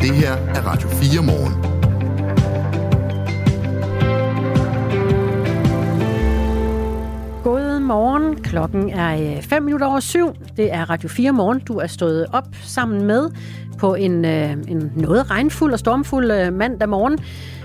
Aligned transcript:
Det 0.00 0.16
her 0.16 0.32
er 0.32 0.66
Radio 0.66 0.88
4 0.88 1.22
morgen. 1.22 1.52
God 7.44 7.80
morgen. 7.80 8.42
Klokken 8.42 8.90
er 8.90 9.36
øh, 9.36 9.42
5 9.42 9.62
minutter 9.62 9.86
over 9.86 10.00
syv. 10.00 10.34
Det 10.56 10.72
er 10.74 10.90
Radio 10.90 11.08
4 11.08 11.32
morgen. 11.32 11.60
Du 11.60 11.76
er 11.76 11.86
stået 11.86 12.26
op 12.32 12.46
sammen 12.62 13.06
med 13.06 13.30
på 13.78 13.94
en, 13.94 14.24
øh, 14.24 14.50
en 14.50 14.92
noget 14.96 15.30
regnfuld 15.30 15.72
og 15.72 15.78
stormfuld 15.78 16.30
øh, 16.30 16.52
mandag 16.52 16.88
morgen. 16.88 17.18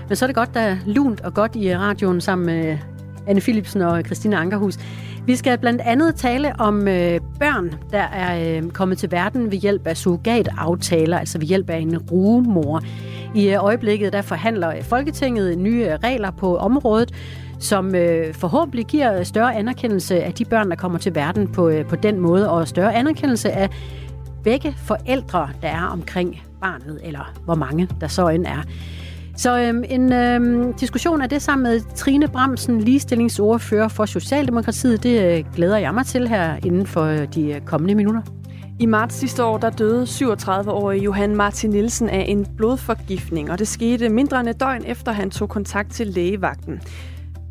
Men 0.08 0.16
så 0.16 0.24
er 0.24 0.26
det 0.26 0.36
godt, 0.36 0.54
der 0.54 0.60
er 0.60 0.76
lunt 0.86 1.20
og 1.20 1.34
godt 1.34 1.56
i 1.56 1.76
radioen 1.76 2.20
sammen 2.20 2.46
med 2.46 2.78
Anne 3.26 3.40
Philipsen 3.40 3.80
og 3.80 4.02
Christina 4.06 4.36
Ankerhus. 4.36 4.78
Vi 5.26 5.36
skal 5.36 5.58
blandt 5.58 5.80
andet 5.80 6.14
tale 6.14 6.52
om 6.58 6.88
øh, 6.88 7.20
børn, 7.38 7.74
der 7.90 8.02
er 8.02 8.56
øh, 8.56 8.70
kommet 8.70 8.98
til 8.98 9.10
verden 9.10 9.50
ved 9.50 9.58
hjælp 9.58 9.86
af 9.86 9.96
surrogataftaler, 9.96 11.18
altså 11.18 11.38
ved 11.38 11.46
hjælp 11.46 11.70
af 11.70 11.78
en 11.78 11.98
rugemor. 11.98 12.82
I 13.34 13.48
øh, 13.48 13.64
øjeblikket 13.64 14.12
der 14.12 14.22
forhandler 14.22 14.68
øh, 14.76 14.82
Folketinget 14.82 15.58
nye 15.58 15.84
øh, 15.84 15.98
regler 16.04 16.30
på 16.30 16.56
området, 16.56 17.12
som 17.58 17.94
øh, 17.94 18.34
forhåbentlig 18.34 18.86
giver 18.86 19.18
øh, 19.18 19.24
større 19.24 19.54
anerkendelse 19.54 20.22
af 20.22 20.32
de 20.32 20.44
børn, 20.44 20.70
der 20.70 20.76
kommer 20.76 20.98
til 20.98 21.14
verden 21.14 21.48
på, 21.48 21.68
øh, 21.68 21.86
på 21.86 21.96
den 21.96 22.20
måde, 22.20 22.50
og 22.50 22.68
større 22.68 22.94
anerkendelse 22.94 23.52
af 23.52 23.70
begge 24.42 24.74
forældre, 24.76 25.48
der 25.62 25.68
er 25.68 25.84
omkring 25.84 26.42
barnet, 26.60 27.00
eller 27.02 27.32
hvor 27.44 27.54
mange 27.54 27.88
der 28.00 28.08
så 28.08 28.28
end 28.28 28.46
er. 28.46 28.62
Så 29.36 29.58
øhm, 29.58 29.84
en 29.88 30.12
øhm, 30.12 30.72
diskussion 30.72 31.22
af 31.22 31.28
det 31.28 31.42
sammen 31.42 31.62
med 31.62 31.80
Trine 31.94 32.28
Bramsen, 32.28 32.80
ligestillingsordfører 32.80 33.88
for 33.88 34.04
Socialdemokratiet, 34.04 35.02
det 35.02 35.38
øh, 35.38 35.44
glæder 35.54 35.76
jeg 35.76 35.94
mig 35.94 36.06
til 36.06 36.28
her 36.28 36.56
inden 36.64 36.86
for 36.86 37.02
øh, 37.04 37.26
de 37.34 37.52
øh, 37.52 37.60
kommende 37.60 37.94
minutter. 37.94 38.22
I 38.80 38.86
marts 38.86 39.14
sidste 39.14 39.44
år, 39.44 39.58
der 39.58 39.70
døde 39.70 40.02
37-årige 40.02 41.02
Johan 41.02 41.36
Martin 41.36 41.70
Nielsen 41.70 42.08
af 42.08 42.24
en 42.28 42.46
blodforgiftning, 42.56 43.50
og 43.50 43.58
det 43.58 43.68
skete 43.68 44.08
mindre 44.08 44.40
end 44.40 44.48
et 44.48 44.60
døgn 44.60 44.84
efter, 44.86 45.12
han 45.12 45.30
tog 45.30 45.48
kontakt 45.48 45.92
til 45.92 46.06
lægevagten. 46.06 46.80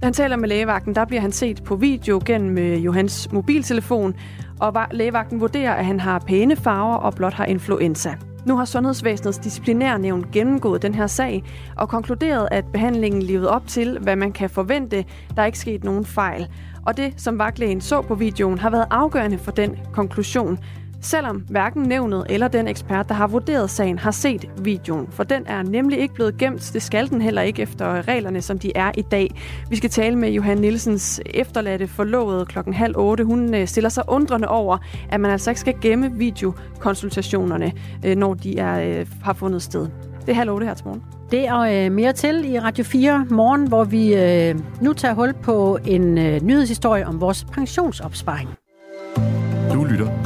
Da 0.01 0.05
han 0.05 0.13
taler 0.13 0.35
med 0.35 0.49
lægevagten, 0.49 0.95
der 0.95 1.05
bliver 1.05 1.21
han 1.21 1.31
set 1.31 1.63
på 1.63 1.75
video 1.75 2.21
gennem 2.25 2.57
øh, 2.57 2.85
Johans 2.85 3.31
mobiltelefon, 3.31 4.15
og 4.59 4.73
lægevagten 4.91 5.39
vurderer, 5.39 5.73
at 5.73 5.85
han 5.85 5.99
har 5.99 6.19
pæne 6.19 6.55
farver 6.55 6.95
og 6.95 7.15
blot 7.15 7.33
har 7.33 7.45
influenza. 7.45 8.15
Nu 8.45 8.57
har 8.57 8.65
Sundhedsvæsenets 8.65 9.37
disciplinærnævn 9.37 10.25
gennemgået 10.31 10.81
den 10.81 10.95
her 10.95 11.07
sag 11.07 11.43
og 11.77 11.89
konkluderet, 11.89 12.47
at 12.51 12.65
behandlingen 12.65 13.21
levede 13.21 13.49
op 13.49 13.67
til, 13.67 13.99
hvad 13.99 14.15
man 14.15 14.31
kan 14.31 14.49
forvente. 14.49 15.05
Der 15.35 15.41
er 15.41 15.45
ikke 15.45 15.59
sket 15.59 15.83
nogen 15.83 16.05
fejl. 16.05 16.47
Og 16.85 16.97
det, 16.97 17.13
som 17.17 17.39
vagtlægen 17.39 17.81
så 17.81 18.01
på 18.01 18.15
videoen, 18.15 18.59
har 18.59 18.69
været 18.69 18.85
afgørende 18.89 19.37
for 19.37 19.51
den 19.51 19.77
konklusion 19.93 20.59
selvom 21.05 21.37
hverken 21.49 21.83
nævnet 21.83 22.25
eller 22.29 22.47
den 22.47 22.67
ekspert, 22.67 23.09
der 23.09 23.15
har 23.15 23.27
vurderet 23.27 23.69
sagen, 23.69 23.99
har 23.99 24.11
set 24.11 24.49
videoen. 24.57 25.07
For 25.09 25.23
den 25.23 25.43
er 25.45 25.63
nemlig 25.63 25.99
ikke 25.99 26.13
blevet 26.13 26.37
gemt. 26.37 26.71
Det 26.73 26.81
skal 26.81 27.09
den 27.09 27.21
heller 27.21 27.41
ikke 27.41 27.61
efter 27.61 28.07
reglerne, 28.07 28.41
som 28.41 28.59
de 28.59 28.71
er 28.75 28.91
i 28.97 29.01
dag. 29.01 29.41
Vi 29.69 29.75
skal 29.75 29.89
tale 29.89 30.15
med 30.15 30.29
Johan 30.29 30.57
Nielsens 30.57 31.21
efterladte 31.25 31.87
forlovede 31.87 32.45
klokken 32.45 32.73
halv 32.73 32.97
otte. 32.97 33.23
Hun 33.23 33.53
øh, 33.53 33.67
stiller 33.67 33.89
sig 33.89 34.03
undrende 34.07 34.47
over, 34.47 34.77
at 35.09 35.19
man 35.19 35.31
altså 35.31 35.51
ikke 35.51 35.59
skal 35.59 35.75
gemme 35.81 36.11
videokonsultationerne, 36.11 37.71
øh, 38.05 38.15
når 38.15 38.33
de 38.33 38.59
er, 38.59 38.99
øh, 38.99 39.07
har 39.23 39.33
fundet 39.33 39.61
sted. 39.61 39.87
Det 40.25 40.29
er 40.29 40.35
halv 40.35 40.49
otte 40.49 40.65
her 40.65 40.73
til 40.73 40.85
morgen. 40.85 41.03
Det 41.31 41.51
og 41.51 41.75
øh, 41.75 41.91
mere 41.91 42.13
til 42.13 42.53
i 42.53 42.59
Radio 42.59 42.83
4 42.83 43.25
morgen, 43.29 43.67
hvor 43.67 43.83
vi 43.83 44.15
øh, 44.15 44.55
nu 44.81 44.93
tager 44.93 45.13
hul 45.13 45.33
på 45.33 45.77
en 45.85 46.17
øh, 46.17 46.41
nyhedshistorie 46.41 47.07
om 47.07 47.21
vores 47.21 47.45
pensionsopsparing. 47.53 48.49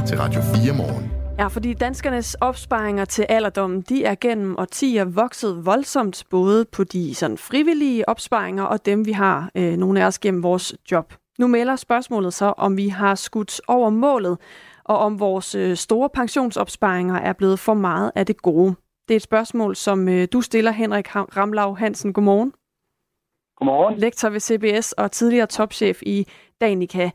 Til 0.07 0.17
Radio 0.17 0.41
4 0.41 0.73
morgen. 0.77 1.11
Ja, 1.39 1.47
fordi 1.47 1.73
danskernes 1.73 2.35
opsparinger 2.35 3.05
til 3.05 3.25
alderdommen, 3.29 3.81
de 3.81 4.05
er 4.05 4.15
gennem 4.21 4.55
årtier 4.59 5.05
vokset 5.05 5.65
voldsomt, 5.65 6.23
både 6.29 6.65
på 6.65 6.83
de 6.83 7.15
sådan 7.15 7.37
frivillige 7.37 8.09
opsparinger 8.09 8.63
og 8.63 8.85
dem, 8.85 9.05
vi 9.05 9.11
har, 9.11 9.51
øh, 9.55 9.77
nogle 9.77 10.01
af 10.01 10.05
os 10.05 10.19
gennem 10.19 10.43
vores 10.43 10.75
job. 10.91 11.13
Nu 11.39 11.47
melder 11.47 11.75
spørgsmålet 11.75 12.33
så, 12.33 12.53
om 12.57 12.77
vi 12.77 12.87
har 12.87 13.15
skudt 13.15 13.61
over 13.67 13.89
målet, 13.89 14.37
og 14.83 14.97
om 14.97 15.19
vores 15.19 15.55
øh, 15.55 15.75
store 15.75 16.09
pensionsopsparinger 16.09 17.15
er 17.15 17.33
blevet 17.33 17.59
for 17.59 17.73
meget 17.73 18.11
af 18.15 18.25
det 18.25 18.41
gode. 18.41 18.75
Det 19.07 19.13
er 19.13 19.15
et 19.15 19.21
spørgsmål, 19.21 19.75
som 19.75 20.09
øh, 20.09 20.27
du 20.33 20.41
stiller, 20.41 20.71
Henrik 20.71 21.15
Ramlau 21.15 21.75
Hansen. 21.75 22.13
Godmorgen. 22.13 22.53
Godmorgen. 23.57 23.99
Lektor 23.99 24.29
ved 24.29 24.39
CBS 24.39 24.91
og 24.91 25.11
tidligere 25.11 25.47
topchef 25.47 26.01
i 26.01 26.27
Danica. 26.61 27.09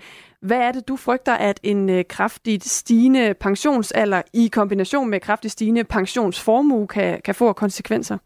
Hvad 0.48 0.60
er 0.68 0.72
det, 0.72 0.88
du 0.88 0.96
frygter, 0.96 1.34
at 1.34 1.60
en 1.62 1.90
øh, 1.90 2.04
kraftigt 2.08 2.64
stigende 2.64 3.34
pensionsalder 3.34 4.22
i 4.34 4.48
kombination 4.48 5.10
med 5.10 5.20
kraftigt 5.20 5.52
stigende 5.52 5.84
pensionsformue 5.84 6.86
kan, 6.86 7.22
kan 7.22 7.34
få 7.34 7.52
konsekvenser? 7.52 8.18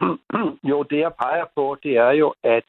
Jo, 0.70 0.82
det 0.82 0.98
jeg 0.98 1.12
peger 1.22 1.44
på, 1.56 1.76
det 1.82 1.96
er 1.96 2.10
jo, 2.10 2.34
at, 2.42 2.68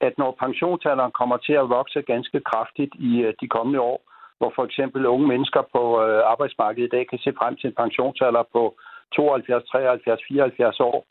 at 0.00 0.18
når 0.18 0.36
pensionsalderen 0.40 1.12
kommer 1.12 1.36
til 1.36 1.52
at 1.52 1.68
vokse 1.68 2.02
ganske 2.02 2.40
kraftigt 2.40 2.94
i 2.94 3.20
øh, 3.20 3.34
de 3.40 3.48
kommende 3.48 3.80
år, 3.80 3.98
hvor 4.38 4.52
for 4.56 4.64
eksempel 4.64 5.06
unge 5.06 5.28
mennesker 5.28 5.62
på 5.74 6.02
øh, 6.02 6.22
arbejdsmarkedet 6.32 6.86
i 6.86 6.94
dag 6.96 7.08
kan 7.08 7.18
se 7.18 7.32
frem 7.38 7.56
til 7.56 7.66
en 7.66 7.78
pensionsalder 7.82 8.44
på 8.52 8.76
72, 9.16 9.64
73, 9.70 10.20
74 10.28 10.80
år, 10.80 11.06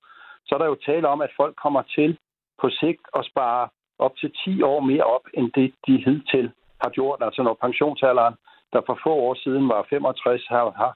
så 0.46 0.56
er 0.56 0.60
der 0.60 0.66
jo 0.66 0.86
tale 0.86 1.08
om, 1.08 1.22
at 1.22 1.32
folk 1.38 1.56
kommer 1.64 1.82
til 1.82 2.18
på 2.62 2.70
sigt 2.70 3.04
at 3.16 3.26
spare 3.32 3.70
op 4.00 4.16
til 4.18 4.32
10 4.46 4.62
år 4.62 4.80
mere 4.80 5.04
op, 5.04 5.26
end 5.34 5.52
det 5.52 5.74
de 5.88 5.98
hidtil 6.06 6.52
har 6.84 6.90
gjort. 6.90 7.20
Altså 7.22 7.44
når 7.44 7.54
pensionsalderen, 7.62 8.36
der 8.74 8.82
for 8.86 9.00
få 9.04 9.14
år 9.28 9.34
siden 9.44 9.70
var 9.70 9.86
65, 9.90 10.48
har, 10.48 10.72
har, 10.82 10.94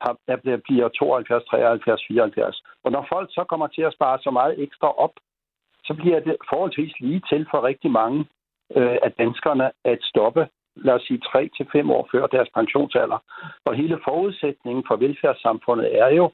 har, 0.00 0.16
der 0.46 0.56
bliver 0.56 0.88
72, 0.88 1.44
73, 1.44 2.02
74. 2.08 2.62
Og 2.84 2.92
når 2.92 3.06
folk 3.12 3.28
så 3.30 3.44
kommer 3.48 3.66
til 3.66 3.82
at 3.82 3.92
spare 3.92 4.18
så 4.22 4.30
meget 4.30 4.62
ekstra 4.62 4.90
op, 5.04 5.14
så 5.84 5.94
bliver 5.94 6.20
det 6.20 6.36
forholdsvis 6.50 7.00
lige 7.00 7.22
til 7.30 7.46
for 7.50 7.64
rigtig 7.64 7.90
mange 7.90 8.20
øh, 8.76 8.98
af 9.02 9.12
danskerne 9.12 9.70
at 9.84 9.98
stoppe, 10.02 10.48
lad 10.76 10.94
os 10.94 11.02
sige, 11.02 11.20
3 11.20 11.50
til 11.56 11.66
fem 11.72 11.90
år 11.90 12.08
før 12.12 12.26
deres 12.26 12.48
pensionsalder. 12.54 13.18
Og 13.64 13.74
hele 13.74 14.00
forudsætningen 14.04 14.84
for 14.88 14.96
velfærdssamfundet 14.96 15.98
er 15.98 16.08
jo, 16.08 16.30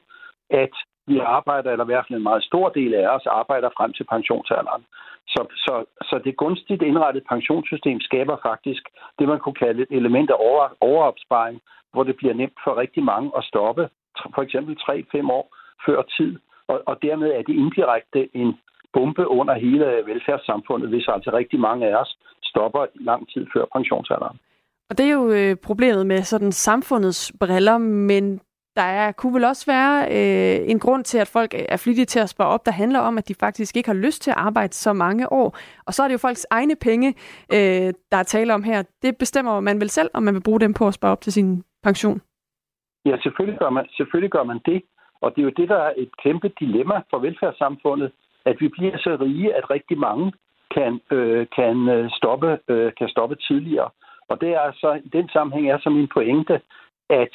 at 0.51 0.75
vi 1.07 1.19
arbejder, 1.19 1.71
eller 1.71 1.85
i 1.85 1.91
hvert 1.93 2.05
fald 2.09 2.17
en 2.17 2.31
meget 2.31 2.45
stor 2.45 2.69
del 2.69 2.95
af 2.95 3.09
os, 3.09 3.27
arbejder 3.27 3.71
frem 3.77 3.93
til 3.93 4.05
pensionsalderen. 4.05 4.85
Så, 5.27 5.43
så, 5.65 5.85
så 6.03 6.21
det 6.25 6.37
gunstigt 6.37 6.83
indrettede 6.83 7.25
pensionssystem 7.29 8.01
skaber 8.01 8.37
faktisk 8.49 8.83
det, 9.19 9.29
man 9.29 9.39
kunne 9.39 9.61
kalde 9.65 9.83
et 9.83 9.91
element 9.91 10.31
af 10.31 10.37
over, 10.39 10.69
overopsparing, 10.81 11.61
hvor 11.93 12.03
det 12.03 12.17
bliver 12.17 12.35
nemt 12.35 12.59
for 12.65 12.77
rigtig 12.77 13.03
mange 13.05 13.31
at 13.39 13.45
stoppe 13.45 13.89
for 14.35 14.43
eksempel 14.43 14.77
3-5 14.81 15.31
år 15.39 15.57
før 15.87 16.03
tid. 16.17 16.39
Og, 16.69 16.83
og 16.87 17.03
dermed 17.03 17.29
er 17.31 17.43
det 17.43 17.55
indirekte 17.55 18.37
en 18.37 18.59
bombe 18.93 19.29
under 19.29 19.55
hele 19.55 19.87
velfærdssamfundet, 20.11 20.89
hvis 20.89 21.09
altså 21.09 21.31
rigtig 21.33 21.61
mange 21.61 21.87
af 21.87 21.95
os 22.03 22.19
stopper 22.45 22.87
lang 22.95 23.29
tid 23.33 23.47
før 23.55 23.65
pensionsalderen. 23.77 24.39
Og 24.91 24.99
det 24.99 25.07
er 25.07 25.13
jo 25.13 25.31
øh, 25.31 25.57
problemet 25.57 26.07
med 26.07 26.23
sådan 26.23 26.53
samfundets 26.53 27.33
briller, 27.41 27.79
men 27.79 28.41
der 28.81 28.87
er, 29.03 29.13
kunne 29.13 29.35
vel 29.35 29.45
også 29.45 29.65
være 29.75 29.95
øh, 30.17 30.71
en 30.73 30.79
grund 30.85 31.05
til, 31.05 31.19
at 31.19 31.29
folk 31.37 31.51
er 31.75 31.77
flittige 31.85 32.11
til 32.13 32.21
at 32.21 32.29
spare 32.29 32.49
op, 32.55 32.67
der 32.67 32.73
handler 32.73 33.01
om, 33.09 33.19
at 33.19 33.29
de 33.29 33.35
faktisk 33.45 33.77
ikke 33.77 33.89
har 33.89 34.01
lyst 34.07 34.23
til 34.23 34.31
at 34.31 34.37
arbejde 34.37 34.73
så 34.73 34.93
mange 34.93 35.33
år. 35.33 35.49
Og 35.87 35.95
så 35.95 36.03
er 36.03 36.09
det 36.09 36.13
jo 36.13 36.27
folks 36.27 36.47
egne 36.51 36.77
penge, 36.77 37.09
øh, 37.57 37.89
der 38.11 38.19
er 38.23 38.23
tale 38.23 38.55
om 38.55 38.63
her. 38.63 38.83
Det 39.03 39.13
bestemmer 39.19 39.61
man 39.61 39.81
vel 39.81 39.91
selv, 39.91 40.11
om 40.15 40.23
man 40.23 40.35
vil 40.35 40.47
bruge 40.49 40.61
dem 40.61 40.75
på 40.75 40.87
at 40.87 40.95
spare 40.95 41.13
op 41.13 41.21
til 41.21 41.33
sin 41.33 41.65
pension. 41.83 42.21
Ja, 43.05 43.17
selvfølgelig 43.23 43.59
gør 43.59 43.71
man, 43.71 43.87
selvfølgelig 43.97 44.31
gør 44.31 44.45
man 44.45 44.61
det. 44.67 44.83
Og 45.23 45.31
det 45.31 45.41
er 45.41 45.45
jo 45.45 45.59
det, 45.61 45.69
der 45.69 45.81
er 45.89 45.93
et 45.97 46.11
kæmpe 46.23 46.49
dilemma 46.61 46.97
for 47.11 47.19
velfærdssamfundet, 47.19 48.13
at 48.45 48.57
vi 48.61 48.69
bliver 48.69 48.99
så 48.99 49.17
rige, 49.21 49.55
at 49.55 49.71
rigtig 49.71 49.99
mange 49.99 50.33
kan, 50.75 51.01
øh, 51.11 51.47
kan, 51.57 51.89
øh, 51.89 52.11
stoppe, 52.11 52.59
øh, 52.69 52.93
kan 52.99 53.09
stoppe 53.09 53.37
tidligere. 53.37 53.91
Og 54.29 54.41
det 54.41 54.49
er 54.49 54.73
så, 54.73 55.01
i 55.05 55.09
den 55.09 55.29
sammenhæng 55.29 55.71
er 55.71 55.79
så 55.79 55.91
min 55.91 56.09
pointe, 56.15 56.61
at 57.11 57.35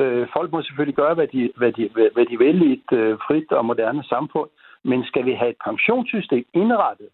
Øh, 0.00 0.26
folk 0.32 0.52
må 0.52 0.62
selvfølgelig 0.62 0.96
gøre, 0.96 1.14
hvad 1.14 1.26
de, 1.26 1.50
hvad 1.56 1.72
de, 1.72 1.88
hvad 2.14 2.26
de 2.26 2.38
vil 2.38 2.70
i 2.70 2.72
et 2.72 2.98
øh, 2.98 3.18
frit 3.26 3.52
og 3.52 3.64
moderne 3.64 4.04
samfund, 4.04 4.50
men 4.84 5.04
skal 5.04 5.26
vi 5.26 5.32
have 5.32 5.50
et 5.50 5.56
pensionssystem 5.64 6.44
indrettet, 6.54 7.08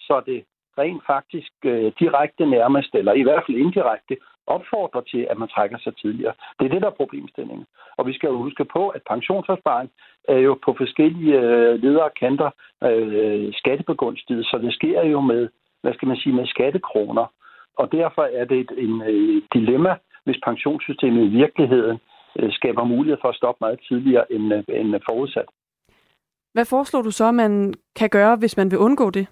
så 0.00 0.22
det 0.26 0.44
rent 0.78 1.02
faktisk 1.06 1.52
øh, 1.64 1.92
direkte 2.00 2.46
nærmest, 2.46 2.94
eller 2.94 3.12
i 3.12 3.22
hvert 3.22 3.42
fald 3.46 3.56
indirekte, 3.56 4.16
opfordrer 4.46 5.00
til, 5.00 5.26
at 5.30 5.38
man 5.38 5.48
trækker 5.48 5.78
sig 5.78 5.96
tidligere. 5.96 6.34
Det 6.58 6.64
er 6.64 6.70
det, 6.70 6.82
der 6.82 6.90
er 6.90 7.00
problemstillingen. 7.02 7.66
Og 7.96 8.06
vi 8.06 8.12
skal 8.12 8.28
jo 8.28 8.36
huske 8.36 8.64
på, 8.64 8.88
at 8.88 9.02
pensionsopsparing 9.10 9.90
er 10.28 10.38
jo 10.38 10.58
på 10.64 10.74
forskellige 10.78 11.40
øh, 11.40 11.82
ledere 11.82 12.10
kanter 12.20 12.50
øh, 12.84 13.52
skattebegunstiget, 13.52 14.44
så 14.46 14.58
det 14.62 14.72
sker 14.74 15.02
jo 15.04 15.20
med, 15.20 15.48
hvad 15.82 15.94
skal 15.94 16.08
man 16.08 16.16
sige, 16.16 16.34
med 16.34 16.46
skattekroner. 16.46 17.26
Og 17.76 17.92
derfor 17.92 18.22
er 18.22 18.44
det 18.44 18.60
et 18.60 18.72
en, 18.78 19.02
øh, 19.02 19.42
dilemma, 19.54 19.96
hvis 20.24 20.40
pensionssystemet 20.44 21.24
i 21.24 21.28
virkeligheden 21.28 21.98
skaber 22.50 22.84
mulighed 22.84 23.18
for 23.20 23.28
at 23.28 23.34
stoppe 23.34 23.58
meget 23.60 23.80
tidligere 23.88 24.32
end, 24.32 24.54
øh, 24.54 24.64
end 24.68 24.94
forudsat. 25.10 25.48
Hvad 26.52 26.64
foreslår 26.64 27.02
du 27.02 27.10
så, 27.10 27.30
man 27.32 27.74
kan 27.96 28.08
gøre, 28.10 28.36
hvis 28.36 28.56
man 28.56 28.70
vil 28.70 28.78
undgå 28.78 29.10
det? 29.10 29.26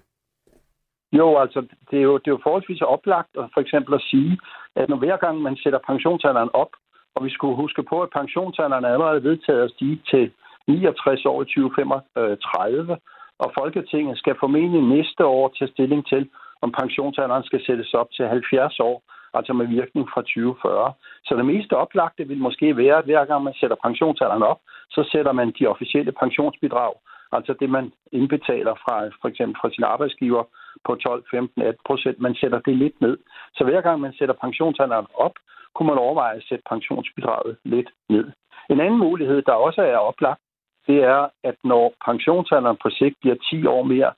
Jo, 1.13 1.37
altså, 1.37 1.59
det 1.91 1.97
er 1.99 2.03
jo, 2.03 2.17
det 2.17 2.27
er 2.27 2.35
jo 2.37 2.39
forholdsvis 2.43 2.81
oplagt 2.81 3.29
at 3.37 3.45
for 3.53 3.61
eksempel 3.61 3.93
at 3.93 4.01
sige, 4.01 4.39
at 4.75 4.89
når 4.89 4.97
hver 4.97 5.17
gang 5.17 5.41
man 5.41 5.57
sætter 5.57 5.79
pensionsalderen 5.87 6.49
op, 6.53 6.71
Og 7.15 7.25
vi 7.25 7.29
skulle 7.29 7.55
huske 7.55 7.83
på, 7.83 8.01
at 8.01 8.09
pensionsalderen 8.19 8.83
er 8.83 8.93
allerede 8.93 9.23
vedtaget 9.23 9.63
at 9.63 9.71
stige 9.71 10.01
til 10.11 10.31
69 10.67 11.25
år 11.25 11.41
i 11.41 11.45
2035, 11.45 12.97
og 13.39 13.53
Folketinget 13.59 14.17
skal 14.17 14.35
formentlig 14.39 14.81
næste 14.81 15.25
år 15.25 15.53
tage 15.57 15.71
stilling 15.71 16.07
til, 16.07 16.29
om 16.61 16.71
pensionsalderen 16.71 17.43
skal 17.43 17.65
sættes 17.65 17.93
op 17.93 18.09
til 18.11 18.27
70 18.27 18.79
år, 18.79 18.95
altså 19.33 19.53
med 19.53 19.67
virkning 19.67 20.09
fra 20.13 20.21
2040. 20.21 20.93
Så 21.25 21.35
det 21.35 21.45
mest 21.45 21.73
oplagte 21.73 22.27
vil 22.27 22.37
måske 22.37 22.77
være, 22.77 22.97
at 22.97 23.05
hver 23.05 23.25
gang 23.25 23.43
man 23.43 23.53
sætter 23.59 23.77
pensionsalderen 23.85 24.43
op, 24.43 24.59
så 24.89 25.09
sætter 25.11 25.31
man 25.31 25.53
de 25.59 25.67
officielle 25.67 26.11
pensionsbidrag, 26.11 26.93
altså 27.31 27.53
det, 27.59 27.69
man 27.69 27.91
indbetaler 28.11 28.75
fra 28.83 28.95
for 29.21 29.27
eksempel 29.27 29.55
fra 29.61 29.69
sin 29.69 29.83
arbejdsgiver 29.83 30.43
på 30.85 30.95
12, 30.95 31.23
15, 31.31 31.61
18 31.61 31.81
procent, 31.85 32.19
man 32.19 32.35
sætter 32.35 32.59
det 32.59 32.75
lidt 32.77 33.01
ned. 33.01 33.17
Så 33.55 33.63
hver 33.63 33.81
gang 33.81 33.99
man 34.01 34.13
sætter 34.13 34.35
pensionsalderen 34.43 35.07
op, 35.13 35.35
kunne 35.75 35.87
man 35.87 35.97
overveje 35.97 36.35
at 36.35 36.43
sætte 36.49 36.63
pensionsbidraget 36.69 37.57
lidt 37.63 37.89
ned. 38.09 38.25
En 38.69 38.79
anden 38.79 38.99
mulighed, 38.99 39.41
der 39.41 39.53
også 39.53 39.81
er 39.81 39.97
oplagt, 39.97 40.41
det 40.87 41.03
er, 41.03 41.27
at 41.43 41.55
når 41.63 41.93
pensionsalderen 42.05 42.77
på 42.83 42.89
sigt 42.89 43.15
bliver 43.21 43.35
10 43.49 43.65
år 43.65 43.83
mere, 43.83 44.11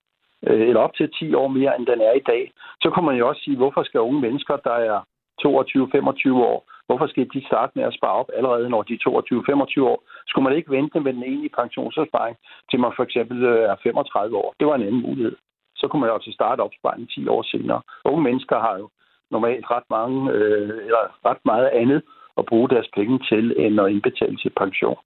Øh, 0.48 0.68
eller 0.68 0.82
op 0.82 0.96
til 0.96 1.10
10 1.20 1.34
år 1.34 1.48
mere, 1.48 1.78
end 1.78 1.86
den 1.88 2.02
er 2.02 2.14
i 2.14 2.26
dag, 2.32 2.52
så 2.82 2.90
kunne 2.90 3.06
man 3.06 3.18
jo 3.18 3.28
også 3.28 3.42
sige, 3.44 3.58
hvorfor 3.58 3.84
skal 3.84 4.00
unge 4.00 4.22
mennesker, 4.22 4.56
der 4.58 4.78
er 4.92 5.00
22-25 5.42 6.34
år, 6.52 6.60
hvorfor 6.88 7.08
skal 7.08 7.28
de 7.34 7.48
starte 7.48 7.72
med 7.76 7.84
at 7.84 7.94
spare 7.94 8.20
op 8.22 8.30
allerede, 8.38 8.70
når 8.70 8.82
de 8.82 8.94
er 8.94 9.74
22-25 9.80 9.84
år? 9.92 10.04
Skulle 10.28 10.44
man 10.44 10.58
ikke 10.58 10.72
vente 10.72 11.00
med 11.00 11.14
den 11.14 11.24
egentlige 11.24 11.58
pensionsopsparing, 11.62 12.38
til 12.70 12.80
man 12.80 12.94
for 12.96 13.04
eksempel 13.04 13.44
øh, 13.44 13.64
er 13.72 13.76
35 13.84 14.38
år? 14.38 14.54
Det 14.60 14.68
var 14.68 14.76
en 14.76 14.88
anden 14.88 15.02
mulighed. 15.02 15.36
Så 15.76 15.88
kunne 15.88 16.00
man 16.00 16.10
jo 16.10 16.16
også 16.16 16.32
starte 16.32 16.62
opsparingen 16.62 17.08
10 17.08 17.28
år 17.28 17.42
senere. 17.42 17.82
Unge 18.06 18.24
mennesker 18.24 18.60
har 18.60 18.78
jo 18.78 18.90
normalt 19.32 19.66
ret 19.72 19.88
mange, 19.90 20.32
øh, 20.32 20.70
eller 20.88 21.04
ret 21.30 21.42
meget 21.46 21.68
andet 21.68 22.02
at 22.38 22.46
bruge 22.46 22.70
deres 22.70 22.90
penge 22.96 23.20
til, 23.30 23.46
end 23.58 23.82
at 23.82 23.92
indbetale 23.92 24.38
til 24.38 24.50
pension. 24.50 24.98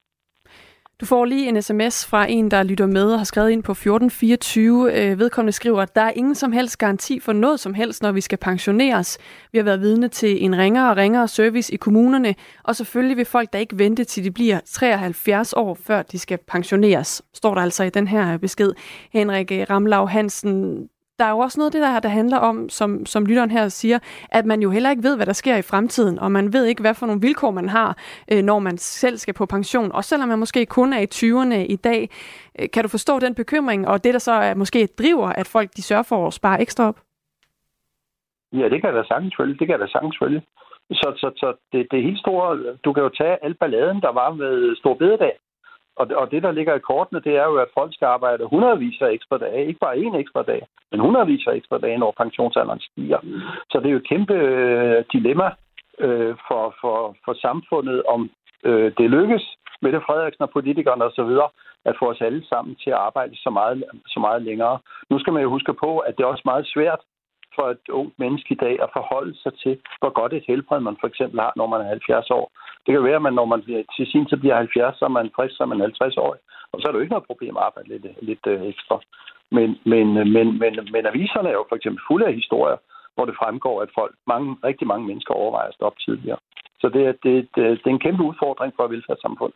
Du 1.02 1.06
får 1.06 1.26
lige 1.26 1.50
en 1.50 1.62
sms 1.62 2.06
fra 2.06 2.32
en, 2.32 2.52
der 2.52 2.64
lytter 2.64 2.86
med 2.86 3.12
og 3.12 3.20
har 3.20 3.24
skrevet 3.24 3.50
ind 3.50 3.64
på 3.64 3.72
1424. 3.72 4.94
Øh, 4.94 5.20
vedkommende 5.20 5.52
skriver, 5.52 5.82
at 5.82 5.96
der 5.96 6.02
er 6.02 6.12
ingen 6.12 6.36
som 6.36 6.52
helst 6.52 6.78
garanti 6.78 7.20
for 7.20 7.34
noget 7.34 7.60
som 7.60 7.74
helst, 7.74 8.02
når 8.02 8.12
vi 8.12 8.22
skal 8.22 8.38
pensioneres. 8.38 9.18
Vi 9.52 9.58
har 9.58 9.64
været 9.64 9.82
vidne 9.82 10.08
til 10.08 10.44
en 10.46 10.58
ringere 10.58 10.90
og 10.90 10.98
ringere 10.98 11.28
service 11.28 11.74
i 11.74 11.78
kommunerne, 11.78 12.36
og 12.64 12.76
selvfølgelig 12.76 13.18
vil 13.18 13.26
folk 13.26 13.54
der 13.54 13.60
ikke 13.60 13.78
vente 13.78 14.04
til 14.04 14.24
de 14.24 14.32
bliver 14.32 14.60
73 14.66 15.54
år, 15.54 15.78
før 15.84 16.02
de 16.02 16.20
skal 16.20 16.40
pensioneres, 16.48 17.22
står 17.34 17.56
der 17.56 17.62
altså 17.62 17.84
i 17.84 17.90
den 17.90 18.08
her 18.08 18.38
besked. 18.38 18.74
Henrik 19.14 19.52
øh, 19.52 19.66
Ramlau 19.70 20.06
Hansen, 20.06 20.88
der 21.20 21.26
er 21.26 21.30
jo 21.30 21.40
også 21.40 21.60
noget 21.60 21.70
af 21.70 21.72
det 21.72 21.82
der, 21.82 22.00
der 22.00 22.10
handler 22.10 22.38
om, 22.38 22.70
som, 22.70 23.06
som 23.06 23.26
lytteren 23.26 23.52
her 23.52 23.68
siger, 23.68 24.00
at 24.32 24.46
man 24.46 24.62
jo 24.62 24.70
heller 24.70 24.90
ikke 24.90 25.04
ved, 25.04 25.16
hvad 25.16 25.26
der 25.26 25.34
sker 25.34 25.58
i 25.58 25.62
fremtiden, 25.62 26.20
og 26.20 26.32
man 26.32 26.54
ved 26.54 26.66
ikke, 26.66 26.82
hvad 26.82 26.94
for 26.94 27.06
nogle 27.06 27.22
vilkår 27.22 27.52
man 27.52 27.70
har, 27.70 27.98
øh, 28.32 28.44
når 28.44 28.60
man 28.60 28.78
selv 28.78 29.18
skal 29.18 29.34
på 29.34 29.46
pension. 29.46 29.92
Og 29.92 30.04
selvom 30.04 30.30
man 30.30 30.40
måske 30.40 30.66
kun 30.66 30.94
er 30.94 31.00
i 31.00 31.08
20'erne 31.16 31.60
i 31.76 31.76
dag, 31.76 32.10
øh, 32.60 32.68
kan 32.74 32.84
du 32.84 32.90
forstå 32.90 33.20
den 33.20 33.36
bekymring, 33.36 33.88
og 33.88 34.04
det 34.04 34.14
der 34.14 34.20
så 34.20 34.32
er 34.32 34.54
måske 34.54 34.88
driver, 35.00 35.28
at 35.28 35.48
folk 35.48 35.70
de 35.78 35.82
sørger 35.82 36.04
for 36.04 36.28
at 36.28 36.34
spare 36.34 36.62
ekstra 36.62 36.88
op? 36.88 37.00
Ja, 38.54 38.70
det 38.70 38.82
kan 38.82 38.94
da 38.94 39.04
sagtens 39.04 39.36
følge. 39.40 39.58
Det 39.60 39.68
kan 39.68 39.80
da 39.80 39.88
sagtens 39.88 40.18
følge. 40.24 40.42
Så, 40.92 41.14
så, 41.22 41.32
så 41.38 41.54
det, 41.72 41.88
det 41.92 42.00
er 42.00 42.04
helt 42.04 42.20
store... 42.20 42.78
Du 42.86 42.94
kan 42.94 43.04
jo 43.04 43.10
tage 43.10 43.46
al 43.46 43.54
balladen, 43.54 44.02
der 44.02 44.12
var 44.12 44.34
med 44.34 44.76
Stor 44.76 44.94
Bededag. 44.94 45.34
Og, 45.96 46.08
og 46.16 46.32
det, 46.32 46.44
der 46.44 46.52
ligger 46.52 46.76
i 46.76 46.88
kortene, 46.90 47.22
det 47.28 47.36
er 47.36 47.46
jo, 47.46 47.56
at 47.56 47.74
folk 47.74 47.94
skal 47.94 48.06
arbejde 48.06 48.46
hundredvis 48.46 49.02
af 49.02 49.12
ekstra 49.12 49.38
dage. 49.38 49.68
Ikke 49.68 49.80
bare 49.80 49.96
én 49.96 50.16
ekstra 50.18 50.44
dag, 50.44 50.62
men 50.92 51.00
hundredvis 51.00 51.48
af 51.48 51.56
ekstra 51.56 51.78
dage, 51.78 51.98
når 51.98 52.14
pensionsalderen 52.18 52.80
stiger. 52.80 53.20
Så 53.72 53.80
det 53.80 53.86
er 53.86 53.92
jo 53.92 53.98
et 53.98 54.10
kæmpe 54.10 54.34
øh, 54.34 55.04
dilemma 55.14 55.50
øh, 56.00 56.36
for, 56.48 56.76
for, 56.82 57.16
for 57.26 57.34
samfundet, 57.34 58.04
om 58.04 58.30
øh, 58.64 58.92
det 58.98 59.10
lykkes 59.10 59.44
med 59.82 59.92
det 59.92 60.04
Frederiksen 60.08 60.44
og 60.44 60.50
politikerne 60.50 61.04
osv., 61.04 61.32
at 61.86 61.96
få 62.00 62.06
os 62.10 62.22
alle 62.22 62.46
sammen 62.48 62.76
til 62.76 62.90
at 62.90 63.02
arbejde 63.08 63.36
så 63.36 63.50
meget, 63.50 63.84
så 64.08 64.20
meget 64.20 64.42
længere. 64.42 64.80
Nu 65.10 65.20
skal 65.20 65.34
man 65.34 65.44
jo 65.44 65.50
huske 65.50 65.74
på, 65.74 66.00
at 66.00 66.18
det 66.18 66.24
er 66.24 66.28
også 66.28 66.46
meget 66.46 66.68
svært 66.74 67.00
for 67.56 67.66
et 67.76 67.86
ungt 67.90 68.20
menneske 68.20 68.52
i 68.54 68.62
dag 68.66 68.76
at 68.86 68.90
forholde 68.94 69.36
sig 69.44 69.54
til, 69.64 69.74
hvor 70.00 70.12
godt 70.20 70.34
et 70.34 70.46
helbred 70.48 70.80
man 70.80 70.98
for 71.02 71.08
eksempel 71.08 71.40
har, 71.40 71.54
når 71.56 71.68
man 71.68 71.82
er 71.82 71.88
70 71.88 72.30
år. 72.30 72.46
Det 72.86 72.94
kan 72.94 73.04
være, 73.04 73.16
at 73.22 73.28
man, 73.28 73.34
når 73.34 73.46
man 73.46 73.62
til 73.96 74.06
sin 74.12 74.26
tid 74.26 74.38
bliver 74.38 74.56
70, 74.56 74.98
så 75.00 75.06
er 75.06 75.10
man 75.18 75.32
frisk, 75.36 75.56
så 75.58 75.64
er 75.64 75.68
man 75.68 75.80
50 75.80 76.18
år. 76.18 76.38
Og 76.72 76.82
så 76.82 76.88
er 76.88 76.92
det 76.92 76.98
jo 76.98 77.06
ikke 77.06 77.16
noget 77.16 77.32
problem 77.32 77.58
at 77.58 77.64
arbejde 77.64 77.90
lidt, 77.90 78.06
lidt 78.22 78.46
øh, 78.48 78.62
ekstra. 78.72 79.00
Men, 79.52 79.70
men, 79.92 80.18
øh, 80.18 80.28
men, 80.36 80.48
men, 80.62 80.74
men 80.94 81.06
aviserne 81.06 81.50
er 81.50 81.58
jo 81.60 81.66
for 81.70 81.76
eksempel 81.76 82.02
fulde 82.08 82.26
af 82.28 82.34
historier, 82.42 82.78
hvor 83.16 83.26
det 83.26 83.36
fremgår, 83.42 83.82
at 83.82 83.90
folk, 84.00 84.16
mange, 84.28 84.58
rigtig 84.64 84.88
mange 84.88 85.08
mennesker 85.08 85.34
overvejer 85.34 85.68
at 85.68 85.78
stoppe 85.80 86.00
tidligere. 86.06 86.40
Så 86.82 86.90
det, 86.90 87.04
det, 87.24 87.34
det, 87.56 87.64
det 87.82 87.88
er 87.88 87.96
en 87.96 88.06
kæmpe 88.06 88.24
udfordring 88.24 88.74
for 88.76 88.88
velfærdssamfund, 88.88 89.54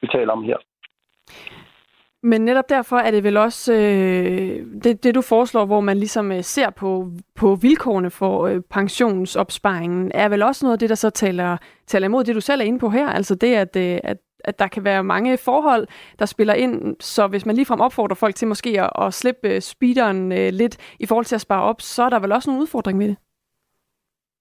vi 0.00 0.06
taler 0.06 0.32
om 0.32 0.44
her. 0.44 0.58
Men 2.22 2.40
netop 2.40 2.68
derfor 2.68 2.96
er 2.96 3.10
det 3.10 3.24
vel 3.24 3.36
også 3.36 3.72
øh, 3.72 4.82
det, 4.84 5.04
det, 5.04 5.14
du 5.14 5.22
foreslår, 5.22 5.64
hvor 5.64 5.80
man 5.80 5.96
ligesom 5.96 6.32
øh, 6.32 6.42
ser 6.42 6.70
på, 6.70 7.10
på 7.36 7.54
vilkårene 7.54 8.10
for 8.10 8.46
øh, 8.46 8.60
pensionsopsparingen, 8.70 10.10
er 10.14 10.28
vel 10.28 10.42
også 10.42 10.66
noget 10.66 10.72
af 10.72 10.78
det, 10.78 10.88
der 10.88 10.94
så 10.94 11.10
taler, 11.10 11.56
taler 11.86 12.06
imod 12.06 12.24
det, 12.24 12.34
du 12.34 12.40
selv 12.40 12.60
er 12.60 12.64
inde 12.64 12.78
på 12.78 12.88
her. 12.88 13.08
Altså 13.08 13.34
det, 13.34 13.54
at, 13.54 13.76
øh, 13.76 13.98
at, 14.04 14.16
at 14.44 14.58
der 14.58 14.66
kan 14.66 14.84
være 14.84 15.04
mange 15.04 15.38
forhold, 15.38 15.86
der 16.18 16.26
spiller 16.26 16.54
ind. 16.54 16.96
Så 17.00 17.26
hvis 17.26 17.46
man 17.46 17.54
ligefrem 17.54 17.80
opfordrer 17.80 18.14
folk 18.14 18.34
til 18.34 18.48
måske 18.48 18.82
at, 18.82 18.90
at 19.06 19.14
slippe 19.14 19.48
øh, 19.48 19.60
speederen 19.60 20.32
øh, 20.32 20.48
lidt 20.52 20.96
i 21.00 21.06
forhold 21.06 21.24
til 21.24 21.34
at 21.34 21.40
spare 21.40 21.62
op, 21.62 21.80
så 21.80 22.02
er 22.02 22.10
der 22.10 22.20
vel 22.20 22.32
også 22.32 22.50
nogle 22.50 22.62
udfordring 22.62 22.98
med 22.98 23.08
det? 23.08 23.16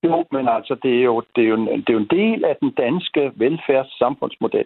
Jo, 0.03 0.25
men 0.31 0.47
altså, 0.47 0.75
det 0.83 0.99
er 0.99 1.03
jo, 1.03 1.23
det 1.35 1.43
er 1.43 1.47
jo, 1.47 1.55
en, 1.55 1.67
det 1.67 1.89
er 1.89 1.93
jo 1.93 1.99
en 1.99 2.17
del 2.19 2.45
af 2.45 2.55
den 2.61 2.71
danske 2.71 3.31
velfærdssamfundsmodel, 3.35 4.65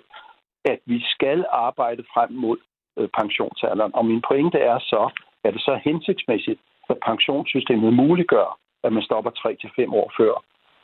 at 0.66 0.80
vi 0.86 1.00
skal 1.04 1.46
arbejde 1.52 2.04
frem 2.14 2.32
mod 2.32 2.58
Øh, 3.00 3.10
pensionsalderen. 3.20 3.96
Og 3.96 4.06
min 4.06 4.22
pointe 4.28 4.58
er 4.58 4.80
så, 4.80 5.10
at 5.44 5.54
det 5.54 5.62
så 5.62 5.72
er 5.72 5.86
hensigtsmæssigt, 5.90 6.60
at 6.90 6.98
pensionssystemet 7.06 7.94
muliggør, 7.94 8.58
at 8.84 8.94
man 8.94 9.04
stopper 9.04 9.32
3-5 9.32 9.94
år 9.96 10.12
før, 10.18 10.34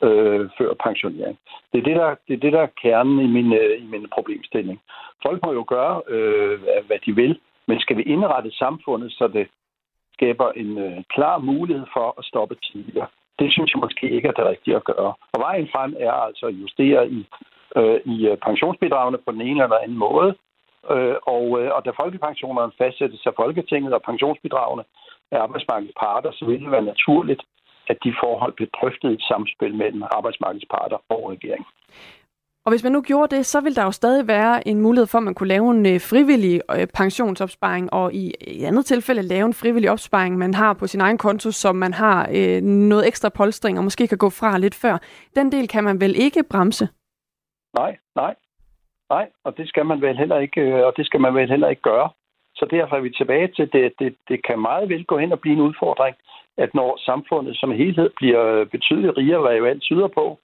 øh, 0.06 0.50
før 0.58 0.74
pensionering. 0.74 1.38
Det 1.72 1.78
er 1.78 1.82
det, 1.82 1.96
der, 1.96 2.14
det 2.28 2.34
er 2.34 2.40
det, 2.40 2.52
der 2.52 2.62
er 2.62 2.76
kernen 2.82 3.18
i 3.20 3.26
min, 3.26 3.52
øh, 3.52 3.82
i 3.82 3.86
min 3.86 4.06
problemstilling. 4.14 4.80
Folk 5.26 5.40
må 5.44 5.52
jo 5.52 5.64
gøre, 5.68 6.02
øh, 6.08 6.60
hvad 6.86 6.98
de 7.06 7.14
vil, 7.14 7.40
men 7.68 7.80
skal 7.80 7.96
vi 7.96 8.02
indrette 8.02 8.50
samfundet, 8.50 9.12
så 9.12 9.28
det 9.28 9.48
skaber 10.12 10.48
en 10.52 10.78
øh, 10.78 11.02
klar 11.14 11.38
mulighed 11.38 11.86
for 11.92 12.14
at 12.18 12.24
stoppe 12.24 12.54
tidligere? 12.54 13.06
Det 13.38 13.52
synes 13.52 13.72
jeg 13.72 13.80
måske 13.80 14.10
ikke 14.10 14.28
er 14.28 14.32
det 14.32 14.46
rigtige 14.46 14.76
at 14.76 14.84
gøre. 14.84 15.12
Og 15.32 15.40
vejen 15.40 15.68
frem 15.72 15.96
er 15.98 16.12
altså 16.12 16.46
at 16.46 16.54
justere 16.54 17.08
i, 17.10 17.26
øh, 17.76 18.00
i 18.04 18.26
øh, 18.28 18.36
pensionsbidragene 18.36 19.18
på 19.18 19.32
den 19.32 19.40
ene 19.40 19.62
eller 19.62 19.78
anden 19.78 19.98
måde, 19.98 20.34
Øh, 20.94 21.16
og, 21.34 21.44
øh, 21.60 21.68
og 21.76 21.80
da 21.84 21.90
folkepensionerne 22.02 22.72
fastsættes 22.78 23.26
af 23.26 23.34
Folketinget 23.42 23.92
og 23.94 24.02
pensionsbidragene 24.02 24.84
af 25.32 25.38
arbejdsmarkedets 25.38 25.98
parter, 26.00 26.30
så 26.32 26.44
vil 26.44 26.60
det 26.60 26.70
være 26.70 26.90
naturligt, 26.94 27.42
at 27.90 27.98
de 28.04 28.14
forhold 28.22 28.52
bliver 28.52 28.70
drøftet 28.80 29.10
i 29.10 29.14
et 29.14 29.22
samspil 29.30 29.74
mellem 29.74 30.02
arbejdsmarkedets 30.02 30.68
parter 30.74 30.98
og 31.08 31.20
regeringen. 31.30 31.66
Og 32.64 32.72
hvis 32.72 32.82
man 32.84 32.92
nu 32.92 33.02
gjorde 33.02 33.36
det, 33.36 33.46
så 33.46 33.60
vil 33.60 33.76
der 33.76 33.84
jo 33.84 33.90
stadig 33.90 34.28
være 34.28 34.68
en 34.68 34.80
mulighed 34.80 35.06
for, 35.06 35.18
at 35.18 35.24
man 35.24 35.34
kunne 35.34 35.48
lave 35.48 35.70
en 35.70 35.86
øh, 35.86 36.00
frivillig 36.00 36.60
øh, 36.76 36.86
pensionsopsparing, 36.94 37.92
og 37.92 38.14
i 38.14 38.34
et 38.40 38.66
andet 38.66 38.86
tilfælde 38.86 39.22
lave 39.22 39.46
en 39.46 39.54
frivillig 39.54 39.90
opsparing, 39.90 40.38
man 40.38 40.54
har 40.54 40.72
på 40.72 40.86
sin 40.86 41.00
egen 41.00 41.18
konto, 41.18 41.50
som 41.50 41.76
man 41.76 41.92
har 41.92 42.28
øh, 42.34 42.62
noget 42.62 43.06
ekstra 43.06 43.28
polstring, 43.28 43.78
og 43.78 43.84
måske 43.84 44.06
kan 44.08 44.18
gå 44.18 44.30
fra 44.30 44.58
lidt 44.58 44.74
før. 44.74 44.98
Den 45.36 45.52
del 45.52 45.68
kan 45.68 45.84
man 45.84 46.00
vel 46.00 46.14
ikke 46.16 46.42
bremse? 46.50 46.88
Nej, 47.74 47.96
nej. 48.14 48.34
Nej, 49.10 49.30
og 49.44 49.56
det 49.56 49.68
skal 49.68 49.86
man 49.86 50.00
vel 50.00 50.16
heller 50.16 50.38
ikke, 50.38 50.60
øh, 50.60 50.86
og 50.86 50.92
det 50.96 51.06
skal 51.06 51.20
man 51.20 51.34
vel 51.34 51.48
heller 51.48 51.68
ikke 51.68 51.82
gøre. 51.82 52.10
Så 52.54 52.66
derfor 52.70 52.96
er 52.96 53.00
vi 53.00 53.10
tilbage 53.10 53.48
til, 53.48 53.72
det, 53.72 53.92
det, 53.98 54.16
det 54.28 54.44
kan 54.44 54.58
meget 54.58 54.88
vel 54.88 55.04
gå 55.04 55.18
hen 55.18 55.32
og 55.32 55.40
blive 55.40 55.56
en 55.56 55.66
udfordring, 55.68 56.16
at 56.56 56.74
når 56.74 56.98
samfundet 57.04 57.56
som 57.56 57.70
helhed 57.70 58.10
bliver 58.16 58.44
øh, 58.44 58.66
betydeligt 58.66 59.16
rigere, 59.16 59.40
hvad 59.40 59.56
jo 59.56 59.64
alt 59.64 59.82
tyder 59.82 60.08
på 60.08 60.38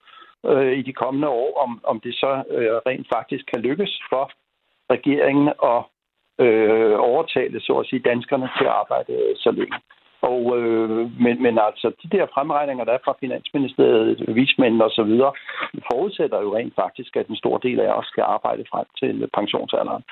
øh, 0.45 0.73
i 0.77 0.81
de 0.81 0.93
kommende 0.93 1.29
år, 1.29 1.57
om, 1.63 1.81
om 1.83 1.99
det 1.99 2.15
så 2.15 2.43
øh, 2.49 2.71
rent 2.87 3.07
faktisk 3.15 3.45
kan 3.53 3.61
lykkes 3.61 4.01
for 4.09 4.31
regeringen 4.91 5.47
at 5.47 5.81
øh, 6.45 6.95
overtale, 6.99 7.59
så 7.61 7.73
at 7.73 7.85
sige, 7.85 7.99
danskerne 7.99 8.49
til 8.57 8.65
at 8.65 8.77
arbejde 8.81 9.13
øh, 9.13 9.35
så 9.35 9.51
længe. 9.51 9.77
Og, 10.31 10.41
øh, 10.57 10.89
men, 11.25 11.35
men 11.45 11.55
altså, 11.67 11.87
de 12.03 12.09
der 12.15 12.25
fremregninger, 12.33 12.83
der 12.85 12.93
er 12.95 13.05
fra 13.05 13.19
Finansministeriet, 13.19 14.35
vismændene 14.39 14.85
osv., 14.85 15.13
forudsætter 15.91 16.39
jo 16.41 16.49
rent 16.57 16.75
faktisk, 16.83 17.11
at 17.15 17.27
en 17.27 17.41
stor 17.43 17.57
del 17.57 17.79
af 17.79 17.91
os 17.99 18.07
skal 18.11 18.23
arbejde 18.35 18.63
frem 18.71 18.87
til 18.99 19.29
pensionsalderen. 19.37 20.03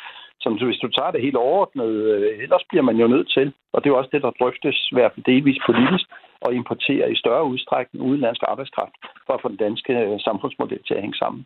Så 0.42 0.66
hvis 0.70 0.84
du 0.84 0.88
tager 0.88 1.12
det 1.12 1.22
helt 1.22 1.36
overordnet, 1.36 1.92
øh, 2.14 2.44
ellers 2.44 2.66
bliver 2.70 2.86
man 2.90 2.98
jo 3.02 3.08
nødt 3.08 3.30
til, 3.38 3.48
og 3.74 3.78
det 3.78 3.88
er 3.88 3.94
jo 3.94 4.00
også 4.02 4.14
det, 4.14 4.22
der 4.22 4.38
drøftes 4.40 4.78
i 4.92 4.96
hvert 4.96 5.12
fald 5.14 5.26
delvis 5.34 5.60
politisk, 5.70 6.06
at 6.46 6.54
importere 6.54 7.12
i 7.12 7.16
større 7.24 7.46
udstrækning 7.54 8.06
udenlandsk 8.10 8.42
arbejdskraft 8.48 8.96
for 9.26 9.34
at 9.34 9.42
få 9.42 9.48
den 9.48 9.62
danske 9.66 9.94
samfundsmodel 10.28 10.84
til 10.88 10.94
at 10.94 11.02
hænge 11.02 11.18
sammen. 11.24 11.46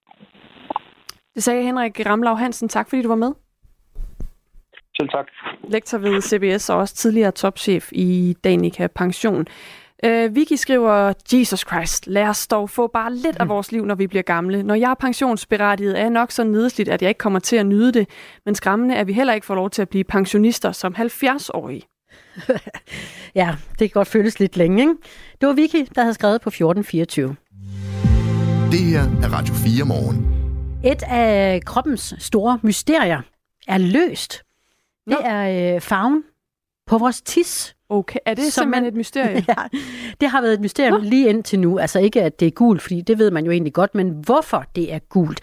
Det 1.35 1.43
sagde 1.43 1.63
Henrik 1.63 1.95
Ramlau 2.09 2.35
Hansen. 2.35 2.69
Tak 2.69 2.89
fordi 2.89 3.01
du 3.01 3.07
var 3.07 3.23
med. 3.25 3.33
Selv 4.99 5.09
tak. 5.09 5.25
Lektor 5.69 5.97
ved 5.97 6.21
CBS 6.21 6.69
og 6.69 6.77
også 6.77 6.95
tidligere 6.95 7.31
topchef 7.31 7.89
i 7.91 8.35
Danica 8.43 8.87
Pension. 8.87 9.47
Øh, 10.03 10.35
Vicky 10.35 10.53
skriver, 10.53 11.13
Jesus 11.33 11.59
Christ, 11.59 12.07
lad 12.07 12.27
os 12.27 12.47
dog 12.47 12.69
få 12.69 12.87
bare 12.87 13.13
lidt 13.13 13.37
af 13.39 13.49
vores 13.49 13.71
liv, 13.71 13.85
når 13.85 13.95
vi 13.95 14.07
bliver 14.07 14.21
gamle. 14.21 14.63
Når 14.63 14.75
jeg 14.75 14.91
er 14.91 14.95
pensionsberettiget, 14.95 15.97
er 15.97 16.01
jeg 16.01 16.09
nok 16.09 16.31
så 16.31 16.43
nedesligt, 16.43 16.89
at 16.89 17.01
jeg 17.01 17.09
ikke 17.09 17.17
kommer 17.17 17.39
til 17.39 17.55
at 17.55 17.65
nyde 17.65 17.91
det. 17.91 18.09
Men 18.45 18.55
skræmmende 18.55 18.95
er, 18.95 18.99
at 18.99 19.07
vi 19.07 19.13
heller 19.13 19.33
ikke 19.33 19.45
får 19.45 19.55
lov 19.55 19.69
til 19.69 19.81
at 19.81 19.89
blive 19.89 20.03
pensionister 20.03 20.71
som 20.71 20.95
70-årige. 20.97 21.81
ja, 23.35 23.55
det 23.71 23.77
kan 23.77 23.89
godt 23.89 24.07
føles 24.07 24.39
lidt 24.39 24.57
længe, 24.57 24.81
ikke? 24.81 24.93
Det 25.41 25.47
var 25.47 25.53
Vicky, 25.53 25.87
der 25.95 26.01
havde 26.01 26.13
skrevet 26.13 26.41
på 26.41 26.49
1424. 26.49 27.35
Det 28.71 28.79
her 28.79 29.01
er 29.01 29.33
Radio 29.33 29.53
4 29.53 29.85
morgen. 29.85 30.35
Et 30.85 31.03
af 31.03 31.61
kroppens 31.65 32.13
store 32.19 32.59
mysterier 32.63 33.21
er 33.67 33.77
løst. 33.77 34.43
Det 35.09 35.17
Nå. 35.23 35.25
er 35.29 35.75
øh, 35.75 35.81
farven 35.81 36.23
på 36.87 36.97
vores 36.97 37.21
tis. 37.21 37.75
Okay, 37.89 38.19
er 38.25 38.33
det 38.33 38.43
Som 38.53 38.61
simpelthen 38.61 38.83
man- 38.83 38.93
et 38.93 38.97
mysterie? 38.97 39.45
Ja, 39.47 39.55
det 40.21 40.29
har 40.29 40.41
været 40.41 40.53
et 40.53 40.61
mysterium 40.61 41.01
Nå. 41.01 41.09
lige 41.09 41.29
indtil 41.29 41.59
nu. 41.59 41.79
Altså 41.79 41.99
ikke, 41.99 42.21
at 42.23 42.39
det 42.39 42.45
er 42.45 42.51
gult, 42.51 42.81
fordi 42.81 43.01
det 43.01 43.19
ved 43.19 43.31
man 43.31 43.45
jo 43.45 43.51
egentlig 43.51 43.73
godt, 43.73 43.95
men 43.95 44.09
hvorfor 44.09 44.65
det 44.75 44.93
er 44.93 44.99
gult. 44.99 45.39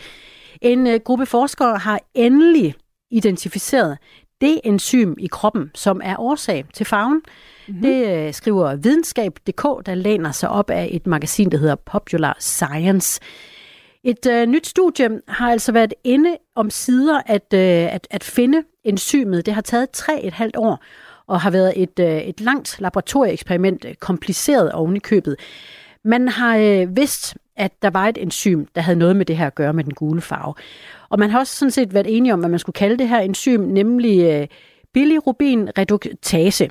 En 0.63 0.87
øh, 0.87 1.01
gruppe 1.05 1.27
forskere 1.27 1.79
har 1.79 2.01
endelig 2.15 2.75
identificeret 3.11 3.99
det 4.41 4.61
enzym 4.65 5.15
i 5.19 5.27
kroppen, 5.27 5.71
som 5.75 6.01
er 6.05 6.17
årsag 6.19 6.65
til 6.75 6.87
farven. 6.87 7.23
Mm-hmm. 7.69 7.83
Det 7.83 8.27
øh, 8.27 8.35
skriver 8.35 8.75
videnskab.dk, 8.77 9.87
der 9.87 9.95
læner 9.95 10.33
sig 10.33 10.49
op 10.49 10.71
af 10.71 10.89
et 10.93 11.07
magasin, 11.07 11.51
der 11.51 11.59
hedder 11.59 11.75
Popular 11.75 12.37
Science. 12.41 13.21
Et 14.05 14.27
øh, 14.27 14.47
nyt 14.47 14.67
studie 14.67 15.21
har 15.29 15.51
altså 15.51 15.73
været 15.73 15.95
inde 16.05 16.37
om 16.55 16.71
sider 16.71 17.21
at, 17.27 17.53
øh, 17.55 17.95
at, 17.95 18.07
at 18.11 18.25
finde 18.25 18.63
enzymet. 18.89 19.47
Det 19.47 19.55
har 19.55 19.63
taget 19.63 19.91
tre 19.91 20.25
et 20.25 20.33
halvt 20.33 20.57
år 20.57 20.83
og 21.27 21.41
har 21.41 21.51
været 21.51 21.83
et, 21.83 21.99
øh, 21.99 22.19
et 22.19 22.41
langt 22.41 22.81
laboratorieeksperiment, 22.81 23.85
øh, 23.85 23.95
kompliceret 23.95 24.73
oven 24.73 24.97
i 24.97 24.99
købet. 24.99 25.37
Man 26.05 26.29
har 26.29 26.57
øh, 26.57 26.97
vidst, 26.97 27.37
at 27.57 27.83
der 27.83 27.91
var 27.91 28.09
et 28.09 28.19
enzym, 28.19 28.65
der 28.75 28.81
havde 28.81 28.99
noget 28.99 29.17
med 29.17 29.27
det 29.27 29.37
her 29.37 29.47
at 29.47 29.55
gøre 29.55 29.73
med 29.73 29.85
den 29.85 29.95
gule 29.95 30.21
farve. 30.21 30.55
Og 31.09 31.19
man 31.19 31.31
har 31.31 31.39
også 31.39 31.57
sådan 31.57 31.71
set 31.71 31.95
været 31.95 32.17
enige 32.17 32.33
om, 32.33 32.39
hvad 32.39 32.49
man 32.49 32.59
skulle 32.59 32.75
kalde 32.75 32.99
det 32.99 33.09
her 33.09 33.21
enzym, 33.21 33.61
nemlig 33.61 34.25
øh, 34.25 34.47
bilirubin 34.95 35.79
reduktase. 35.79 36.71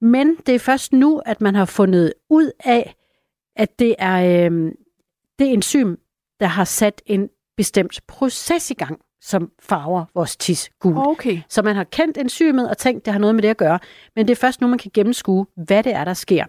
Men 0.00 0.36
det 0.46 0.54
er 0.54 0.58
først 0.58 0.92
nu, 0.92 1.18
at 1.26 1.40
man 1.40 1.54
har 1.54 1.64
fundet 1.64 2.12
ud 2.30 2.50
af, 2.64 2.94
at 3.56 3.78
det 3.78 3.94
er 3.98 4.46
øh, 4.50 4.72
det 5.38 5.52
enzym, 5.52 5.94
der 6.40 6.46
har 6.46 6.64
sat 6.64 7.02
en 7.06 7.28
bestemt 7.56 8.00
proces 8.08 8.70
i 8.70 8.74
gang, 8.74 9.00
som 9.20 9.50
farver 9.62 10.04
vores 10.14 10.36
tis 10.36 10.70
gul. 10.80 10.96
Okay. 10.96 11.40
Så 11.48 11.62
man 11.62 11.76
har 11.76 11.84
kendt 11.84 12.18
enzymet 12.18 12.70
og 12.70 12.78
tænkt, 12.78 13.04
det 13.04 13.12
har 13.12 13.20
noget 13.20 13.34
med 13.34 13.42
det 13.42 13.48
at 13.48 13.56
gøre. 13.56 13.78
Men 14.16 14.28
det 14.28 14.32
er 14.32 14.40
først 14.40 14.60
nu, 14.60 14.66
man 14.66 14.78
kan 14.78 14.90
gennemskue, 14.94 15.46
hvad 15.56 15.82
det 15.82 15.94
er, 15.94 16.04
der 16.04 16.14
sker. 16.14 16.44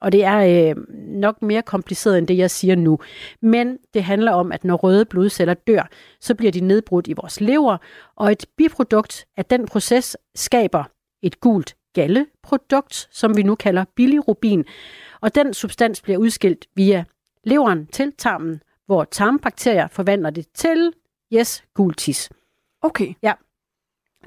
Og 0.00 0.12
det 0.12 0.24
er 0.24 0.70
øh, 0.70 0.76
nok 1.08 1.42
mere 1.42 1.62
kompliceret 1.62 2.18
end 2.18 2.26
det, 2.26 2.38
jeg 2.38 2.50
siger 2.50 2.74
nu. 2.74 2.98
Men 3.42 3.78
det 3.94 4.04
handler 4.04 4.32
om, 4.32 4.52
at 4.52 4.64
når 4.64 4.76
røde 4.76 5.04
blodceller 5.04 5.54
dør, 5.54 5.88
så 6.20 6.34
bliver 6.34 6.52
de 6.52 6.60
nedbrudt 6.60 7.06
i 7.06 7.12
vores 7.12 7.40
lever, 7.40 7.76
og 8.16 8.32
et 8.32 8.46
biprodukt 8.56 9.26
af 9.36 9.44
den 9.44 9.66
proces 9.66 10.16
skaber 10.34 10.84
et 11.22 11.40
gult 11.40 11.76
galleprodukt, 11.94 13.08
som 13.12 13.36
vi 13.36 13.42
nu 13.42 13.54
kalder 13.54 13.84
bilirubin. 13.96 14.64
Og 15.20 15.34
den 15.34 15.54
substans 15.54 16.02
bliver 16.02 16.18
udskilt 16.18 16.66
via 16.76 17.04
leveren 17.44 17.86
til 17.86 18.12
tarmen, 18.18 18.62
hvor 18.86 19.04
tarmbakterier 19.04 19.88
forvandler 19.88 20.30
det 20.30 20.46
til, 20.54 20.92
yes, 21.32 21.64
gul 21.74 21.94
tis. 21.94 22.30
Okay. 22.82 23.14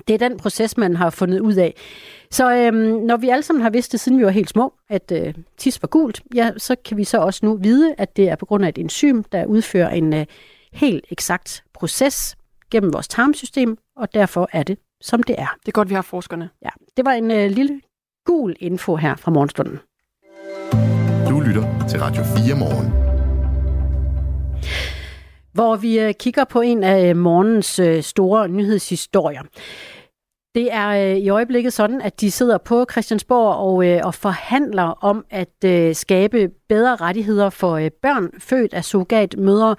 Det 0.07 0.13
er 0.13 0.17
den 0.17 0.37
proces, 0.37 0.77
man 0.77 0.95
har 0.95 1.09
fundet 1.09 1.39
ud 1.39 1.53
af. 1.53 1.75
Så 2.31 2.55
øhm, 2.55 2.75
når 2.75 3.17
vi 3.17 3.29
alle 3.29 3.43
sammen 3.43 3.61
har 3.63 3.69
vidst 3.69 3.91
det, 3.91 3.99
siden 3.99 4.19
vi 4.19 4.25
var 4.25 4.31
helt 4.31 4.49
små, 4.49 4.73
at 4.89 5.11
øh, 5.11 5.33
tis 5.57 5.81
var 5.81 5.87
gult, 5.87 6.21
ja, 6.35 6.51
så 6.57 6.75
kan 6.85 6.97
vi 6.97 7.03
så 7.03 7.17
også 7.17 7.45
nu 7.45 7.57
vide, 7.57 7.95
at 7.97 8.17
det 8.17 8.29
er 8.29 8.35
på 8.35 8.45
grund 8.45 8.65
af 8.65 8.69
et 8.69 8.77
enzym, 8.77 9.23
der 9.23 9.45
udfører 9.45 9.89
en 9.89 10.13
øh, 10.13 10.25
helt 10.73 11.05
eksakt 11.11 11.63
proces 11.73 12.37
gennem 12.71 12.93
vores 12.93 13.07
tarmsystem, 13.07 13.77
og 13.95 14.13
derfor 14.13 14.49
er 14.51 14.63
det, 14.63 14.77
som 15.01 15.23
det 15.23 15.35
er. 15.39 15.55
Det 15.59 15.67
er 15.67 15.71
godt, 15.71 15.89
vi 15.89 15.95
har 15.95 16.01
forskerne. 16.01 16.49
Ja, 16.61 16.69
det 16.97 17.05
var 17.05 17.11
en 17.11 17.31
øh, 17.31 17.51
lille 17.51 17.81
gul 18.25 18.55
info 18.59 18.95
her 18.95 19.15
fra 19.15 19.31
morgenstunden. 19.31 19.79
Du 21.29 21.39
lytter 21.39 21.87
til 21.89 21.99
Radio 21.99 22.23
4 22.23 22.55
morgen 22.55 23.12
hvor 25.53 25.75
vi 25.75 25.99
øh, 25.99 26.13
kigger 26.13 26.43
på 26.43 26.61
en 26.61 26.83
af 26.83 27.09
øh, 27.09 27.17
morgens 27.17 27.79
øh, 27.79 28.03
store 28.03 28.47
nyhedshistorier. 28.47 29.41
Det 30.55 30.73
er 30.73 30.93
i 30.93 31.29
øjeblikket 31.29 31.73
sådan, 31.73 32.01
at 32.01 32.21
de 32.21 32.31
sidder 32.31 32.57
på 32.57 32.85
Christiansborg 32.91 33.55
og, 33.55 34.05
og 34.07 34.15
forhandler 34.15 34.83
om 34.83 35.25
at 35.29 35.95
skabe 35.97 36.49
bedre 36.69 36.95
rettigheder 36.95 37.49
for 37.49 37.89
børn 38.01 38.31
født 38.39 38.73
af 38.73 38.85
surrogatmødre 38.85 39.75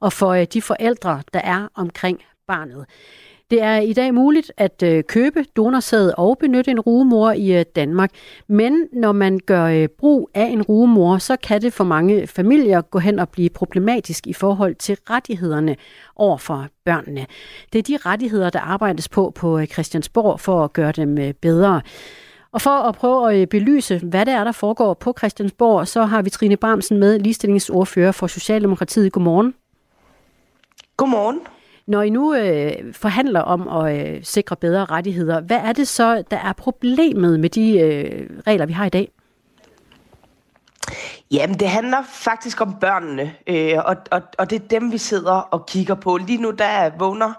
og 0.00 0.12
for 0.12 0.34
de 0.34 0.62
forældre, 0.62 1.22
der 1.32 1.40
er 1.40 1.68
omkring 1.74 2.20
barnet. 2.46 2.86
Det 3.50 3.62
er 3.62 3.78
i 3.78 3.92
dag 3.92 4.14
muligt 4.14 4.52
at 4.56 4.82
øh, 4.82 5.04
købe 5.04 5.44
donorsæd 5.56 6.12
og 6.18 6.38
benytte 6.38 6.70
en 6.70 6.80
rugemor 6.80 7.32
i 7.32 7.58
øh, 7.58 7.64
Danmark. 7.76 8.10
Men 8.46 8.88
når 8.92 9.12
man 9.12 9.40
gør 9.46 9.64
øh, 9.64 9.88
brug 9.88 10.30
af 10.34 10.44
en 10.44 10.62
rugemor, 10.62 11.18
så 11.18 11.36
kan 11.36 11.62
det 11.62 11.72
for 11.72 11.84
mange 11.84 12.26
familier 12.26 12.80
gå 12.80 12.98
hen 12.98 13.18
og 13.18 13.28
blive 13.28 13.50
problematisk 13.50 14.26
i 14.26 14.32
forhold 14.32 14.74
til 14.74 14.98
rettighederne 15.10 15.76
over 16.16 16.36
for 16.36 16.66
børnene. 16.84 17.26
Det 17.72 17.78
er 17.78 17.82
de 17.82 17.96
rettigheder, 17.96 18.50
der 18.50 18.60
arbejdes 18.60 19.08
på 19.08 19.32
på 19.34 19.58
øh, 19.58 19.66
Christiansborg 19.66 20.40
for 20.40 20.64
at 20.64 20.72
gøre 20.72 20.92
dem 20.92 21.18
øh, 21.18 21.34
bedre. 21.34 21.80
Og 22.52 22.60
for 22.60 22.70
at 22.70 22.94
prøve 22.94 23.32
at 23.32 23.40
øh, 23.40 23.46
belyse, 23.46 23.98
hvad 23.98 24.26
det 24.26 24.34
er, 24.34 24.44
der 24.44 24.52
foregår 24.52 24.94
på 24.94 25.14
Christiansborg, 25.18 25.88
så 25.88 26.04
har 26.04 26.22
vi 26.22 26.30
Trine 26.30 26.56
Bramsen 26.56 26.98
med, 26.98 27.18
ligestillingsordfører 27.18 28.12
for 28.12 28.26
Socialdemokratiet. 28.26 29.12
Godmorgen. 29.12 29.54
Godmorgen. 30.96 31.40
Når 31.88 32.02
I 32.02 32.10
nu 32.10 32.34
øh, 32.34 32.72
forhandler 32.92 33.40
om 33.40 33.68
at 33.68 34.08
øh, 34.08 34.24
sikre 34.24 34.56
bedre 34.56 34.84
rettigheder, 34.84 35.40
hvad 35.40 35.56
er 35.56 35.72
det 35.72 35.88
så, 35.88 36.22
der 36.30 36.36
er 36.36 36.52
problemet 36.52 37.40
med 37.40 37.50
de 37.50 37.78
øh, 37.78 38.30
regler, 38.46 38.66
vi 38.66 38.72
har 38.72 38.86
i 38.86 38.88
dag? 38.88 39.10
Jamen, 41.30 41.58
det 41.58 41.68
handler 41.68 41.98
faktisk 42.08 42.60
om 42.60 42.74
børnene, 42.80 43.34
øh, 43.46 43.78
og, 43.84 43.96
og, 44.10 44.22
og 44.38 44.50
det 44.50 44.62
er 44.62 44.68
dem, 44.68 44.92
vi 44.92 44.98
sidder 44.98 45.32
og 45.32 45.66
kigger 45.66 45.94
på. 45.94 46.16
Lige 46.16 46.42
nu, 46.42 46.50
der 46.50 46.90
vågner 46.98 47.32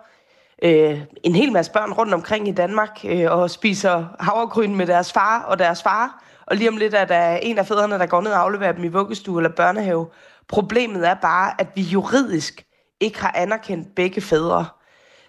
øh, 0.64 1.02
en 1.24 1.36
hel 1.36 1.52
masse 1.52 1.72
børn 1.72 1.92
rundt 1.94 2.14
omkring 2.14 2.48
i 2.48 2.52
Danmark 2.52 3.00
øh, 3.06 3.32
og 3.32 3.50
spiser 3.50 4.06
havregryn 4.20 4.76
med 4.76 4.88
deres 4.88 5.14
far 5.14 5.44
og 5.44 5.60
deres 5.60 5.84
far. 5.84 6.24
Og 6.48 6.56
lige 6.56 6.70
om 6.70 6.78
lidt 6.78 6.94
er 6.94 7.06
der 7.06 7.36
en 7.36 7.58
af 7.58 7.68
fædrene, 7.68 8.00
der 8.00 8.06
går 8.06 8.22
ned 8.22 8.32
og 8.32 8.40
afleverer 8.40 8.72
dem 8.72 8.84
i 8.84 8.88
vuggestue 8.88 9.40
eller 9.40 9.56
børnehave. 9.56 10.08
Problemet 10.48 11.08
er 11.08 11.14
bare, 11.14 11.62
at 11.62 11.68
vi 11.76 11.82
juridisk 11.82 12.66
ikke 13.00 13.20
har 13.20 13.32
anerkendt 13.36 13.96
begge 13.96 14.22
fædre. 14.22 14.66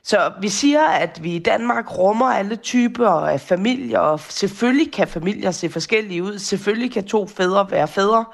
Så 0.02 0.32
vi 0.40 0.48
siger, 0.48 0.86
at 0.86 1.22
vi 1.22 1.34
i 1.34 1.38
Danmark 1.38 1.98
rummer 1.98 2.26
alle 2.26 2.56
typer 2.56 3.08
af 3.08 3.40
familier, 3.40 3.98
og 3.98 4.20
selvfølgelig 4.20 4.92
kan 4.92 5.08
familier 5.08 5.50
se 5.50 5.68
forskellige 5.68 6.22
ud. 6.22 6.38
Selvfølgelig 6.38 6.92
kan 6.92 7.04
to 7.04 7.26
fædre 7.26 7.70
være 7.70 7.88
fædre. 7.88 8.24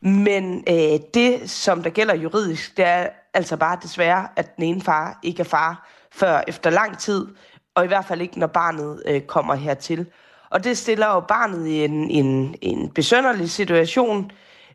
Men 0.00 0.64
øh, 0.68 0.98
det, 1.14 1.50
som 1.50 1.82
der 1.82 1.90
gælder 1.90 2.14
juridisk, 2.14 2.76
det 2.76 2.84
er 2.86 3.08
altså 3.34 3.56
bare 3.56 3.78
desværre, 3.82 4.28
at 4.36 4.56
den 4.56 4.64
ene 4.64 4.80
far 4.80 5.18
ikke 5.22 5.40
er 5.40 5.44
far 5.44 5.88
før 6.12 6.42
efter 6.48 6.70
lang 6.70 6.98
tid, 6.98 7.26
og 7.74 7.84
i 7.84 7.86
hvert 7.86 8.04
fald 8.04 8.20
ikke, 8.20 8.38
når 8.38 8.46
barnet 8.46 9.02
øh, 9.06 9.20
kommer 9.20 9.54
hertil. 9.54 10.06
Og 10.50 10.64
det 10.64 10.78
stiller 10.78 11.06
jo 11.06 11.20
barnet 11.20 11.66
i 11.66 11.84
en, 11.84 12.10
en, 12.10 12.54
en 12.60 12.90
besønderlig 12.90 13.50
situation. 13.50 14.30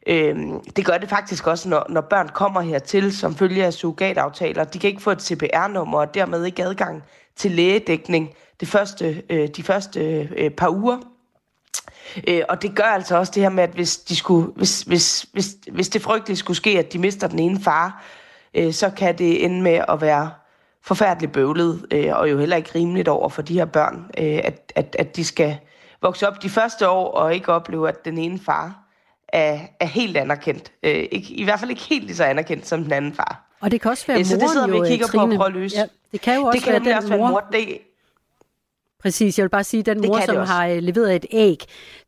Øhm, 0.07 0.59
det 0.75 0.85
gør 0.85 0.97
det 0.97 1.09
faktisk 1.09 1.47
også, 1.47 1.69
når, 1.69 1.85
når 1.89 2.01
børn 2.01 2.29
kommer 2.29 2.61
hertil 2.61 3.17
som 3.17 3.35
følge 3.35 3.65
af 3.65 3.73
surrogataftaler. 3.73 4.63
De 4.63 4.79
kan 4.79 4.89
ikke 4.89 5.01
få 5.01 5.11
et 5.11 5.21
CPR-nummer 5.21 5.99
og 5.99 6.13
dermed 6.13 6.45
ikke 6.45 6.63
adgang 6.63 7.03
til 7.35 7.51
lægedækning 7.51 8.29
det 8.59 8.67
første, 8.67 9.23
øh, 9.29 9.47
de 9.47 9.63
første 9.63 10.29
øh, 10.37 10.51
par 10.51 10.69
uger. 10.69 10.97
Øh, 12.27 12.41
og 12.49 12.61
det 12.61 12.75
gør 12.75 12.83
altså 12.83 13.17
også 13.17 13.31
det 13.35 13.43
her 13.43 13.49
med, 13.49 13.63
at 13.63 13.69
hvis, 13.69 13.97
de 13.97 14.15
skulle, 14.15 14.47
hvis, 14.55 14.81
hvis, 14.81 15.25
hvis, 15.33 15.55
hvis 15.71 15.89
det 15.89 16.01
frygteligt 16.01 16.39
skulle 16.39 16.57
ske, 16.57 16.69
at 16.69 16.93
de 16.93 16.99
mister 16.99 17.27
den 17.27 17.39
ene 17.39 17.59
far, 17.59 18.03
øh, 18.53 18.73
så 18.73 18.89
kan 18.89 19.17
det 19.17 19.45
ende 19.45 19.61
med 19.61 19.81
at 19.89 20.01
være 20.01 20.31
forfærdeligt 20.81 21.31
bøvlet, 21.31 21.85
øh, 21.91 22.11
og 22.13 22.31
jo 22.31 22.39
heller 22.39 22.55
ikke 22.55 22.71
rimeligt 22.75 23.07
over 23.07 23.29
for 23.29 23.41
de 23.41 23.53
her 23.53 23.65
børn, 23.65 24.11
øh, 24.17 24.39
at, 24.43 24.71
at, 24.75 24.95
at 24.99 25.15
de 25.15 25.25
skal 25.25 25.57
vokse 26.01 26.27
op 26.27 26.43
de 26.43 26.49
første 26.49 26.89
år 26.89 27.11
og 27.11 27.33
ikke 27.35 27.53
opleve, 27.53 27.89
at 27.89 28.05
den 28.05 28.17
ene 28.17 28.39
far 28.39 28.86
er, 29.33 29.59
er 29.79 29.85
helt 29.85 30.17
anerkendt. 30.17 30.71
Øh, 30.83 30.91
ikke, 31.11 31.33
I 31.33 31.43
hvert 31.43 31.59
fald 31.59 31.69
ikke 31.71 31.83
helt 31.83 32.05
lige 32.05 32.15
så 32.15 32.23
anerkendt 32.23 32.67
som 32.67 32.83
den 32.83 32.91
anden 32.91 33.13
far. 33.13 33.43
Og 33.59 33.71
det 33.71 33.81
kan 33.81 33.91
også 33.91 34.07
være 34.07 34.19
Øh, 34.19 34.25
så 34.25 34.37
det 34.37 34.49
sidder 34.49 34.67
vi 34.67 34.73
og 34.73 34.81
øh, 34.81 34.87
kigger 34.87 35.07
på 35.07 35.17
og 35.17 35.23
Trine. 35.23 35.35
prøver 35.35 35.47
at 35.47 35.53
løse. 35.53 35.77
Ja, 35.77 35.85
det 36.11 36.21
kan 36.21 36.35
jo 36.35 36.41
også 36.41 36.55
det 36.55 36.63
kan 36.63 36.73
være 36.73 36.83
den 36.83 36.93
også 36.93 37.09
være 37.09 37.17
mor, 37.17 37.27
mor. 37.27 37.43
Det, 37.51 37.77
Præcis, 39.01 39.37
jeg 39.39 39.43
vil 39.43 39.49
bare 39.49 39.63
sige, 39.63 39.83
den 39.83 40.01
mor, 40.07 40.19
som 40.25 40.37
også. 40.37 40.53
har 40.53 40.67
øh, 40.67 40.77
leveret 40.77 41.15
et 41.15 41.25
æg 41.31 41.57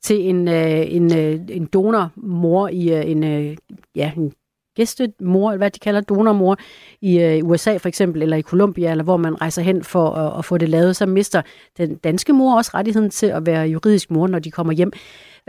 til 0.01 0.29
en, 0.29 0.47
øh, 0.47 0.93
en, 0.93 1.17
øh, 1.17 1.39
en 1.49 1.65
donormor 1.65 2.67
i 2.67 2.93
øh, 2.93 3.09
en, 3.11 3.23
øh, 3.23 3.57
ja, 3.95 4.11
en 4.17 4.33
gæstemor, 4.75 5.51
eller 5.51 5.57
hvad 5.57 5.71
de 5.71 5.79
kalder 5.79 6.01
donormor, 6.01 6.57
i 7.01 7.19
øh, 7.19 7.45
USA 7.45 7.77
for 7.77 7.87
eksempel, 7.87 8.21
eller 8.21 8.37
i 8.37 8.41
Colombia, 8.41 8.91
eller 8.91 9.03
hvor 9.03 9.17
man 9.17 9.41
rejser 9.41 9.61
hen 9.61 9.83
for 9.83 10.09
at, 10.11 10.37
at 10.39 10.45
få 10.45 10.57
det 10.57 10.69
lavet, 10.69 10.95
så 10.95 11.05
mister 11.05 11.41
den 11.77 11.95
danske 11.95 12.33
mor 12.33 12.57
også 12.57 12.71
rettigheden 12.73 13.09
til 13.09 13.25
at 13.25 13.45
være 13.45 13.67
juridisk 13.67 14.11
mor, 14.11 14.27
når 14.27 14.39
de 14.39 14.51
kommer 14.51 14.73
hjem. 14.73 14.91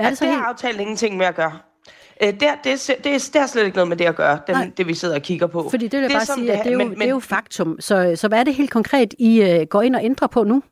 Hvad 0.00 0.06
er 0.06 0.10
det, 0.10 0.18
så 0.18 0.24
det 0.24 0.34
har 0.34 0.44
aftalen 0.44 0.80
ingenting 0.80 1.16
med 1.16 1.26
at 1.26 1.34
gøre. 1.34 1.58
Øh, 2.22 2.28
det, 2.28 2.40
det, 2.40 2.64
det, 2.64 3.04
det, 3.04 3.30
det 3.32 3.40
har 3.40 3.46
slet 3.46 3.64
ikke 3.64 3.76
noget 3.76 3.88
med 3.88 3.96
det 3.96 4.04
at 4.04 4.16
gøre, 4.16 4.38
den, 4.46 4.70
det 4.76 4.86
vi 4.86 4.94
sidder 4.94 5.14
og 5.14 5.22
kigger 5.22 5.46
på. 5.46 5.68
Fordi 5.70 5.88
det 5.88 5.92
vil 5.92 6.00
jeg 6.00 6.10
det 6.10 6.16
bare 6.16 6.36
sige, 6.36 6.46
det, 6.46 6.52
at 6.52 6.64
det 6.64 6.66
er, 6.66 6.72
jo, 6.72 6.78
men, 6.78 6.90
det 6.90 7.02
er 7.02 7.08
jo 7.08 7.18
faktum. 7.20 7.80
Så, 7.80 8.12
så 8.16 8.28
hvad 8.28 8.40
er 8.40 8.44
det 8.44 8.54
helt 8.54 8.70
konkret, 8.70 9.14
I 9.18 9.60
uh, 9.60 9.66
går 9.66 9.82
ind 9.82 9.96
og 9.96 10.04
ændrer 10.04 10.28
på 10.28 10.44
nu? 10.44 10.62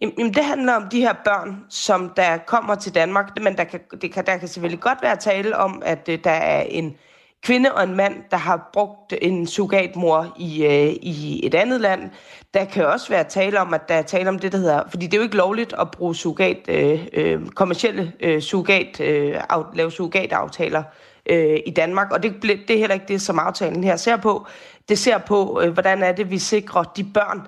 Jamen, 0.00 0.34
det 0.34 0.44
handler 0.44 0.72
om 0.72 0.88
de 0.88 1.00
her 1.00 1.12
børn, 1.24 1.64
som 1.68 2.12
der 2.16 2.36
kommer 2.36 2.74
til 2.74 2.94
Danmark, 2.94 3.42
men 3.42 3.56
der 3.56 3.64
kan, 3.64 3.80
det 4.00 4.12
kan, 4.12 4.26
der 4.26 4.36
kan 4.36 4.48
selvfølgelig 4.48 4.80
godt 4.80 5.02
være 5.02 5.16
tale 5.16 5.56
om, 5.56 5.82
at 5.84 6.08
uh, 6.08 6.14
der 6.24 6.30
er 6.30 6.62
en 6.62 6.96
kvinde 7.42 7.72
og 7.72 7.82
en 7.82 7.96
mand, 7.96 8.14
der 8.30 8.36
har 8.36 8.70
brugt 8.72 9.14
en 9.22 9.46
surrogatmor 9.46 10.34
i, 10.38 10.64
øh, 10.64 10.92
i 11.02 11.46
et 11.46 11.54
andet 11.54 11.80
land. 11.80 12.10
Der 12.54 12.64
kan 12.64 12.86
også 12.86 13.08
være 13.08 13.24
tale 13.24 13.60
om, 13.60 13.74
at 13.74 13.88
der 13.88 13.94
er 13.94 14.02
tale 14.02 14.28
om 14.28 14.38
det, 14.38 14.52
der 14.52 14.58
hedder... 14.58 14.82
Fordi 14.90 15.06
det 15.06 15.14
er 15.14 15.18
jo 15.18 15.22
ikke 15.22 15.36
lovligt 15.36 15.74
at 15.80 15.90
bruge 15.90 16.14
surrogat, 16.14 16.58
øh, 16.68 17.06
øh, 17.12 17.46
kommersielle 17.46 18.12
øh, 18.20 18.42
surrogat, 18.42 19.00
øh, 19.00 19.40
af, 19.50 19.62
lave 19.74 19.90
surrogataftaler 19.90 20.82
øh, 21.26 21.58
i 21.66 21.70
Danmark. 21.70 22.12
Og 22.12 22.22
det, 22.22 22.42
det 22.42 22.70
er 22.70 22.78
heller 22.78 22.94
ikke 22.94 23.08
det, 23.08 23.22
som 23.22 23.38
aftalen 23.38 23.84
her 23.84 23.96
ser 23.96 24.16
på. 24.16 24.46
Det 24.88 24.98
ser 24.98 25.18
på, 25.18 25.60
øh, 25.64 25.72
hvordan 25.72 26.02
er 26.02 26.12
det, 26.12 26.30
vi 26.30 26.38
sikrer 26.38 26.82
de 26.82 27.04
børn, 27.04 27.40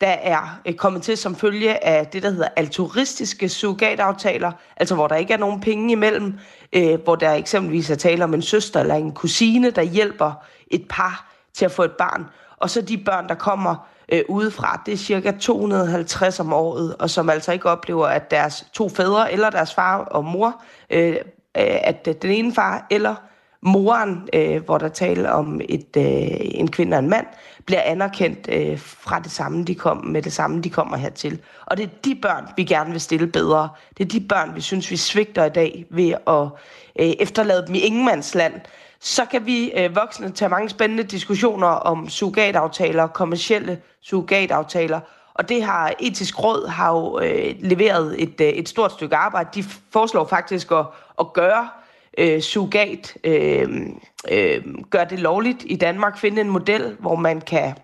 der 0.00 0.06
er 0.06 0.60
øh, 0.66 0.74
kommet 0.74 1.02
til 1.02 1.16
som 1.16 1.36
følge 1.36 1.84
af 1.84 2.06
det, 2.06 2.22
der 2.22 2.30
hedder 2.30 2.48
altruistiske 2.56 3.48
surrogataftaler, 3.48 4.52
altså 4.76 4.94
hvor 4.94 5.08
der 5.08 5.16
ikke 5.16 5.32
er 5.32 5.38
nogen 5.38 5.60
penge 5.60 5.92
imellem, 5.92 6.38
øh, 6.72 7.00
hvor 7.04 7.16
der 7.16 7.32
eksempelvis 7.32 7.90
er 7.90 7.94
tale 7.94 8.24
om 8.24 8.34
en 8.34 8.42
søster 8.42 8.80
eller 8.80 8.94
en 8.94 9.12
kusine, 9.12 9.70
der 9.70 9.82
hjælper 9.82 10.32
et 10.70 10.86
par 10.88 11.32
til 11.54 11.64
at 11.64 11.72
få 11.72 11.82
et 11.82 11.92
barn. 11.92 12.26
Og 12.56 12.70
så 12.70 12.80
de 12.80 12.98
børn, 12.98 13.28
der 13.28 13.34
kommer 13.34 13.88
øh, 14.12 14.22
udefra. 14.28 14.82
Det 14.86 14.94
er 14.94 14.98
cirka 14.98 15.32
250 15.40 16.40
om 16.40 16.52
året, 16.52 16.96
og 16.96 17.10
som 17.10 17.30
altså 17.30 17.52
ikke 17.52 17.70
oplever, 17.70 18.06
at 18.06 18.30
deres 18.30 18.66
to 18.72 18.88
fædre 18.88 19.32
eller 19.32 19.50
deres 19.50 19.74
far 19.74 19.98
og 19.98 20.24
mor, 20.24 20.62
øh, 20.90 21.08
øh 21.08 21.16
at 21.54 22.08
øh, 22.08 22.14
den 22.22 22.30
ene 22.30 22.54
far 22.54 22.86
eller 22.90 23.14
moren, 23.62 24.28
øh, 24.32 24.64
hvor 24.64 24.78
der 24.78 24.88
taler 24.88 25.30
om 25.30 25.60
et, 25.68 25.96
øh, 25.96 26.04
en 26.40 26.70
kvinde 26.70 26.94
og 26.94 26.98
en 26.98 27.10
mand, 27.10 27.26
bliver 27.70 27.82
anerkendt 27.82 28.48
øh, 28.48 28.78
fra 28.78 29.18
det 29.18 29.32
samme, 29.32 29.64
de 29.64 29.74
kom 29.74 29.96
med 30.04 30.22
det 30.22 30.32
samme, 30.32 30.62
de 30.62 30.70
kommer 30.70 30.96
hertil. 30.96 31.40
Og 31.66 31.76
det 31.76 31.84
er 31.84 31.88
de 32.04 32.14
børn, 32.14 32.46
vi 32.56 32.64
gerne 32.64 32.90
vil 32.90 33.00
stille 33.00 33.26
bedre. 33.26 33.68
Det 33.98 34.04
er 34.04 34.08
de 34.08 34.20
børn, 34.20 34.54
vi 34.54 34.60
synes, 34.60 34.90
vi 34.90 34.96
svigter 34.96 35.44
i 35.44 35.48
dag 35.48 35.86
ved 35.90 36.14
at 36.26 36.44
øh, 37.00 37.14
efterlade 37.20 37.66
dem 37.66 37.74
i 37.74 37.78
ingenmandsland. 37.78 38.54
Så 39.00 39.24
kan 39.24 39.46
vi 39.46 39.72
øh, 39.76 39.96
voksne 39.96 40.30
tage 40.30 40.48
mange 40.48 40.68
spændende 40.68 41.02
diskussioner 41.02 41.66
om 41.66 42.08
surrogataftaler, 42.08 43.06
kommercielle 43.06 43.80
surrogataftaler, 44.02 45.00
og 45.34 45.48
det 45.48 45.62
har 45.62 45.92
etisk 46.00 46.42
råd 46.42 46.68
har 46.68 46.92
jo 46.92 47.20
øh, 47.20 47.54
leveret 47.58 48.22
et, 48.22 48.40
øh, 48.40 48.48
et 48.48 48.68
stort 48.68 48.92
stykke 48.92 49.16
arbejde. 49.16 49.48
De 49.54 49.64
foreslår 49.92 50.26
faktisk 50.26 50.72
at, 50.72 50.86
at 51.20 51.32
gøre 51.32 51.68
øh, 52.18 52.40
surrogat, 52.40 53.16
øh, 53.24 53.68
øh, 54.30 54.64
gøre 54.90 55.04
det 55.04 55.18
lovligt 55.18 55.62
i 55.66 55.76
Danmark, 55.76 56.18
finde 56.18 56.40
en 56.40 56.48
model, 56.48 56.96
hvor 56.98 57.16
man 57.16 57.40
kan, 57.40 57.74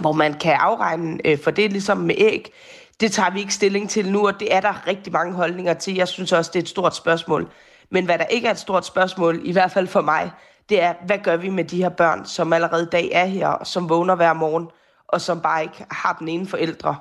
hvor 0.00 0.12
man 0.12 0.34
kan 0.34 0.52
afregne 0.52 1.18
øh, 1.24 1.38
for 1.38 1.50
det, 1.50 1.72
ligesom 1.72 1.98
med 1.98 2.14
æg. 2.18 2.52
Det 3.00 3.12
tager 3.12 3.30
vi 3.30 3.40
ikke 3.40 3.54
stilling 3.54 3.90
til 3.90 4.12
nu, 4.12 4.26
og 4.26 4.40
det 4.40 4.54
er 4.54 4.60
der 4.60 4.86
rigtig 4.86 5.12
mange 5.12 5.34
holdninger 5.34 5.74
til. 5.74 5.94
Jeg 5.94 6.08
synes 6.08 6.32
også, 6.32 6.50
det 6.54 6.58
er 6.58 6.62
et 6.62 6.68
stort 6.68 6.96
spørgsmål. 6.96 7.50
Men 7.90 8.04
hvad 8.04 8.18
der 8.18 8.24
ikke 8.24 8.46
er 8.46 8.50
et 8.50 8.58
stort 8.58 8.86
spørgsmål, 8.86 9.40
i 9.44 9.52
hvert 9.52 9.70
fald 9.70 9.86
for 9.86 10.00
mig, 10.00 10.30
det 10.68 10.82
er, 10.82 10.94
hvad 11.06 11.18
gør 11.18 11.36
vi 11.36 11.48
med 11.48 11.64
de 11.64 11.76
her 11.76 11.88
børn, 11.88 12.26
som 12.26 12.52
allerede 12.52 12.82
i 12.82 12.90
dag 12.92 13.10
er 13.12 13.24
her, 13.24 13.48
og 13.48 13.66
som 13.66 13.88
vågner 13.88 14.14
hver 14.14 14.32
morgen, 14.32 14.68
og 15.08 15.20
som 15.20 15.40
bare 15.40 15.62
ikke 15.62 15.84
har 15.90 16.16
den 16.18 16.28
ene 16.28 16.46
forældre. 16.46 16.96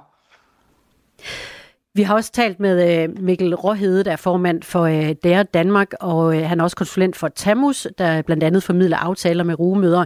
Vi 1.96 2.02
har 2.02 2.16
også 2.16 2.32
talt 2.32 2.60
med 2.60 3.04
øh, 3.04 3.24
Mikkel 3.24 3.56
Råhede, 3.56 4.04
der 4.04 4.12
er 4.12 4.16
formand 4.16 4.64
for 4.64 4.82
øh, 4.82 5.44
Danmark, 5.54 5.94
og 6.00 6.38
øh, 6.38 6.44
han 6.50 6.60
er 6.60 6.64
også 6.64 6.76
konsulent 6.76 7.16
for 7.16 7.28
Tamus, 7.28 7.88
der 7.98 8.22
blandt 8.22 8.44
andet 8.44 8.64
formidler 8.64 8.98
aftaler 8.98 9.44
med 9.44 9.60
rugemøder. 9.60 10.06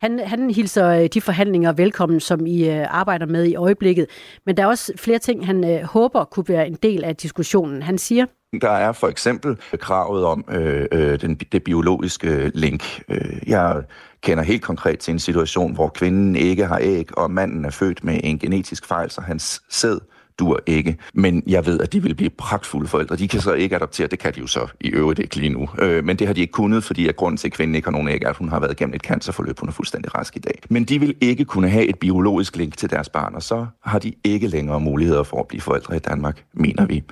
Han, 0.00 0.18
han 0.18 0.50
hilser 0.50 0.88
øh, 0.88 1.08
de 1.14 1.20
forhandlinger 1.20 1.72
velkommen, 1.72 2.20
som 2.20 2.46
I 2.46 2.68
øh, 2.70 2.86
arbejder 2.88 3.26
med 3.26 3.44
i 3.44 3.54
øjeblikket. 3.54 4.06
Men 4.46 4.56
der 4.56 4.62
er 4.62 4.66
også 4.66 4.92
flere 4.96 5.18
ting, 5.18 5.46
han 5.46 5.70
øh, 5.70 5.82
håber 5.82 6.24
kunne 6.24 6.48
være 6.48 6.66
en 6.66 6.78
del 6.82 7.04
af 7.04 7.16
diskussionen. 7.16 7.82
Han 7.82 7.98
siger, 7.98 8.26
der 8.60 8.70
er 8.70 8.92
for 8.92 9.08
eksempel 9.08 9.56
kravet 9.78 10.24
om 10.24 10.44
øh, 10.50 10.86
øh, 10.92 11.20
den, 11.20 11.34
det 11.34 11.64
biologiske 11.64 12.50
link. 12.54 13.02
Jeg 13.46 13.82
kender 14.22 14.44
helt 14.44 14.62
konkret 14.62 14.98
til 14.98 15.12
en 15.12 15.18
situation, 15.18 15.74
hvor 15.74 15.88
kvinden 15.88 16.36
ikke 16.36 16.66
har 16.66 16.78
æg, 16.82 17.18
og 17.18 17.30
manden 17.30 17.64
er 17.64 17.70
født 17.70 18.04
med 18.04 18.20
en 18.24 18.38
genetisk 18.38 18.86
fejl, 18.86 19.10
så 19.10 19.20
hans 19.20 19.62
sæd 19.70 19.98
dur 20.38 20.60
ikke. 20.66 20.96
Men 21.14 21.42
jeg 21.46 21.66
ved, 21.66 21.80
at 21.80 21.92
de 21.92 22.02
vil 22.02 22.14
blive 22.14 22.30
pragtfulde 22.30 22.88
forældre. 22.88 23.16
De 23.16 23.28
kan 23.28 23.40
så 23.40 23.52
ikke 23.52 23.76
adoptere, 23.76 24.06
det 24.06 24.18
kan 24.18 24.34
de 24.34 24.40
jo 24.40 24.46
så 24.46 24.66
i 24.80 24.88
øvrigt 24.88 25.18
ikke 25.18 25.36
lige 25.36 25.48
nu. 25.48 25.68
Øh, 25.78 26.04
men 26.04 26.16
det 26.16 26.26
har 26.26 26.34
de 26.34 26.40
ikke 26.40 26.52
kunnet, 26.52 26.84
fordi 26.84 27.08
at 27.08 27.16
grunden 27.16 27.36
til, 27.36 27.48
at 27.48 27.52
kvinden 27.52 27.74
ikke 27.74 27.86
har 27.86 27.92
nogen 27.92 28.08
æg, 28.08 28.22
er, 28.22 28.28
at 28.28 28.36
hun 28.36 28.48
har 28.48 28.60
været 28.60 28.72
igennem 28.72 28.94
et 28.94 29.00
cancerforløb. 29.00 29.58
Hun 29.60 29.68
er 29.68 29.72
fuldstændig 29.72 30.14
rask 30.14 30.36
i 30.36 30.38
dag. 30.38 30.62
Men 30.70 30.84
de 30.84 31.00
vil 31.00 31.14
ikke 31.20 31.44
kunne 31.44 31.68
have 31.68 31.86
et 31.86 31.98
biologisk 31.98 32.56
link 32.56 32.76
til 32.76 32.90
deres 32.90 33.08
barn, 33.08 33.34
og 33.34 33.42
så 33.42 33.66
har 33.82 33.98
de 33.98 34.12
ikke 34.24 34.46
længere 34.46 34.80
muligheder 34.80 35.22
for 35.22 35.40
at 35.40 35.48
blive 35.48 35.60
forældre 35.60 35.96
i 35.96 35.98
Danmark, 35.98 36.44
mener 36.52 36.86
vi. 36.86 37.02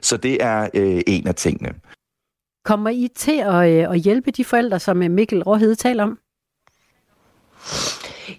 Så 0.00 0.16
det 0.16 0.42
er 0.42 0.68
øh, 0.74 1.00
en 1.06 1.26
af 1.26 1.34
tingene. 1.34 1.74
Kommer 2.64 2.90
I 2.90 3.08
til 3.16 3.40
at, 3.40 3.70
øh, 3.70 3.90
at 3.90 4.00
hjælpe 4.00 4.30
de 4.30 4.44
forældre, 4.44 4.78
som 4.78 5.02
øh, 5.02 5.10
Mikkel 5.10 5.42
Råhede 5.42 5.74
taler 5.74 6.02
om? 6.02 6.18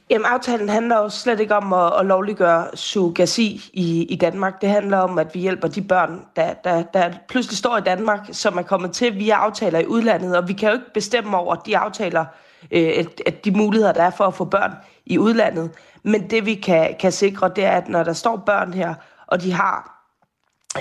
Jamen, 0.10 0.26
aftalen 0.26 0.70
handler 0.70 0.98
jo 0.98 1.10
slet 1.10 1.40
ikke 1.40 1.56
om 1.56 1.74
at, 1.74 2.00
at 2.00 2.06
lovliggøre 2.06 2.68
surrogasi 2.74 3.70
i, 3.74 4.04
i 4.04 4.16
Danmark. 4.16 4.62
Det 4.62 4.70
handler 4.70 4.98
om, 4.98 5.20
at 5.20 5.36
vi 5.36 5.40
hjælper 5.40 5.68
de 5.68 5.82
børn, 5.82 6.26
der, 6.36 6.54
der, 6.54 6.84
der 6.84 7.12
pludselig 7.28 7.58
står 7.58 7.78
i 7.78 7.82
Danmark, 7.82 8.20
som 8.32 8.58
er 8.58 8.62
kommet 8.62 8.92
til 8.92 9.16
via 9.16 9.36
aftaler 9.36 9.80
i 9.80 9.86
udlandet. 9.86 10.38
Og 10.38 10.48
vi 10.48 10.54
kan 10.54 10.70
jo 10.70 10.74
ikke 10.74 10.94
bestemme 10.94 11.38
over 11.38 11.56
de 11.56 11.78
aftaler, 11.78 12.26
øh, 12.72 12.92
at, 12.98 13.22
at 13.26 13.46
de 13.46 13.52
muligheder, 13.52 13.94
der 13.94 14.04
er 14.04 14.10
for 14.10 14.24
at 14.24 14.34
få 14.34 14.46
børn 14.46 14.72
i 15.06 15.18
udlandet. 15.18 15.72
Men 16.04 16.30
det 16.30 16.46
vi 16.46 16.56
kan, 16.56 16.96
kan 17.00 17.12
sikre, 17.12 17.52
det 17.56 17.66
er, 17.66 17.72
at 17.72 17.90
når 17.90 18.04
der 18.04 18.14
står 18.14 18.44
børn 18.46 18.74
her, 18.74 18.94
og 19.28 19.42
de 19.42 19.54
har, 19.54 20.04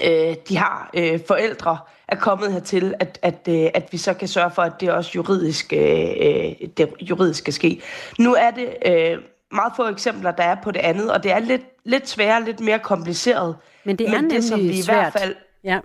øh, 0.05 0.37
de 0.49 0.57
har 0.57 0.91
øh, 0.95 1.21
forældre, 1.29 1.79
er 2.11 2.17
kommet 2.17 2.53
hertil, 2.53 2.95
at, 3.01 3.19
at, 3.23 3.49
øh, 3.49 3.71
at 3.75 3.89
vi 3.93 3.99
så 3.99 4.15
kan 4.15 4.29
sørge 4.29 4.51
for, 4.51 4.63
at 4.63 4.73
det 4.81 4.91
også 4.91 5.11
juridisk, 5.15 5.73
øh, 5.73 6.53
det 6.77 6.89
juridisk 7.01 7.39
skal 7.39 7.53
ske. 7.53 7.81
Nu 8.19 8.35
er 8.35 8.51
det 8.51 8.69
øh, 8.87 9.19
meget 9.53 9.73
få 9.77 9.89
eksempler, 9.89 10.31
der 10.31 10.43
er 10.43 10.57
på 10.63 10.71
det 10.71 10.81
andet, 10.81 11.13
og 11.13 11.23
det 11.23 11.33
er 11.33 11.39
lidt, 11.39 11.63
lidt 11.85 12.09
sværere, 12.09 12.45
lidt 12.45 12.61
mere 12.61 12.79
kompliceret. 12.79 13.57
Men 13.85 13.97
det 13.97 14.09
er 14.09 14.21
Men 14.21 14.31
det, 14.31 14.45
som 14.45 14.61
vi 14.61 14.79
i 14.79 14.83
hvert 14.85 15.13
fald... 15.13 15.35
Ja. 15.65 15.79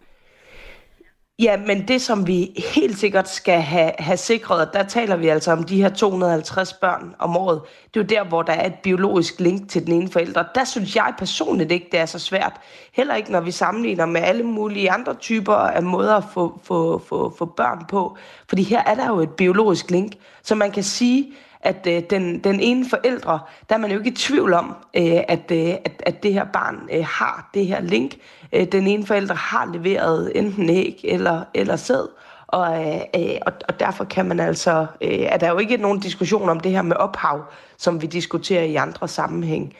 Ja, 1.39 1.57
men 1.57 1.87
det, 1.87 2.01
som 2.01 2.27
vi 2.27 2.63
helt 2.75 2.97
sikkert 2.97 3.29
skal 3.29 3.61
have, 3.61 3.91
have 3.99 4.17
sikret, 4.17 4.69
der 4.73 4.83
taler 4.83 5.15
vi 5.15 5.27
altså 5.27 5.51
om 5.51 5.63
de 5.63 5.81
her 5.81 5.89
250 5.89 6.73
børn 6.73 7.15
om 7.19 7.37
året, 7.37 7.61
det 7.93 7.99
er 7.99 8.03
jo 8.03 8.23
der, 8.23 8.29
hvor 8.29 8.41
der 8.41 8.53
er 8.53 8.67
et 8.67 8.73
biologisk 8.83 9.39
link 9.39 9.69
til 9.69 9.85
den 9.85 9.93
ene 9.93 10.11
forælder. 10.11 10.43
Der 10.55 10.63
synes 10.63 10.95
jeg 10.95 11.13
personligt 11.17 11.71
ikke, 11.71 11.87
det 11.91 11.99
er 11.99 12.05
så 12.05 12.19
svært. 12.19 12.53
Heller 12.93 13.15
ikke, 13.15 13.31
når 13.31 13.41
vi 13.41 13.51
sammenligner 13.51 14.05
med 14.05 14.21
alle 14.21 14.43
mulige 14.43 14.91
andre 14.91 15.13
typer 15.13 15.53
af 15.53 15.83
måder 15.83 16.15
at 16.15 16.23
få, 16.33 16.59
få, 16.63 16.99
få, 17.07 17.35
få 17.37 17.45
børn 17.45 17.85
på. 17.89 18.17
Fordi 18.49 18.63
her 18.63 18.83
er 18.83 18.95
der 18.95 19.07
jo 19.07 19.19
et 19.19 19.29
biologisk 19.29 19.91
link, 19.91 20.13
så 20.43 20.55
man 20.55 20.71
kan 20.71 20.83
sige, 20.83 21.33
at 21.65 21.87
øh, 21.87 22.03
den, 22.09 22.39
den 22.39 22.59
ene 22.59 22.89
forældre, 22.89 23.39
der 23.69 23.75
er 23.75 23.79
man 23.79 23.91
jo 23.91 23.97
ikke 23.97 24.09
i 24.09 24.15
tvivl 24.15 24.53
om, 24.53 24.75
øh, 24.93 25.21
at, 25.27 25.51
øh, 25.51 25.69
at, 25.85 26.03
at 26.05 26.23
det 26.23 26.33
her 26.33 26.45
barn 26.53 26.89
øh, 26.93 27.05
har 27.09 27.49
det 27.53 27.67
her 27.67 27.81
link. 27.81 28.15
Øh, 28.55 28.65
den 28.71 28.87
ene 28.87 29.05
forælder 29.05 29.35
har 29.35 29.69
leveret 29.73 30.31
enten 30.35 30.69
æg 30.69 31.01
eller, 31.03 31.43
eller 31.53 31.75
sæd, 31.75 32.07
og, 32.47 32.87
øh, 32.87 33.01
øh, 33.15 33.37
og, 33.45 33.53
og 33.67 33.79
derfor 33.79 34.03
kan 34.03 34.25
man 34.25 34.39
altså, 34.39 34.85
øh, 35.01 35.19
er 35.19 35.37
der 35.37 35.49
jo 35.49 35.57
ikke 35.57 35.77
nogen 35.77 35.99
diskussion 35.99 36.49
om 36.49 36.59
det 36.59 36.71
her 36.71 36.81
med 36.81 36.95
ophav, 36.95 37.43
som 37.77 38.01
vi 38.01 38.07
diskuterer 38.07 38.63
i 38.63 38.75
andre 38.75 39.07
sammenhæng. 39.07 39.73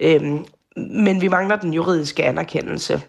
Øh, 0.00 0.22
men 0.76 1.20
vi 1.20 1.28
mangler 1.28 1.56
den 1.56 1.74
juridiske 1.74 2.24
anerkendelse. 2.24 3.02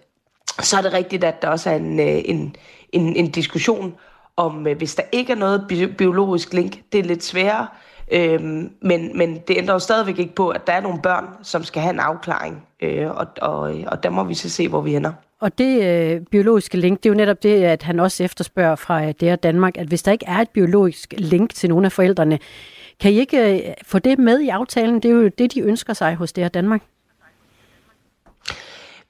Så 0.60 0.78
er 0.78 0.82
det 0.82 0.94
rigtigt, 0.94 1.24
at 1.24 1.42
der 1.42 1.48
også 1.48 1.70
er 1.70 1.76
en, 1.76 2.00
øh, 2.00 2.22
en, 2.26 2.56
en, 2.92 3.16
en 3.16 3.32
diskussion 3.32 3.94
om, 4.38 4.68
øh, 4.68 4.78
hvis 4.78 4.96
der 4.96 5.04
ikke 5.12 5.32
er 5.32 5.38
noget 5.38 5.66
biologisk 5.98 6.54
link, 6.54 6.82
det 6.92 7.00
er 7.00 7.04
lidt 7.04 7.24
sværere, 7.24 7.68
Øhm, 8.12 8.72
men, 8.82 9.18
men 9.18 9.40
det 9.48 9.58
ændrer 9.58 9.74
jo 9.74 9.80
stadigvæk 9.80 10.20
ikke 10.20 10.36
på, 10.36 10.50
at 10.50 10.68
der 10.68 10.74
er 10.74 10.82
nogle 10.82 11.02
børn, 11.02 11.26
som 11.44 11.64
skal 11.64 11.82
have 11.82 11.94
en 11.94 12.00
afklaring, 12.00 12.68
øh, 12.82 13.12
og, 13.12 13.28
og, 13.42 13.80
øh, 13.80 13.84
og 13.88 14.04
der 14.04 14.10
må 14.10 14.24
vi 14.24 14.34
så 14.34 14.50
se, 14.50 14.68
hvor 14.68 14.82
vi 14.82 14.96
ender. 14.96 15.12
Og 15.40 15.58
det 15.58 15.84
øh, 15.84 16.22
biologiske 16.22 16.78
link, 16.78 17.04
det 17.04 17.10
er 17.10 17.14
jo 17.14 17.18
netop 17.18 17.44
det, 17.44 17.64
at 17.64 17.84
han 17.84 18.00
også 18.00 18.24
efterspørger 18.24 18.76
fra 18.76 19.06
øh, 19.06 19.14
DR 19.22 19.36
Danmark, 19.36 19.78
at 19.78 19.88
hvis 19.88 20.04
der 20.04 20.12
ikke 20.12 20.26
er 20.28 20.38
et 20.38 20.50
biologisk 20.50 21.14
link 21.18 21.54
til 21.54 21.70
nogle 21.70 21.86
af 21.86 21.92
forældrene, 21.92 22.40
kan 23.00 23.12
I 23.12 23.16
ikke 23.16 23.68
øh, 23.68 23.74
få 23.84 24.00
det 24.00 24.20
med 24.20 24.40
i 24.40 24.50
aftalen? 24.50 24.96
Det 24.96 25.12
er 25.12 25.16
jo 25.16 25.28
det, 25.28 25.54
de 25.54 25.62
ønsker 25.62 25.94
sig 25.94 26.16
hos 26.16 26.34
DR 26.34 26.48
Danmark. 26.48 26.82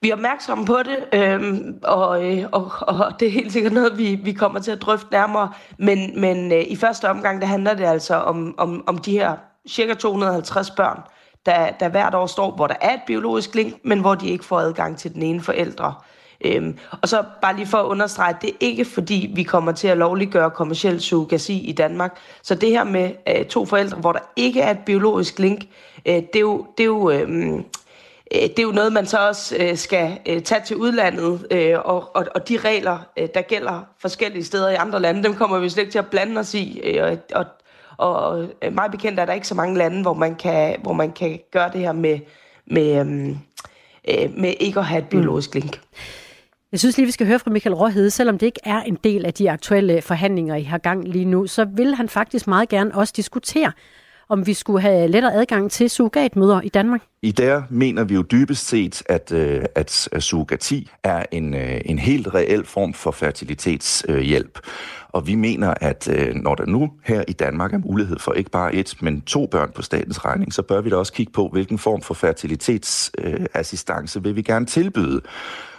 Vi 0.03 0.09
er 0.09 0.13
opmærksomme 0.13 0.65
på 0.65 0.77
det, 0.83 1.19
øhm, 1.19 1.79
og, 1.83 2.25
øh, 2.25 2.45
og, 2.51 2.71
og 2.81 3.19
det 3.19 3.27
er 3.27 3.31
helt 3.31 3.53
sikkert 3.53 3.73
noget, 3.73 3.97
vi, 3.97 4.19
vi 4.23 4.33
kommer 4.33 4.59
til 4.59 4.71
at 4.71 4.81
drøfte 4.81 5.07
nærmere. 5.11 5.51
Men, 5.77 6.21
men 6.21 6.51
øh, 6.51 6.63
i 6.67 6.75
første 6.75 7.09
omgang, 7.09 7.41
der 7.41 7.47
handler 7.47 7.73
det 7.73 7.83
altså 7.83 8.15
om, 8.15 8.55
om, 8.57 8.83
om 8.87 8.97
de 8.97 9.11
her 9.11 9.35
cirka 9.69 9.93
250 9.93 10.71
børn, 10.71 10.99
der, 11.45 11.71
der 11.71 11.89
hvert 11.89 12.15
år 12.15 12.25
står, 12.25 12.55
hvor 12.55 12.67
der 12.67 12.75
er 12.81 12.93
et 12.93 13.01
biologisk 13.07 13.55
link, 13.55 13.73
men 13.83 13.99
hvor 13.99 14.15
de 14.15 14.29
ikke 14.29 14.45
får 14.45 14.59
adgang 14.59 14.97
til 14.97 15.13
den 15.13 15.21
ene 15.21 15.41
forældre. 15.41 15.93
Øhm, 16.45 16.77
og 17.01 17.09
så 17.09 17.23
bare 17.41 17.55
lige 17.55 17.67
for 17.67 17.77
at 17.77 17.85
understrege, 17.85 18.35
det 18.41 18.49
er 18.49 18.57
ikke 18.59 18.85
fordi, 18.85 19.31
vi 19.35 19.43
kommer 19.43 19.71
til 19.71 19.87
at 19.87 19.97
lovliggøre 19.97 20.51
kommersiel 20.51 21.01
surrogasi 21.01 21.59
i 21.59 21.71
Danmark. 21.71 22.17
Så 22.41 22.55
det 22.55 22.69
her 22.69 22.83
med 22.83 23.11
øh, 23.27 23.45
to 23.45 23.65
forældre, 23.65 23.97
hvor 23.97 24.11
der 24.11 24.31
ikke 24.35 24.61
er 24.61 24.71
et 24.71 24.79
biologisk 24.85 25.39
link, 25.39 25.65
øh, 26.05 26.15
det 26.15 26.35
er 26.35 26.39
jo, 26.39 26.65
det 26.77 26.83
er 26.83 26.87
jo 26.87 27.09
øh, 27.09 27.63
det 28.33 28.59
er 28.59 28.63
jo 28.63 28.71
noget, 28.71 28.93
man 28.93 29.05
så 29.05 29.27
også 29.27 29.55
øh, 29.59 29.77
skal 29.77 30.19
øh, 30.25 30.41
tage 30.41 30.61
til 30.65 30.75
udlandet, 30.75 31.47
øh, 31.51 31.79
og, 31.79 32.15
og, 32.15 32.25
og 32.35 32.49
de 32.49 32.57
regler, 32.57 32.97
øh, 33.17 33.27
der 33.33 33.41
gælder 33.41 33.87
forskellige 33.99 34.43
steder 34.43 34.69
i 34.69 34.75
andre 34.75 34.99
lande, 34.99 35.23
dem 35.23 35.33
kommer 35.33 35.59
vi 35.59 35.69
slet 35.69 35.81
ikke 35.81 35.91
til 35.91 35.99
at 35.99 36.07
blande 36.07 36.39
os 36.39 36.53
i. 36.53 36.81
Øh, 36.83 37.17
og, 37.35 37.45
og 37.97 38.43
øh, 38.61 38.73
meget 38.73 38.91
bekendt 38.91 39.19
er 39.19 39.25
der 39.25 39.33
ikke 39.33 39.47
så 39.47 39.55
mange 39.55 39.77
lande, 39.77 40.01
hvor 40.01 40.13
man 40.13 40.35
kan, 40.35 40.75
hvor 40.81 40.93
man 40.93 41.11
kan 41.11 41.39
gøre 41.51 41.71
det 41.73 41.81
her 41.81 41.91
med, 41.91 42.19
med, 42.67 42.99
øhm, 42.99 43.37
øh, 44.09 44.37
med 44.37 44.53
ikke 44.59 44.79
at 44.79 44.85
have 44.85 45.01
et 45.01 45.09
biologisk 45.09 45.53
link. 45.53 45.81
Jeg 46.71 46.79
synes 46.79 46.97
lige, 46.97 47.05
vi 47.05 47.11
skal 47.11 47.27
høre 47.27 47.39
fra 47.39 47.51
Michael 47.51 47.75
Råhede. 47.75 48.11
Selvom 48.11 48.37
det 48.37 48.45
ikke 48.45 48.59
er 48.63 48.81
en 48.81 48.97
del 49.03 49.25
af 49.25 49.33
de 49.33 49.51
aktuelle 49.51 50.01
forhandlinger, 50.01 50.55
I 50.55 50.63
har 50.63 50.77
gang 50.77 51.07
lige 51.07 51.25
nu, 51.25 51.47
så 51.47 51.65
vil 51.65 51.95
han 51.95 52.09
faktisk 52.09 52.47
meget 52.47 52.69
gerne 52.69 52.95
også 52.95 53.13
diskutere, 53.15 53.71
om 54.33 54.47
vi 54.47 54.53
skulle 54.53 54.81
have 54.81 55.07
lettere 55.07 55.33
adgang 55.33 55.71
til 55.71 55.89
surrogatmøder 55.89 56.61
i 56.61 56.69
Danmark. 56.69 57.01
I 57.21 57.31
der 57.31 57.63
mener 57.69 58.03
vi 58.03 58.13
jo 58.13 58.21
dybest 58.21 58.67
set, 58.67 59.03
at, 59.09 59.31
øh, 59.31 59.65
at 59.75 60.09
øh, 60.11 60.21
surrogati 60.21 60.89
er 61.03 61.25
en, 61.31 61.53
øh, 61.53 61.81
en 61.85 61.99
helt 61.99 62.33
reel 62.33 62.65
form 62.65 62.93
for 62.93 63.11
fertilitetshjælp. 63.11 64.59
Og 65.09 65.27
vi 65.27 65.35
mener, 65.35 65.73
at 65.81 66.09
når 66.35 66.55
der 66.55 66.65
nu 66.65 66.91
her 67.03 67.23
i 67.27 67.33
Danmark 67.33 67.73
er 67.73 67.77
mulighed 67.77 68.19
for 68.19 68.33
ikke 68.33 68.49
bare 68.49 68.75
et, 68.75 68.95
men 69.01 69.21
to 69.21 69.47
børn 69.47 69.71
på 69.75 69.81
statens 69.81 70.25
regning, 70.25 70.53
så 70.53 70.61
bør 70.61 70.81
vi 70.81 70.89
da 70.89 70.95
også 70.95 71.13
kigge 71.13 71.31
på, 71.31 71.49
hvilken 71.51 71.77
form 71.77 72.01
for 72.01 72.13
fertilitetsassistance 72.13 74.23
vil 74.23 74.35
vi 74.35 74.41
gerne 74.41 74.65
tilbyde. 74.65 75.21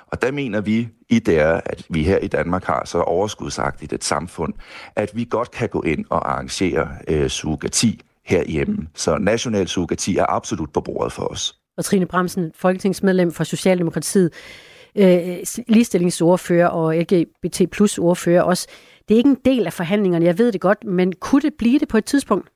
Og 0.07 0.23
der 0.23 0.33
mener 0.33 0.61
vi 0.61 0.89
i 1.09 1.19
der, 1.19 1.61
at 1.65 1.87
vi 1.89 2.03
her 2.03 2.19
i 2.19 2.27
Danmark 2.27 2.65
har 2.65 2.83
så 2.85 3.01
overskudsagtigt 3.01 3.93
et 3.93 4.05
samfund, 4.05 4.55
at 4.97 5.11
vi 5.15 5.27
godt 5.31 5.51
kan 5.51 5.69
gå 5.69 5.83
ind 5.83 6.05
og 6.11 6.33
arrangere 6.33 6.89
øh, 7.09 7.29
surrogati 7.29 8.01
herhjemme. 8.25 8.89
Så 8.95 9.19
national 9.19 9.69
surrogati 9.69 10.17
er 10.17 10.27
absolut 10.29 10.73
på 10.73 10.81
bordet 10.81 11.13
for 11.13 11.23
os. 11.23 11.59
Og 11.77 11.85
Trine 11.85 12.07
Bremsen, 12.07 12.53
folketingsmedlem 12.55 13.33
for 13.33 13.45
Socialdemokratiet, 13.45 14.33
øh, 14.97 15.37
ligestillingsordfører 15.69 16.69
og 16.69 16.97
LGBT 16.97 17.71
plus 17.73 17.99
ordfører 17.99 18.43
også. 18.43 18.69
Det 19.09 19.15
er 19.15 19.19
ikke 19.19 19.31
en 19.31 19.39
del 19.45 19.67
af 19.67 19.73
forhandlingerne, 19.73 20.25
jeg 20.25 20.39
ved 20.39 20.53
det 20.53 20.61
godt, 20.61 20.85
men 20.85 21.13
kunne 21.13 21.43
det 21.43 21.55
blive 21.59 21.79
det 21.79 21.89
på 21.89 21.99
et 21.99 22.05
tidspunkt? 22.05 22.49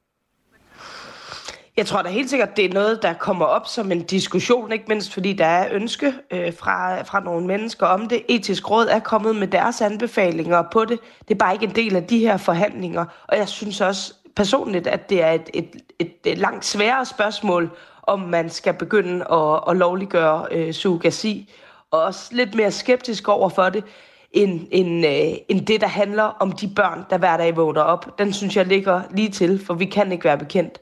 Jeg 1.78 1.86
tror 1.86 2.02
da 2.02 2.08
helt 2.08 2.30
sikkert, 2.30 2.56
det 2.56 2.64
er 2.64 2.74
noget, 2.74 3.02
der 3.02 3.12
kommer 3.12 3.44
op 3.44 3.66
som 3.66 3.92
en 3.92 4.02
diskussion, 4.02 4.72
ikke 4.72 4.84
mindst 4.88 5.12
fordi 5.12 5.32
der 5.32 5.46
er 5.46 5.68
ønske 5.72 6.12
øh, 6.30 6.54
fra, 6.54 7.02
fra 7.02 7.20
nogle 7.20 7.46
mennesker 7.46 7.86
om 7.86 8.08
det. 8.08 8.22
Etisk 8.28 8.70
Råd 8.70 8.86
er 8.86 8.98
kommet 8.98 9.36
med 9.36 9.48
deres 9.48 9.80
anbefalinger 9.80 10.62
på 10.72 10.84
det. 10.84 10.98
Det 11.28 11.34
er 11.34 11.38
bare 11.38 11.52
ikke 11.52 11.66
en 11.66 11.74
del 11.74 11.96
af 11.96 12.04
de 12.04 12.18
her 12.18 12.36
forhandlinger. 12.36 13.04
Og 13.28 13.36
jeg 13.36 13.48
synes 13.48 13.80
også 13.80 14.14
personligt, 14.38 14.86
at 14.86 15.10
det 15.10 15.22
er 15.22 15.30
et, 15.30 15.50
et, 15.54 15.70
et, 15.98 16.12
et 16.24 16.38
langt 16.38 16.64
sværere 16.64 17.04
spørgsmål, 17.06 17.70
om 18.02 18.20
man 18.20 18.50
skal 18.50 18.74
begynde 18.74 19.24
at, 19.32 19.60
at 19.68 19.76
lovliggøre 19.76 20.46
øh, 20.50 20.72
surrogasi. 20.72 21.54
Og 21.90 22.02
også 22.02 22.28
lidt 22.32 22.54
mere 22.54 22.70
skeptisk 22.70 23.28
over 23.28 23.48
for 23.48 23.68
det, 23.68 23.84
end, 24.32 24.60
end, 24.70 25.06
øh, 25.06 25.38
end 25.48 25.66
det, 25.66 25.80
der 25.80 25.86
handler 25.86 26.22
om 26.22 26.52
de 26.52 26.68
børn, 26.76 27.04
der 27.10 27.18
hver 27.18 27.36
dag 27.36 27.56
vågner 27.56 27.80
op. 27.80 28.18
Den 28.18 28.32
synes 28.32 28.56
jeg 28.56 28.66
ligger 28.66 29.02
lige 29.10 29.28
til, 29.28 29.64
for 29.66 29.74
vi 29.74 29.84
kan 29.84 30.12
ikke 30.12 30.24
være 30.24 30.38
bekendt 30.38 30.80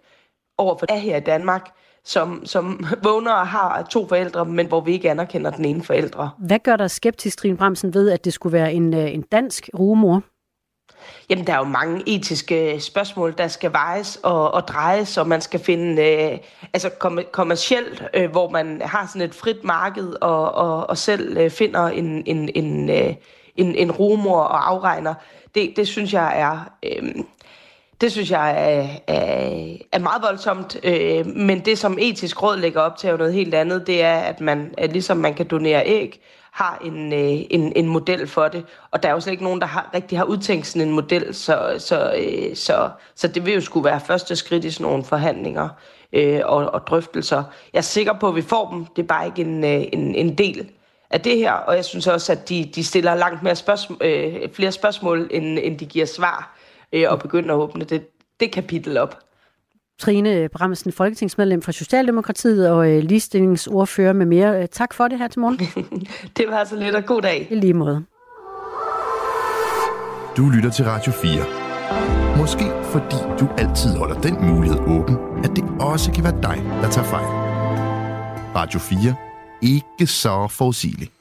over 0.58 0.78
for 0.78 0.86
det 0.86 1.00
her 1.00 1.16
i 1.16 1.20
Danmark, 1.20 1.70
som, 2.04 2.46
som 2.46 2.84
vågner 3.02 3.32
og 3.32 3.46
har 3.46 3.82
to 3.90 4.08
forældre, 4.08 4.44
men 4.44 4.66
hvor 4.66 4.80
vi 4.80 4.92
ikke 4.92 5.10
anerkender 5.10 5.50
den 5.50 5.64
ene 5.64 5.82
forældre. 5.82 6.30
Hvad 6.38 6.58
gør 6.58 6.76
der 6.76 6.88
skeptisk, 6.88 7.38
Trine 7.38 7.56
Bremsen, 7.56 7.94
ved, 7.94 8.10
at 8.10 8.24
det 8.24 8.32
skulle 8.32 8.52
være 8.52 8.72
en, 8.72 8.94
øh, 8.94 9.14
en 9.14 9.22
dansk 9.22 9.70
rumor? 9.78 10.22
Jamen, 11.30 11.46
der 11.46 11.52
er 11.52 11.58
jo 11.58 11.64
mange 11.64 12.02
etiske 12.06 12.80
spørgsmål, 12.80 13.34
der 13.38 13.48
skal 13.48 13.72
vejes 13.72 14.18
og, 14.22 14.54
og 14.54 14.68
drejes, 14.68 15.18
og 15.18 15.28
man 15.28 15.40
skal 15.40 15.60
finde 15.60 16.02
øh, 16.02 16.38
altså 16.72 16.88
kom, 16.88 17.20
kommercielt, 17.32 18.02
øh, 18.14 18.30
hvor 18.30 18.50
man 18.50 18.82
har 18.84 19.06
sådan 19.06 19.22
et 19.22 19.34
frit 19.34 19.64
marked 19.64 20.14
og, 20.20 20.54
og, 20.54 20.90
og 20.90 20.98
selv 20.98 21.36
øh, 21.36 21.50
finder 21.50 21.86
en, 21.86 22.22
en, 22.26 22.50
en, 22.54 22.90
øh, 22.90 23.14
en, 23.56 23.74
en 23.74 23.92
rumor 23.92 24.40
og 24.40 24.70
afregner. 24.70 25.14
Det, 25.54 25.72
det 25.76 25.88
synes 25.88 26.12
jeg 26.12 26.40
er... 26.40 26.70
Øh, 26.82 27.14
det 28.00 28.12
synes 28.12 28.30
jeg 28.30 28.50
er, 28.50 28.88
er, 29.06 29.76
er 29.92 29.98
meget 29.98 30.22
voldsomt, 30.22 30.76
øh, 30.84 31.26
men 31.26 31.60
det 31.60 31.78
som 31.78 31.98
etisk 32.00 32.42
råd 32.42 32.56
lægger 32.56 32.80
op 32.80 32.96
til 32.96 33.06
er 33.06 33.10
jo 33.10 33.16
noget 33.16 33.34
helt 33.34 33.54
andet. 33.54 33.86
Det 33.86 34.02
er, 34.02 34.14
at 34.14 34.40
man, 34.40 34.74
at 34.78 34.92
ligesom 34.92 35.16
man 35.16 35.34
kan 35.34 35.46
donere 35.46 35.82
æg, 35.86 36.20
har 36.56 36.78
en, 36.84 37.12
øh, 37.12 37.44
en, 37.50 37.72
en 37.76 37.86
model 37.86 38.26
for 38.26 38.48
det. 38.48 38.64
Og 38.90 39.02
der 39.02 39.08
er 39.08 39.12
jo 39.12 39.20
slet 39.20 39.32
ikke 39.32 39.44
nogen, 39.44 39.60
der 39.60 39.66
har, 39.66 39.90
rigtig 39.94 40.18
har 40.18 40.24
udtænkt 40.24 40.66
sådan 40.66 40.88
en 40.88 40.94
model, 40.94 41.34
så, 41.34 41.74
så, 41.78 42.14
øh, 42.18 42.56
så, 42.56 42.90
så 43.14 43.28
det 43.28 43.46
vil 43.46 43.54
jo 43.54 43.60
skulle 43.60 43.84
være 43.84 44.00
første 44.00 44.36
skridt 44.36 44.64
i 44.64 44.70
sådan 44.70 44.86
nogle 44.86 45.04
forhandlinger 45.04 45.68
øh, 46.12 46.40
og, 46.44 46.74
og 46.74 46.86
drøftelser. 46.86 47.44
Jeg 47.72 47.78
er 47.78 47.82
sikker 47.82 48.12
på, 48.12 48.28
at 48.28 48.34
vi 48.34 48.42
får 48.42 48.70
dem. 48.70 48.86
Det 48.86 49.02
er 49.02 49.06
bare 49.06 49.26
ikke 49.26 49.42
en, 49.42 49.64
øh, 49.64 49.84
en, 49.92 50.14
en 50.14 50.38
del 50.38 50.70
af 51.10 51.20
det 51.20 51.36
her, 51.36 51.52
og 51.52 51.76
jeg 51.76 51.84
synes 51.84 52.06
også, 52.06 52.32
at 52.32 52.48
de, 52.48 52.70
de 52.74 52.84
stiller 52.84 53.14
langt 53.14 53.42
mere 53.42 53.56
spørgsmål, 53.56 53.98
øh, 54.00 54.48
flere 54.52 54.72
spørgsmål, 54.72 55.28
end, 55.30 55.58
end 55.62 55.78
de 55.78 55.86
giver 55.86 56.06
svar, 56.06 56.56
øh, 56.92 57.04
og 57.08 57.18
begynder 57.18 57.54
at 57.54 57.58
åbne 57.58 57.84
det, 57.84 58.06
det 58.40 58.52
kapitel 58.52 58.98
op. 58.98 59.25
Trine 59.98 60.48
Bramsen, 60.48 60.92
folketingsmedlem 60.92 61.62
fra 61.62 61.72
Socialdemokratiet 61.72 62.70
og 62.70 62.90
øh, 62.90 63.02
ligestillingsordfører 63.02 64.12
med 64.12 64.26
mere. 64.26 64.62
Øh, 64.62 64.68
tak 64.68 64.94
for 64.94 65.08
det 65.08 65.18
her 65.18 65.28
til 65.28 65.40
morgen. 65.40 65.58
det 66.36 66.44
var 66.48 66.56
altså 66.56 66.76
lidt, 66.76 66.94
og 66.94 67.04
god 67.04 67.22
dag. 67.22 67.48
I 67.50 67.54
lige 67.54 67.74
måde. 67.74 68.04
Du 70.36 70.48
lytter 70.48 70.70
til 70.70 70.84
Radio 70.84 71.12
4. 71.12 71.66
Måske 72.38 72.64
fordi 72.82 73.16
du 73.40 73.48
altid 73.58 73.96
holder 73.96 74.20
den 74.20 74.46
mulighed 74.46 74.78
åben, 74.78 75.16
at 75.44 75.50
det 75.56 75.64
også 75.80 76.12
kan 76.12 76.24
være 76.24 76.42
dig, 76.42 76.62
der 76.82 76.90
tager 76.90 77.06
fejl. 77.06 77.26
Radio 78.56 78.78
4. 78.78 79.14
Ikke 79.62 80.06
så 80.06 80.48
forudsigeligt. 80.50 81.12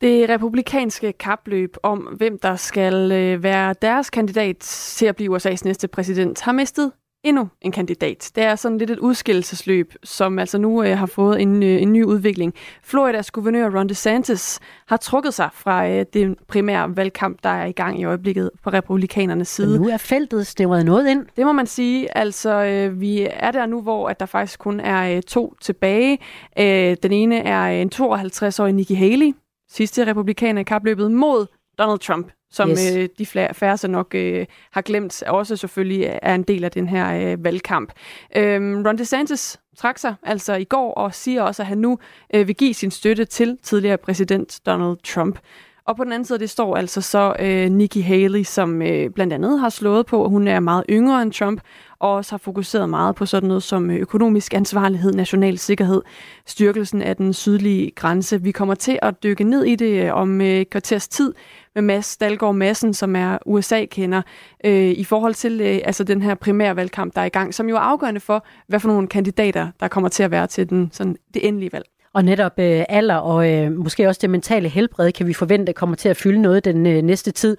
Det 0.00 0.28
republikanske 0.28 1.12
kapløb 1.12 1.76
om, 1.82 1.98
hvem 1.98 2.38
der 2.38 2.56
skal 2.56 3.12
øh, 3.12 3.42
være 3.42 3.74
deres 3.82 4.10
kandidat 4.10 4.56
til 4.58 5.06
at 5.06 5.16
blive 5.16 5.36
USA's 5.36 5.62
næste 5.64 5.88
præsident, 5.88 6.40
har 6.40 6.52
mistet 6.52 6.92
endnu 7.24 7.48
en 7.60 7.72
kandidat. 7.72 8.32
Det 8.34 8.44
er 8.44 8.54
sådan 8.54 8.78
lidt 8.78 8.90
et 8.90 8.98
udskillelsesløb, 8.98 9.94
som 10.04 10.38
altså 10.38 10.58
nu 10.58 10.82
øh, 10.82 10.98
har 10.98 11.06
fået 11.06 11.42
en, 11.42 11.62
øh, 11.62 11.82
en 11.82 11.92
ny 11.92 12.04
udvikling. 12.04 12.54
Floridas 12.82 13.30
guvernør 13.30 13.78
Ron 13.78 13.88
DeSantis 13.88 14.60
har 14.86 14.96
trukket 14.96 15.34
sig 15.34 15.48
fra 15.54 15.88
øh, 15.88 16.06
den 16.12 16.36
primære 16.48 16.96
valgkamp, 16.96 17.38
der 17.42 17.48
er 17.48 17.66
i 17.66 17.72
gang 17.72 18.00
i 18.00 18.04
øjeblikket 18.04 18.50
på 18.64 18.70
republikanernes 18.70 19.48
side. 19.48 19.70
Men 19.78 19.80
nu 19.80 19.88
er 19.88 19.96
feltet 19.96 20.46
stævret 20.46 20.84
noget 20.84 21.08
ind. 21.08 21.26
Det 21.36 21.46
må 21.46 21.52
man 21.52 21.66
sige. 21.66 22.16
Altså, 22.18 22.64
øh, 22.64 23.00
vi 23.00 23.28
er 23.30 23.50
der 23.50 23.66
nu, 23.66 23.82
hvor 23.82 24.08
at 24.08 24.20
der 24.20 24.26
faktisk 24.26 24.58
kun 24.58 24.80
er 24.80 25.16
øh, 25.16 25.22
to 25.22 25.54
tilbage. 25.60 26.18
Øh, 26.58 26.96
den 27.02 27.12
ene 27.12 27.38
er 27.38 27.66
en 27.66 27.90
52-årig 27.94 28.72
Nikki 28.72 28.94
Haley, 28.94 29.34
sidste 29.70 30.06
republikaner 30.06 30.60
i 30.60 30.64
kapløbet 30.64 31.10
mod 31.10 31.46
Donald 31.78 31.98
Trump, 31.98 32.30
som 32.50 32.70
yes. 32.70 32.96
øh, 32.96 33.08
de 33.18 33.26
færreste 33.26 33.88
nok 33.88 34.14
øh, 34.14 34.46
har 34.70 34.80
glemt, 34.80 35.22
også 35.22 35.56
selvfølgelig 35.56 36.18
er 36.22 36.34
en 36.34 36.42
del 36.42 36.64
af 36.64 36.70
den 36.70 36.88
her 36.88 37.32
øh, 37.32 37.44
valgkamp. 37.44 37.92
Øhm, 38.36 38.82
Ron 38.86 38.98
DeSantis 38.98 39.60
trak 39.76 39.98
sig 39.98 40.14
altså 40.22 40.54
i 40.54 40.64
går 40.64 40.94
og 40.94 41.14
siger 41.14 41.42
også, 41.42 41.62
at 41.62 41.66
han 41.66 41.78
nu 41.78 41.98
øh, 42.34 42.46
vil 42.48 42.56
give 42.56 42.74
sin 42.74 42.90
støtte 42.90 43.24
til 43.24 43.58
tidligere 43.62 43.98
præsident 43.98 44.60
Donald 44.66 44.96
Trump. 45.04 45.38
Og 45.84 45.96
på 45.96 46.04
den 46.04 46.12
anden 46.12 46.26
side, 46.26 46.38
det 46.38 46.50
står 46.50 46.76
altså 46.76 47.00
så 47.00 47.34
øh, 47.38 47.70
Nikki 47.70 48.00
Haley, 48.00 48.42
som 48.42 48.82
øh, 48.82 49.10
blandt 49.10 49.32
andet 49.32 49.60
har 49.60 49.68
slået 49.68 50.06
på, 50.06 50.24
at 50.24 50.30
hun 50.30 50.48
er 50.48 50.60
meget 50.60 50.84
yngre 50.90 51.22
end 51.22 51.32
Trump, 51.32 51.60
og 51.98 52.14
også 52.14 52.32
har 52.32 52.38
fokuseret 52.38 52.88
meget 52.88 53.14
på 53.14 53.26
sådan 53.26 53.48
noget 53.48 53.62
som 53.62 53.90
øh, 53.90 53.96
økonomisk 53.96 54.54
ansvarlighed, 54.54 55.12
national 55.12 55.58
sikkerhed, 55.58 56.02
styrkelsen 56.46 57.02
af 57.02 57.16
den 57.16 57.32
sydlige 57.32 57.90
grænse. 57.90 58.42
Vi 58.42 58.52
kommer 58.52 58.74
til 58.74 58.98
at 59.02 59.22
dykke 59.22 59.44
ned 59.44 59.64
i 59.64 59.76
det 59.76 60.04
øh, 60.04 60.14
om 60.14 60.40
øh, 60.40 60.64
kvarters 60.70 61.08
tid 61.08 61.34
med 61.74 61.82
Mads 61.82 62.16
Dalgaard 62.16 62.54
Madsen, 62.54 62.94
som 62.94 63.16
er 63.16 63.38
USA-kender, 63.46 64.22
øh, 64.64 64.90
i 64.90 65.04
forhold 65.04 65.34
til 65.34 65.60
øh, 65.60 65.80
altså 65.84 66.04
den 66.04 66.22
her 66.22 66.34
primærvalgkamp, 66.34 67.14
der 67.14 67.20
er 67.20 67.24
i 67.24 67.28
gang, 67.28 67.54
som 67.54 67.68
jo 67.68 67.76
er 67.76 67.80
afgørende 67.80 68.20
for, 68.20 68.46
hvad 68.68 68.80
for 68.80 68.88
nogle 68.88 69.08
kandidater, 69.08 69.68
der 69.80 69.88
kommer 69.88 70.08
til 70.08 70.22
at 70.22 70.30
være 70.30 70.46
til 70.46 70.70
den, 70.70 70.90
sådan, 70.92 71.16
det 71.34 71.48
endelige 71.48 71.72
valg. 71.72 71.84
Og 72.14 72.24
netop 72.24 72.58
øh, 72.58 72.84
alder 72.88 73.16
og 73.16 73.52
øh, 73.52 73.72
måske 73.72 74.08
også 74.08 74.18
det 74.22 74.30
mentale 74.30 74.68
helbred, 74.68 75.12
kan 75.12 75.26
vi 75.26 75.32
forvente 75.32 75.72
kommer 75.72 75.96
til 75.96 76.08
at 76.08 76.16
fylde 76.16 76.42
noget 76.42 76.64
den 76.64 76.86
øh, 76.86 77.02
næste 77.02 77.30
tid. 77.30 77.56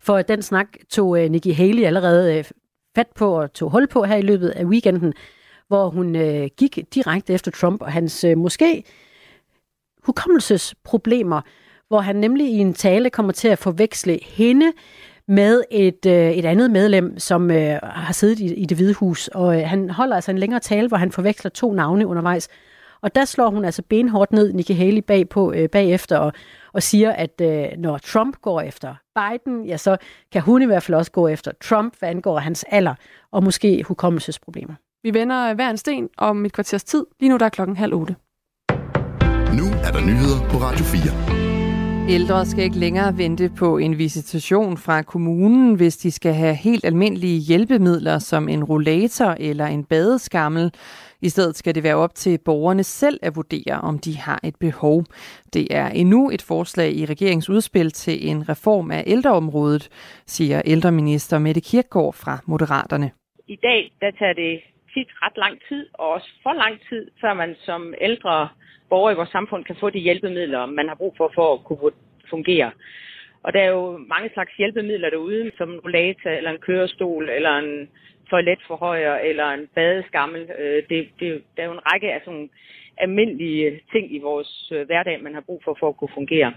For 0.00 0.22
den 0.22 0.42
snak 0.42 0.66
tog 0.90 1.24
øh, 1.24 1.30
Nikki 1.30 1.52
Haley 1.52 1.84
allerede 1.84 2.38
øh, 2.38 2.44
fat 2.94 3.08
på 3.16 3.40
og 3.40 3.52
tog 3.52 3.70
hul 3.70 3.86
på 3.86 4.04
her 4.04 4.16
i 4.16 4.22
løbet 4.22 4.48
af 4.48 4.64
weekenden, 4.64 5.12
hvor 5.68 5.88
hun 5.88 6.16
øh, 6.16 6.48
gik 6.56 6.78
direkte 6.94 7.32
efter 7.32 7.50
Trump 7.50 7.82
og 7.82 7.92
hans 7.92 8.24
øh, 8.24 8.38
måske 8.38 8.84
hukommelsesproblemer, 10.02 11.40
hvor 11.94 12.00
han 12.00 12.16
nemlig 12.16 12.46
i 12.46 12.58
en 12.58 12.74
tale 12.74 13.10
kommer 13.10 13.32
til 13.32 13.48
at 13.48 13.58
forveksle 13.58 14.18
hende 14.22 14.72
med 15.28 15.62
et, 15.70 16.06
øh, 16.06 16.30
et 16.30 16.44
andet 16.44 16.70
medlem, 16.70 17.18
som 17.18 17.50
øh, 17.50 17.78
har 17.82 18.12
siddet 18.12 18.38
i, 18.38 18.54
i 18.54 18.64
det 18.64 18.76
hvide 18.76 18.94
hus. 18.94 19.28
Og 19.28 19.60
øh, 19.60 19.68
han 19.68 19.90
holder 19.90 20.14
altså 20.14 20.30
en 20.30 20.38
længere 20.38 20.60
tale, 20.60 20.88
hvor 20.88 20.96
han 20.96 21.12
forveksler 21.12 21.50
to 21.50 21.72
navne 21.72 22.06
undervejs. 22.06 22.48
Og 23.02 23.14
der 23.14 23.24
slår 23.24 23.50
hun 23.50 23.64
altså 23.64 23.82
benhårdt 23.82 24.32
ned 24.32 24.52
Nikki 24.52 24.72
Haley 24.72 25.02
bag 25.06 25.28
på, 25.28 25.52
øh, 25.52 25.68
bagefter 25.68 26.18
og, 26.18 26.32
og 26.72 26.82
siger, 26.82 27.12
at 27.12 27.40
øh, 27.40 27.66
når 27.78 27.98
Trump 27.98 28.36
går 28.42 28.60
efter 28.60 28.94
Biden, 29.14 29.64
ja, 29.64 29.76
så 29.76 29.96
kan 30.32 30.42
hun 30.42 30.62
i 30.62 30.66
hvert 30.66 30.82
fald 30.82 30.94
også 30.96 31.10
gå 31.10 31.28
efter 31.28 31.52
Trump, 31.62 31.94
hvad 31.98 32.08
angår 32.08 32.38
hans 32.38 32.64
alder 32.70 32.94
og 33.32 33.44
måske 33.44 33.82
hukommelsesproblemer. 33.82 34.74
Vi 35.02 35.14
vender 35.14 35.54
hver 35.54 35.70
en 35.70 35.76
sten 35.76 36.08
om 36.18 36.44
et 36.44 36.52
kvarters 36.52 36.84
tid. 36.84 37.06
Lige 37.20 37.30
nu 37.30 37.36
der 37.36 37.44
er 37.44 37.50
klokken 37.50 37.76
halv 37.76 37.94
otte. 37.94 38.16
Nu 39.58 39.66
er 39.84 39.92
der 39.92 40.00
nyheder 40.00 40.48
på 40.50 40.56
Radio 40.56 40.84
4. 40.84 41.43
Ældre 42.08 42.46
skal 42.46 42.64
ikke 42.64 42.78
længere 42.78 43.18
vente 43.18 43.50
på 43.58 43.78
en 43.78 43.98
visitation 43.98 44.76
fra 44.76 45.02
kommunen, 45.02 45.74
hvis 45.76 45.96
de 45.96 46.10
skal 46.10 46.34
have 46.34 46.54
helt 46.54 46.84
almindelige 46.84 47.38
hjælpemidler 47.38 48.18
som 48.18 48.48
en 48.48 48.64
rollator 48.64 49.36
eller 49.40 49.66
en 49.66 49.84
badeskammel. 49.84 50.72
I 51.22 51.28
stedet 51.28 51.56
skal 51.56 51.74
det 51.74 51.82
være 51.82 51.94
op 51.94 52.14
til 52.14 52.38
borgerne 52.44 52.84
selv 52.84 53.18
at 53.22 53.36
vurdere, 53.36 53.80
om 53.80 53.98
de 53.98 54.16
har 54.16 54.40
et 54.42 54.56
behov. 54.60 55.04
Det 55.52 55.66
er 55.70 55.88
endnu 55.88 56.30
et 56.30 56.42
forslag 56.42 56.92
i 56.92 57.04
regeringsudspil 57.04 57.90
til 57.90 58.28
en 58.28 58.48
reform 58.48 58.90
af 58.90 59.04
ældreområdet, 59.06 59.88
siger 60.26 60.62
ældreminister 60.64 61.38
Mette 61.38 61.60
Kirkgaard 61.60 62.14
fra 62.14 62.38
Moderaterne. 62.46 63.10
I 63.48 63.56
dag 63.56 63.92
der 64.00 64.10
tager 64.10 64.32
det 64.32 64.60
tit 64.94 65.08
ret 65.22 65.36
lang 65.36 65.58
tid, 65.68 65.86
og 65.94 66.08
også 66.08 66.30
for 66.42 66.52
lang 66.52 66.74
tid, 66.88 67.10
før 67.20 67.34
man 67.34 67.54
som 67.66 67.94
ældre 68.00 68.48
borgere 68.90 69.12
i 69.12 69.16
vores 69.16 69.28
samfund 69.28 69.64
kan 69.64 69.76
få 69.80 69.90
de 69.90 69.98
hjælpemidler, 69.98 70.66
man 70.66 70.88
har 70.88 70.94
brug 70.94 71.14
for 71.16 71.32
for 71.34 71.54
at 71.54 71.64
kunne 71.64 71.92
fungere. 72.30 72.70
Og 73.42 73.52
der 73.52 73.60
er 73.60 73.70
jo 73.70 73.98
mange 74.14 74.30
slags 74.32 74.52
hjælpemidler 74.56 75.10
derude, 75.10 75.50
som 75.58 75.72
en 75.72 75.80
rollator, 75.80 76.30
eller 76.30 76.50
en 76.50 76.64
kørestol, 76.66 77.28
eller 77.28 77.58
en 77.58 77.88
toiletforhøjer, 78.30 79.14
eller 79.14 79.46
en 79.50 79.68
badeskammel. 79.74 80.50
Øh, 80.58 80.82
det, 80.88 81.08
det, 81.20 81.42
der 81.56 81.62
er 81.62 81.66
jo 81.66 81.72
en 81.72 81.86
række 81.92 82.12
af 82.12 82.20
sådan 82.24 82.50
almindelige 82.98 83.80
ting 83.92 84.14
i 84.14 84.18
vores 84.18 84.72
øh, 84.72 84.86
hverdag, 84.86 85.22
man 85.22 85.34
har 85.34 85.40
brug 85.40 85.62
for 85.64 85.76
for 85.80 85.88
at 85.88 85.96
kunne 85.96 86.14
fungere. 86.14 86.52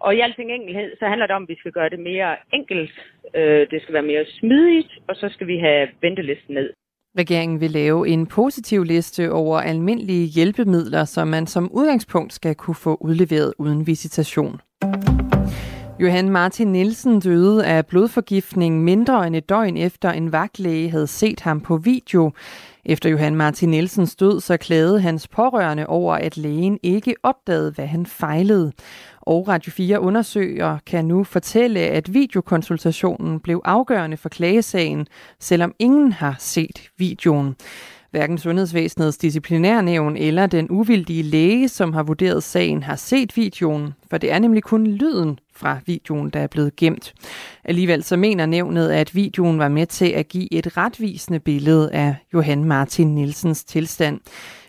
Og 0.00 0.14
i 0.14 0.20
al 0.20 0.34
sin 0.34 0.50
enkelhed, 0.50 0.96
så 0.98 1.06
handler 1.06 1.26
det 1.26 1.36
om, 1.36 1.42
at 1.42 1.48
vi 1.48 1.56
skal 1.58 1.72
gøre 1.72 1.88
det 1.88 1.98
mere 1.98 2.36
enkelt, 2.52 2.92
øh, 3.34 3.66
det 3.70 3.82
skal 3.82 3.94
være 3.94 4.10
mere 4.12 4.24
smidigt, 4.26 4.92
og 5.08 5.16
så 5.16 5.28
skal 5.28 5.46
vi 5.46 5.58
have 5.58 5.88
ventelisten 6.00 6.54
ned. 6.54 6.72
Regeringen 7.18 7.60
vil 7.60 7.70
lave 7.70 8.08
en 8.08 8.26
positiv 8.26 8.82
liste 8.82 9.32
over 9.32 9.60
almindelige 9.60 10.26
hjælpemidler, 10.26 11.04
som 11.04 11.28
man 11.28 11.46
som 11.46 11.70
udgangspunkt 11.72 12.32
skal 12.32 12.54
kunne 12.54 12.74
få 12.74 12.96
udleveret 13.00 13.54
uden 13.58 13.86
visitation. 13.86 14.60
Johan 15.98 16.28
Martin 16.28 16.68
Nielsen 16.68 17.20
døde 17.20 17.66
af 17.66 17.86
blodforgiftning 17.86 18.84
mindre 18.84 19.26
end 19.26 19.36
et 19.36 19.48
døgn 19.48 19.76
efter 19.76 20.10
en 20.10 20.32
vagtlæge 20.32 20.90
havde 20.90 21.06
set 21.06 21.40
ham 21.40 21.60
på 21.60 21.76
video. 21.76 22.32
Efter 22.84 23.10
Johan 23.10 23.36
Martin 23.36 23.68
Nielsens 23.68 24.16
død, 24.16 24.40
så 24.40 24.56
klagede 24.56 25.00
hans 25.00 25.28
pårørende 25.28 25.86
over, 25.86 26.14
at 26.14 26.36
lægen 26.36 26.78
ikke 26.82 27.14
opdagede, 27.22 27.70
hvad 27.70 27.86
han 27.86 28.06
fejlede. 28.06 28.72
Og 29.26 29.48
Radio 29.48 29.72
4 29.72 30.00
undersøger 30.00 30.78
kan 30.86 31.04
nu 31.04 31.24
fortælle, 31.24 31.80
at 31.80 32.14
videokonsultationen 32.14 33.40
blev 33.40 33.60
afgørende 33.64 34.16
for 34.16 34.28
klagesagen, 34.28 35.06
selvom 35.40 35.74
ingen 35.78 36.12
har 36.12 36.36
set 36.38 36.90
videoen. 36.98 37.56
Hverken 38.10 38.38
Sundhedsvæsenets 38.38 39.18
disciplinærnævn 39.18 40.16
eller 40.16 40.46
den 40.46 40.66
uvildige 40.70 41.22
læge, 41.22 41.68
som 41.68 41.92
har 41.92 42.02
vurderet 42.02 42.42
sagen, 42.42 42.82
har 42.82 42.96
set 42.96 43.36
videoen, 43.36 43.94
for 44.10 44.18
det 44.18 44.32
er 44.32 44.38
nemlig 44.38 44.62
kun 44.62 44.86
lyden 44.86 45.38
fra 45.56 45.78
videoen, 45.86 46.30
der 46.30 46.40
er 46.40 46.46
blevet 46.46 46.76
gemt. 46.76 47.14
Alligevel 47.64 48.02
så 48.02 48.16
mener 48.16 48.46
nævnet, 48.46 48.90
at 48.90 49.14
videoen 49.14 49.58
var 49.58 49.68
med 49.68 49.86
til 49.86 50.08
at 50.08 50.28
give 50.28 50.52
et 50.52 50.76
retvisende 50.76 51.40
billede 51.40 51.92
af 51.92 52.16
Johan 52.34 52.64
Martin 52.64 53.14
Nielsens 53.14 53.64
tilstand. 53.64 54.20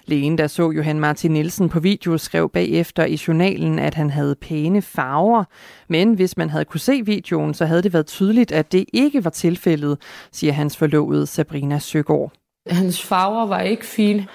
Lægen, 0.08 0.38
der 0.38 0.48
så 0.48 0.72
Johan 0.72 1.00
Martin 1.00 1.32
Nielsen 1.32 1.70
på 1.70 1.80
video, 1.80 2.18
skrev 2.18 2.50
bagefter 2.50 3.06
i 3.06 3.20
journalen, 3.28 3.80
at 3.80 3.94
han 3.94 4.10
havde 4.10 4.36
pæne 4.36 4.82
farver. 4.82 5.44
Men 5.90 6.14
hvis 6.14 6.38
man 6.38 6.50
havde 6.50 6.66
kunne 6.66 6.80
se 6.80 7.06
videoen, 7.06 7.54
så 7.54 7.66
havde 7.66 7.82
det 7.82 7.94
været 7.94 8.06
tydeligt, 8.06 8.52
at 8.52 8.72
det 8.72 8.86
ikke 8.94 9.24
var 9.24 9.30
tilfældet, 9.30 9.98
siger 10.32 10.54
hans 10.54 10.78
forlovede 10.78 11.28
Sabrina 11.28 11.80
Søgaard. 11.80 12.32
Hans 12.70 13.04
farver 13.04 13.46
var 13.46 13.62
ikke 13.62 13.86
fine. 13.86 14.28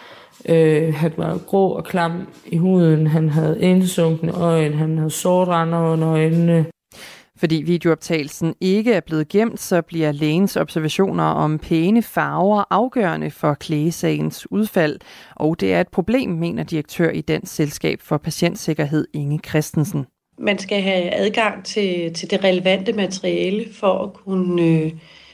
Øh, 0.48 0.94
han 0.94 1.12
var 1.16 1.38
grå 1.46 1.68
og 1.68 1.84
klam 1.84 2.28
i 2.46 2.56
huden, 2.56 3.06
han 3.06 3.28
havde 3.28 3.60
indsunkne 3.60 4.32
øjne, 4.32 4.76
han 4.76 4.98
havde 4.98 5.10
sortrender 5.10 5.78
under 5.78 6.08
øjnene. 6.08 6.66
Fordi 7.40 7.62
videooptagelsen 7.62 8.54
ikke 8.60 8.92
er 8.92 9.00
blevet 9.00 9.28
gemt, 9.28 9.60
så 9.60 9.82
bliver 9.82 10.12
lægens 10.12 10.56
observationer 10.56 11.24
om 11.24 11.58
pæne 11.58 12.02
farver 12.02 12.64
afgørende 12.70 13.30
for 13.30 13.54
klægesagens 13.54 14.50
udfald, 14.50 14.98
og 15.36 15.60
det 15.60 15.72
er 15.72 15.80
et 15.80 15.88
problem, 15.88 16.30
mener 16.30 16.62
direktør 16.62 17.10
i 17.10 17.20
Dansk 17.20 17.54
Selskab 17.54 18.00
for 18.00 18.16
Patientsikkerhed 18.16 19.06
Inge 19.14 19.40
Christensen. 19.48 20.06
Man 20.38 20.58
skal 20.58 20.82
have 20.82 21.14
adgang 21.14 21.64
til, 21.64 22.14
til 22.14 22.30
det 22.30 22.44
relevante 22.44 22.92
materiale 22.92 23.64
for 23.72 23.98
at 23.98 24.12
kunne, 24.12 24.62
øh, 24.62 24.92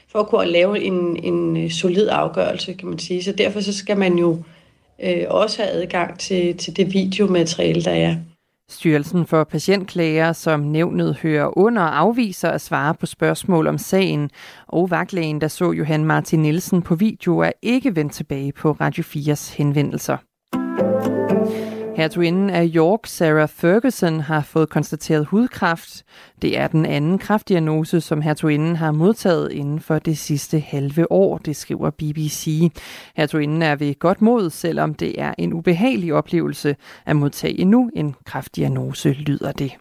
for 0.09 0.19
at 0.19 0.27
kunne 0.29 0.51
lave 0.51 0.83
en, 0.83 1.25
en 1.25 1.57
øh, 1.65 1.71
solid 1.71 2.09
afgørelse, 2.09 2.73
kan 2.73 2.89
man 2.89 2.99
sige. 2.99 3.23
Så 3.23 3.33
derfor 3.33 3.61
så 3.61 3.73
skal 3.73 3.99
man 3.99 4.19
jo 4.19 4.43
øh, 5.03 5.25
også 5.29 5.63
have 5.63 5.73
adgang 5.73 6.19
til, 6.19 6.57
til 6.57 6.77
det 6.77 6.95
videomateriale, 6.95 7.83
der 7.83 7.91
er. 7.91 8.17
Styrelsen 8.71 9.27
for 9.27 9.45
Patientklager, 9.45 10.33
som 10.33 10.61
nævnet 10.61 11.17
hører 11.17 11.59
under, 11.59 11.83
afviser 11.83 12.49
at 12.49 12.61
svare 12.61 12.95
på 12.95 13.07
spørgsmål 13.07 13.67
om 13.67 13.79
sagen, 13.79 14.31
og 14.67 14.91
vagtlægen, 14.91 15.41
der 15.41 15.49
så 15.49 15.73
Johan 15.73 16.05
Martin 16.05 16.43
Nielsen 16.43 16.83
på 16.83 16.95
video, 16.95 17.39
er 17.39 17.53
ikke 17.63 17.97
vendt 17.97 18.13
tilbage 18.13 18.53
på 18.53 18.73
Radio 18.73 19.05
4's 19.05 19.57
henvendelser. 19.57 20.17
Hertuginden 21.97 22.51
af 22.51 22.71
York, 22.75 23.01
Sarah 23.07 23.49
Ferguson, 23.49 24.21
har 24.21 24.41
fået 24.41 24.69
konstateret 24.69 25.27
hudkræft. 25.27 26.05
Det 26.43 26.59
er 26.59 26.69
den 26.69 26.87
anden 26.87 27.19
kraftdiagnose, 27.19 28.01
som 28.01 28.23
hertuginden 28.23 28.77
har 28.77 28.93
modtaget 28.93 29.53
inden 29.53 29.81
for 29.81 29.99
det 29.99 30.19
sidste 30.19 30.61
halve 30.61 31.13
år, 31.13 31.39
det 31.39 31.57
skriver 31.57 31.91
BBC. 31.91 32.73
Hertuginden 33.17 33.63
er 33.63 33.77
ved 33.77 33.99
godt 33.99 34.23
mod, 34.23 34.51
selvom 34.51 34.95
det 34.95 35.21
er 35.21 35.35
en 35.39 35.53
ubehagelig 35.53 36.15
oplevelse 36.15 36.77
at 37.07 37.17
modtage 37.17 37.61
endnu 37.61 37.91
en 37.95 38.15
kraftdiagnose, 38.25 39.13
lyder 39.13 39.53
det. 39.53 39.73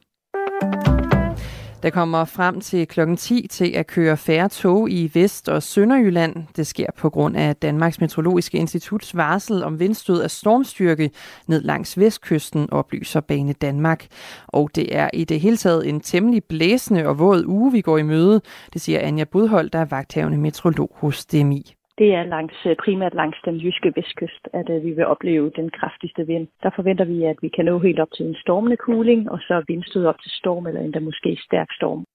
Der 1.84 1.90
kommer 1.92 2.26
frem 2.26 2.62
til 2.62 2.88
klokken 2.88 3.18
10 3.18 3.48
til 3.48 3.72
at 3.76 3.88
køre 3.88 4.18
færre 4.18 4.50
tog 4.50 4.90
i 4.90 5.12
Vest- 5.14 5.50
og 5.50 5.64
Sønderjylland. 5.64 6.36
Det 6.56 6.68
sker 6.68 6.88
på 6.98 7.10
grund 7.10 7.38
af 7.38 7.56
Danmarks 7.56 8.02
Meteorologiske 8.02 8.58
Instituts 8.58 9.16
varsel 9.18 9.64
om 9.64 9.80
vindstød 9.80 10.22
af 10.22 10.32
stormstyrke 10.32 11.12
ned 11.48 11.62
langs 11.62 12.00
vestkysten, 12.00 12.70
oplyser 12.72 13.20
Bane 13.20 13.54
Danmark. 13.54 14.08
Og 14.48 14.70
det 14.76 14.96
er 14.96 15.10
i 15.14 15.24
det 15.24 15.40
hele 15.40 15.58
taget 15.58 15.90
en 15.90 16.02
temmelig 16.02 16.44
blæsende 16.44 17.08
og 17.08 17.20
våd 17.20 17.46
uge, 17.46 17.72
vi 17.72 17.82
går 17.82 17.98
i 17.98 18.04
møde. 18.04 18.42
Det 18.74 18.82
siger 18.82 19.00
Anja 19.00 19.24
Budhold, 19.24 19.70
der 19.70 19.80
er 19.80 19.86
vagthavende 19.86 20.38
meteorolog 20.38 20.92
hos 20.96 21.26
DMI. 21.26 21.75
Det 21.98 22.14
er 22.14 22.24
langs, 22.24 22.56
øh, 22.66 22.76
primært 22.76 23.14
langs 23.14 23.38
den 23.46 23.56
jyske 23.56 23.94
vestkyst, 23.96 24.44
at 24.54 24.70
øh, 24.70 24.84
vi 24.84 24.92
vil 24.92 25.06
opleve 25.06 25.52
den 25.56 25.70
kraftigste 25.70 26.28
vind. 26.28 26.48
Der 26.64 26.70
forventer 26.76 27.06
vi, 27.06 27.24
at 27.24 27.38
vi 27.42 27.50
kan 27.50 27.66
nå 27.66 27.80
helt 27.80 28.00
op 28.00 28.12
til 28.16 28.26
en 28.26 28.36
stormende 28.36 28.78
kuling, 28.78 29.32
og 29.32 29.40
så 29.40 29.64
vindstød 29.68 30.06
op 30.06 30.20
til 30.24 30.32
storm, 30.32 30.68
eller 30.68 30.82
endda 30.82 31.00
måske 31.00 31.38
stærk 31.48 31.68
storm. 31.72 32.06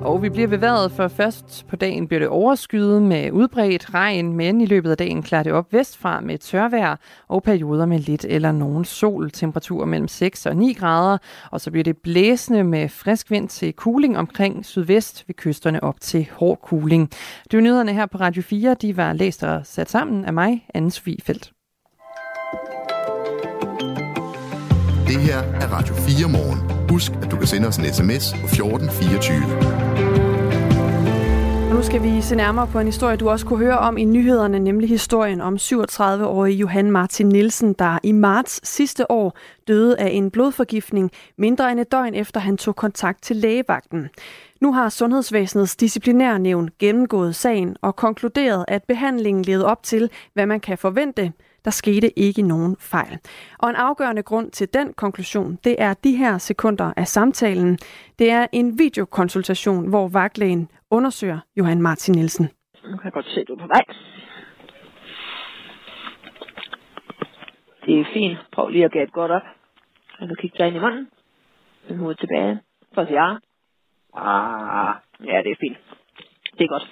Og 0.00 0.22
vi 0.22 0.28
bliver 0.28 0.48
bevæget, 0.48 0.92
for 0.92 1.08
først 1.08 1.64
på 1.68 1.76
dagen 1.76 2.08
bliver 2.08 2.18
det 2.18 2.28
overskyet 2.28 3.02
med 3.02 3.30
udbredt 3.30 3.94
regn, 3.94 4.32
men 4.32 4.60
i 4.60 4.66
løbet 4.66 4.90
af 4.90 4.96
dagen 4.96 5.22
klarer 5.22 5.42
det 5.42 5.52
op 5.52 5.72
vestfra 5.72 6.20
med 6.20 6.38
tørvejr 6.38 6.96
og 7.28 7.42
perioder 7.42 7.86
med 7.86 7.98
lidt 7.98 8.26
eller 8.28 8.52
nogen 8.52 8.84
sol. 8.84 9.30
Temperatur 9.30 9.84
mellem 9.84 10.08
6 10.08 10.46
og 10.46 10.56
9 10.56 10.72
grader, 10.72 11.18
og 11.50 11.60
så 11.60 11.70
bliver 11.70 11.84
det 11.84 11.96
blæsende 11.96 12.64
med 12.64 12.88
frisk 12.88 13.30
vind 13.30 13.48
til 13.48 13.72
kuling 13.72 14.18
omkring 14.18 14.66
sydvest 14.66 15.24
ved 15.26 15.34
kysterne 15.34 15.84
op 15.84 16.00
til 16.00 16.28
hård 16.32 16.60
kuling. 16.62 17.10
Det 17.50 17.56
var 17.56 17.60
nyhederne 17.60 17.92
her 17.92 18.06
på 18.06 18.18
Radio 18.18 18.42
4. 18.42 18.76
De 18.82 18.96
var 18.96 19.12
læst 19.12 19.42
og 19.42 19.60
sat 19.64 19.90
sammen 19.90 20.24
af 20.24 20.32
mig, 20.32 20.66
Anne 20.74 20.90
Sofie 20.90 21.18
Feldt. 21.22 21.52
Det 25.06 25.20
her 25.20 25.38
er 25.38 25.72
Radio 25.72 25.94
4 25.94 26.28
morgen. 26.28 26.88
Husk, 26.90 27.12
at 27.22 27.30
du 27.30 27.36
kan 27.36 27.46
sende 27.46 27.68
os 27.68 27.76
en 27.76 27.84
sms 27.84 28.32
på 28.32 28.46
1424. 28.46 29.87
Og 31.68 31.74
nu 31.74 31.82
skal 31.82 32.02
vi 32.02 32.20
se 32.20 32.36
nærmere 32.36 32.66
på 32.66 32.78
en 32.78 32.86
historie, 32.86 33.16
du 33.16 33.28
også 33.30 33.46
kunne 33.46 33.58
høre 33.58 33.78
om 33.78 33.98
i 33.98 34.04
nyhederne, 34.04 34.58
nemlig 34.58 34.88
historien 34.88 35.40
om 35.40 35.54
37-årige 35.54 36.56
Johan 36.56 36.90
Martin 36.90 37.28
Nielsen, 37.28 37.72
der 37.72 37.98
i 38.02 38.12
marts 38.12 38.68
sidste 38.68 39.10
år 39.10 39.36
døde 39.68 39.98
af 39.98 40.08
en 40.08 40.30
blodforgiftning, 40.30 41.10
mindre 41.38 41.72
end 41.72 41.80
et 41.80 41.92
døgn 41.92 42.14
efter 42.14 42.40
han 42.40 42.56
tog 42.56 42.76
kontakt 42.76 43.22
til 43.22 43.36
lægevagten. 43.36 44.08
Nu 44.60 44.72
har 44.72 44.88
Sundhedsvæsenets 44.88 45.76
disciplinærnævn 45.76 46.70
gennemgået 46.78 47.34
sagen 47.34 47.76
og 47.82 47.96
konkluderet, 47.96 48.64
at 48.68 48.84
behandlingen 48.84 49.44
levede 49.44 49.66
op 49.66 49.82
til, 49.82 50.10
hvad 50.34 50.46
man 50.46 50.60
kan 50.60 50.78
forvente– 50.78 51.32
der 51.64 51.70
skete 51.70 52.18
ikke 52.18 52.42
nogen 52.42 52.76
fejl. 52.80 53.18
Og 53.58 53.70
en 53.70 53.76
afgørende 53.76 54.22
grund 54.22 54.50
til 54.50 54.74
den 54.74 54.92
konklusion, 54.92 55.58
det 55.64 55.76
er 55.78 55.94
de 55.94 56.16
her 56.16 56.38
sekunder 56.38 56.92
af 56.96 57.06
samtalen. 57.06 57.78
Det 58.18 58.30
er 58.30 58.46
en 58.52 58.78
videokonsultation, 58.78 59.88
hvor 59.88 60.08
vagtlægen 60.08 60.70
undersøger 60.90 61.38
Johan 61.56 61.82
Martin 61.82 62.14
Nielsen. 62.14 62.48
Nu 62.84 62.96
kan 62.96 63.04
jeg 63.04 63.12
godt 63.12 63.26
se, 63.26 63.40
at 63.40 63.48
du 63.48 63.54
er 63.54 63.58
på 63.58 63.66
vej. 63.66 63.84
Det 67.86 68.00
er 68.00 68.04
fint. 68.12 68.38
Prøv 68.52 68.68
lige 68.68 68.84
at 68.84 68.92
gabe 68.92 69.10
godt 69.10 69.30
op. 69.30 69.42
Så 70.18 70.34
kigge 70.40 70.58
dig 70.58 70.66
ind 70.66 70.76
i 70.76 70.80
munden. 70.80 71.08
Vend 71.88 71.98
hovedet 71.98 72.18
tilbage. 72.18 72.60
For 72.94 73.00
at 73.00 73.08
sige 73.08 73.22
ja. 73.22 73.36
Ah, 74.14 74.94
ja, 75.24 75.42
det 75.44 75.50
er 75.50 75.60
fint. 75.60 75.78
Det 76.58 76.64
er 76.64 76.68
godt. 76.68 76.86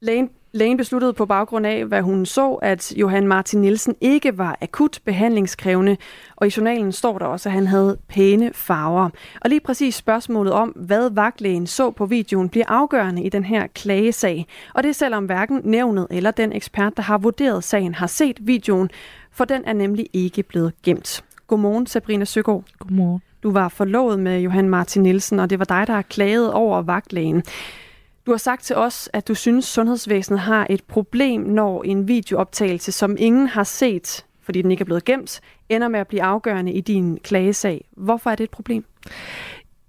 Lægen, 0.00 0.30
lægen 0.54 0.76
besluttede 0.76 1.12
på 1.12 1.26
baggrund 1.26 1.66
af, 1.66 1.84
hvad 1.84 2.02
hun 2.02 2.26
så, 2.26 2.52
at 2.52 2.92
Johan 2.96 3.28
Martin 3.28 3.60
Nielsen 3.60 3.94
ikke 4.00 4.38
var 4.38 4.58
akut 4.60 5.00
behandlingskrævende, 5.04 5.96
og 6.36 6.46
i 6.46 6.52
journalen 6.56 6.92
står 6.92 7.18
der 7.18 7.26
også, 7.26 7.48
at 7.48 7.52
han 7.52 7.66
havde 7.66 7.98
pæne 8.08 8.50
farver. 8.54 9.10
Og 9.40 9.50
lige 9.50 9.60
præcis 9.60 9.94
spørgsmålet 9.94 10.52
om, 10.52 10.68
hvad 10.68 11.10
vagtlægen 11.10 11.66
så 11.66 11.90
på 11.90 12.06
videoen, 12.06 12.48
bliver 12.48 12.66
afgørende 12.68 13.22
i 13.22 13.28
den 13.28 13.44
her 13.44 13.66
klagesag. 13.66 14.46
Og 14.74 14.82
det 14.82 14.88
er 14.88 14.94
selvom 14.94 15.24
hverken 15.24 15.60
nævnet 15.64 16.06
eller 16.10 16.30
den 16.30 16.52
ekspert, 16.52 16.96
der 16.96 17.02
har 17.02 17.18
vurderet 17.18 17.64
sagen, 17.64 17.94
har 17.94 18.06
set 18.06 18.36
videoen, 18.40 18.90
for 19.30 19.44
den 19.44 19.64
er 19.64 19.72
nemlig 19.72 20.06
ikke 20.12 20.42
blevet 20.42 20.72
gemt. 20.82 21.24
Godmorgen, 21.46 21.86
Sabrina 21.86 22.24
Søgaard. 22.24 22.64
Godmorgen. 22.78 23.22
Du 23.42 23.50
var 23.50 23.68
forlovet 23.68 24.18
med 24.18 24.40
Johan 24.40 24.68
Martin 24.68 25.02
Nielsen, 25.02 25.40
og 25.40 25.50
det 25.50 25.58
var 25.58 25.64
dig, 25.64 25.86
der 25.86 25.92
har 25.92 26.02
klaget 26.02 26.52
over 26.52 26.82
vagtlægen. 26.82 27.42
Du 28.26 28.30
har 28.30 28.38
sagt 28.38 28.62
til 28.62 28.76
os, 28.76 29.10
at 29.12 29.28
du 29.28 29.34
synes, 29.34 29.64
sundhedsvæsenet 29.64 30.40
har 30.40 30.66
et 30.70 30.82
problem, 30.84 31.40
når 31.40 31.82
en 31.82 32.08
videooptagelse, 32.08 32.92
som 32.92 33.16
ingen 33.18 33.46
har 33.46 33.64
set, 33.64 34.24
fordi 34.42 34.62
den 34.62 34.70
ikke 34.70 34.82
er 34.82 34.84
blevet 34.84 35.04
gemt, 35.04 35.40
ender 35.68 35.88
med 35.88 36.00
at 36.00 36.08
blive 36.08 36.22
afgørende 36.22 36.72
i 36.72 36.80
din 36.80 37.18
klagesag. 37.18 37.84
Hvorfor 37.96 38.30
er 38.30 38.34
det 38.34 38.44
et 38.44 38.50
problem? 38.50 38.84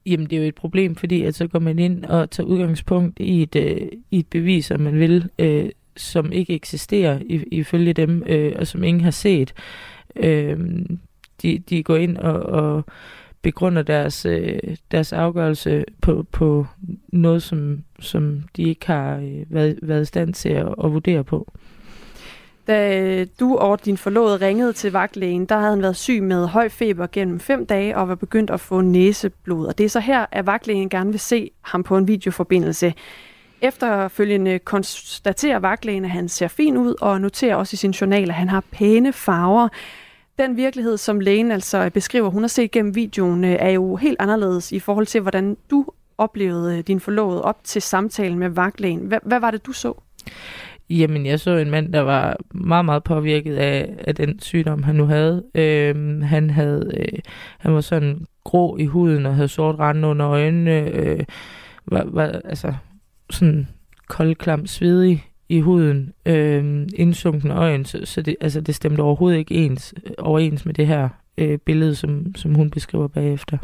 Jamen, 0.05 0.29
det 0.29 0.35
er 0.35 0.41
jo 0.41 0.47
et 0.47 0.55
problem, 0.55 0.95
fordi 0.95 1.23
at 1.23 1.35
så 1.35 1.47
går 1.47 1.59
man 1.59 1.79
ind 1.79 2.05
og 2.05 2.31
tager 2.31 2.47
udgangspunkt 2.47 3.19
i 3.19 3.41
et, 3.41 3.55
øh, 3.55 3.87
i 4.11 4.19
et 4.19 4.27
bevis, 4.27 4.65
som 4.65 4.79
man 4.79 4.99
vil, 4.99 5.29
øh, 5.39 5.69
som 5.97 6.31
ikke 6.31 6.53
eksisterer 6.53 7.19
ifølge 7.51 7.93
dem, 7.93 8.23
øh, 8.27 8.53
og 8.59 8.67
som 8.67 8.83
ingen 8.83 9.03
har 9.03 9.11
set. 9.11 9.53
Øh, 10.15 10.59
de, 11.41 11.59
de 11.59 11.83
går 11.83 11.95
ind 11.95 12.17
og, 12.17 12.33
og 12.33 12.85
begrunder 13.45 13.81
deres, 13.81 14.25
øh, 14.25 14.59
deres 14.91 15.13
afgørelse 15.13 15.83
på, 16.01 16.25
på 16.31 16.67
noget, 17.07 17.43
som, 17.43 17.83
som 17.99 18.43
de 18.55 18.63
ikke 18.63 18.87
har 18.87 19.15
øh, 19.15 19.45
været, 19.49 19.79
været 19.81 20.01
i 20.01 20.05
stand 20.05 20.33
til 20.33 20.49
at, 20.49 20.67
at 20.83 20.93
vurdere 20.93 21.23
på. 21.23 21.51
Da 22.67 23.01
øh, 23.01 23.27
du 23.39 23.57
og 23.57 23.85
din 23.85 23.97
forlovede 23.97 24.37
ringede 24.47 24.73
til 24.73 24.91
vagtlægen, 24.91 25.45
der 25.45 25.57
havde 25.57 25.69
han 25.69 25.81
været 25.81 25.95
syg 25.95 26.23
med 26.23 26.47
høj 26.47 26.69
feber 26.69 27.07
gennem 27.11 27.39
fem 27.39 27.65
dage 27.65 27.97
og 27.97 28.07
var 28.07 28.15
begyndt 28.15 28.49
at 28.49 28.59
få 28.59 28.81
næseblod. 28.81 29.67
Og 29.67 29.77
det 29.77 29.83
er 29.83 29.89
så 29.89 29.99
her, 29.99 30.25
at 30.31 30.45
vagtlægen 30.45 30.89
gerne 30.89 31.11
vil 31.11 31.19
se 31.19 31.51
ham 31.61 31.83
på 31.83 31.97
en 31.97 32.07
videoforbindelse. 32.07 32.93
Efterfølgende 33.61 34.59
konstaterer 34.59 35.59
vagtlægen, 35.59 36.05
at 36.05 36.11
han 36.11 36.29
ser 36.29 36.47
fin 36.47 36.77
ud 36.77 36.95
og 37.01 37.21
noterer 37.21 37.55
også 37.55 37.73
i 37.73 37.77
sin 37.77 37.91
journal, 37.91 38.29
at 38.29 38.35
han 38.35 38.49
har 38.49 38.63
pæne 38.71 39.13
farver. 39.13 39.67
Den 40.39 40.57
virkelighed, 40.57 40.97
som 40.97 41.19
lægen 41.19 41.51
altså 41.51 41.89
beskriver, 41.93 42.29
hun 42.29 42.43
har 42.43 42.47
set 42.47 42.71
gennem 42.71 42.95
videoen, 42.95 43.43
øh, 43.43 43.51
er 43.59 43.69
jo 43.69 43.95
helt 43.95 44.17
anderledes 44.19 44.71
i 44.71 44.79
forhold 44.79 45.05
til, 45.05 45.21
hvordan 45.21 45.57
du 45.71 45.85
oplevede 46.17 46.77
øh, 46.77 46.83
din 46.83 46.99
forlovede 46.99 47.41
op 47.41 47.63
til 47.63 47.81
samtalen 47.81 48.39
med 48.39 48.49
vagtlægen. 48.49 48.99
Hvad, 48.99 49.19
hvad 49.23 49.39
var 49.39 49.51
det, 49.51 49.65
du 49.65 49.71
så? 49.71 49.93
Jamen, 50.89 51.25
jeg 51.25 51.39
så 51.39 51.51
en 51.51 51.71
mand, 51.71 51.93
der 51.93 52.01
var 52.01 52.37
meget, 52.51 52.85
meget 52.85 53.03
påvirket 53.03 53.55
af, 53.55 53.95
af 54.07 54.15
den 54.15 54.39
sygdom, 54.39 54.83
han 54.83 54.95
nu 54.95 55.05
havde. 55.05 55.43
Øhm, 55.55 56.21
han 56.21 56.49
havde, 56.49 56.91
øh, 56.97 57.19
han 57.57 57.73
var 57.73 57.81
sådan 57.81 58.25
grå 58.43 58.77
i 58.77 58.85
huden 58.85 59.25
og 59.25 59.35
havde 59.35 59.47
sort 59.47 59.79
rand 59.79 60.05
under 60.05 60.29
øjnene. 60.29 60.79
Øh, 60.79 61.23
var, 61.85 62.03
var, 62.07 62.41
altså 62.45 62.73
sådan 63.29 63.67
koldklam, 64.07 64.67
svedig 64.67 65.25
i 65.49 65.59
huden, 65.59 66.13
øh, 66.25 66.87
indsunken 66.95 67.51
øjen, 67.51 67.85
så, 67.85 67.99
så 68.03 68.21
det, 68.21 68.35
altså, 68.41 68.61
det 68.61 68.75
stemte 68.75 69.01
overhovedet 69.01 69.37
ikke 69.37 69.55
ens, 69.55 69.93
øh, 70.05 70.11
overens 70.17 70.65
med 70.65 70.73
det 70.73 70.87
her 70.87 71.09
øh, 71.37 71.57
billede, 71.57 71.95
som, 71.95 72.35
som 72.35 72.55
hun 72.55 72.69
beskriver 72.69 73.07
bagefter. 73.07 73.57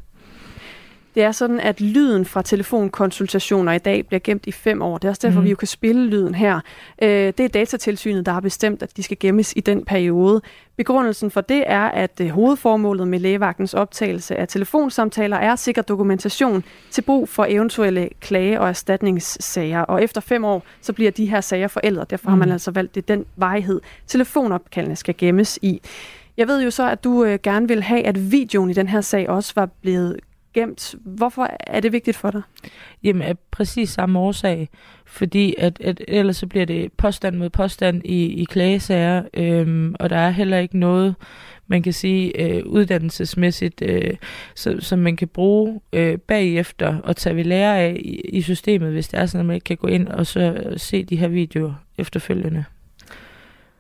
Det 1.16 1.24
er 1.24 1.32
sådan, 1.32 1.60
at 1.60 1.82
lyden 1.82 2.26
fra 2.26 2.42
telefonkonsultationer 2.42 3.72
i 3.72 3.78
dag 3.78 4.08
bliver 4.08 4.20
gemt 4.24 4.46
i 4.48 4.52
fem 4.52 4.82
år. 4.82 4.98
Det 4.98 5.06
er 5.06 5.10
også 5.10 5.28
derfor, 5.28 5.40
mm. 5.40 5.46
vi 5.46 5.50
jo 5.50 5.56
kan 5.56 5.68
spille 5.68 6.08
lyden 6.08 6.36
her. 6.36 6.60
Øh, 7.02 7.10
det 7.10 7.40
er 7.40 7.48
datatilsynet, 7.48 8.26
der 8.26 8.32
har 8.32 8.40
bestemt, 8.40 8.84
at 8.84 8.98
de 8.98 9.04
skal 9.04 9.18
gemmes 9.20 9.54
i 9.56 9.60
den 9.60 9.86
periode. 9.86 10.42
Begrundelsen 10.78 11.32
for 11.32 11.42
det 11.42 11.64
er, 11.68 11.84
at 11.84 12.22
øh, 12.22 12.30
hovedformålet 12.30 13.08
med 13.08 13.20
lægevagtens 13.20 13.74
optagelse 13.74 14.36
af 14.36 14.48
telefonsamtaler 14.48 15.38
er 15.38 15.56
sikker 15.56 15.82
dokumentation 15.82 16.64
til 16.92 17.02
brug 17.02 17.30
for 17.30 17.46
eventuelle 17.50 18.10
klage- 18.20 18.60
og 18.60 18.70
erstatningssager. 18.70 19.82
Og 19.82 20.04
efter 20.04 20.22
fem 20.22 20.44
år, 20.44 20.64
så 20.82 20.94
bliver 20.94 21.12
de 21.12 21.26
her 21.26 21.42
sager 21.42 21.68
forældre. 21.68 22.06
Derfor 22.10 22.30
har 22.30 22.38
man 22.38 22.48
mm. 22.48 22.54
altså 22.54 22.72
valgt, 22.72 22.96
det 22.96 23.08
den 23.08 23.26
vejhed, 23.36 23.82
telefonopkaldene 24.08 24.96
skal 24.96 25.16
gemmes 25.18 25.60
i. 25.62 25.82
Jeg 26.38 26.48
ved 26.48 26.64
jo 26.64 26.72
så, 26.72 26.90
at 26.90 27.04
du 27.04 27.24
øh, 27.24 27.40
gerne 27.44 27.68
vil 27.68 27.84
have, 27.84 28.04
at 28.04 28.32
videoen 28.32 28.70
i 28.70 28.74
den 28.74 28.88
her 28.88 29.02
sag 29.02 29.30
også 29.30 29.54
var 29.56 29.66
blevet 29.82 30.20
gemt. 30.54 30.96
Hvorfor 31.02 31.50
er 31.68 31.80
det 31.80 31.92
vigtigt 31.92 32.18
for 32.18 32.32
dig? 32.32 32.42
Jamen 33.04 33.22
af 33.22 33.38
præcis 33.52 33.90
samme 33.90 34.20
årsag. 34.20 34.70
Fordi 35.06 35.56
at, 35.58 35.82
at 35.82 36.02
ellers 36.08 36.38
så 36.38 36.48
bliver 36.48 36.66
det 36.66 36.94
påstand 36.94 37.36
mod 37.36 37.50
påstand 37.50 38.02
i, 38.06 38.26
i 38.26 38.44
klagesager, 38.44 39.24
øhm, 39.34 39.96
og 40.00 40.10
der 40.10 40.18
er 40.18 40.30
heller 40.30 40.58
ikke 40.58 40.80
noget, 40.80 41.16
man 41.68 41.84
kan 41.84 41.94
sige 41.94 42.42
øh, 42.42 42.66
uddannelsesmæssigt, 42.66 43.82
øh, 43.82 44.14
så, 44.56 44.78
som 44.80 45.00
man 45.00 45.16
kan 45.16 45.28
bruge 45.28 45.82
øh, 45.94 46.18
bagefter 46.18 46.98
og 47.04 47.16
tage 47.16 47.36
ved 47.36 47.44
lære 47.44 47.80
af 47.80 47.98
i, 48.00 48.22
i 48.30 48.42
systemet, 48.42 48.92
hvis 48.92 49.08
det 49.08 49.20
er 49.20 49.26
sådan, 49.26 49.40
at 49.40 49.46
man 49.46 49.56
ikke 49.56 49.66
kan 49.66 49.78
gå 49.78 49.88
ind 49.88 50.08
og 50.08 50.28
så 50.28 50.74
se 50.78 51.04
de 51.04 51.16
her 51.16 51.28
videoer 51.28 51.74
efterfølgende. 51.98 52.66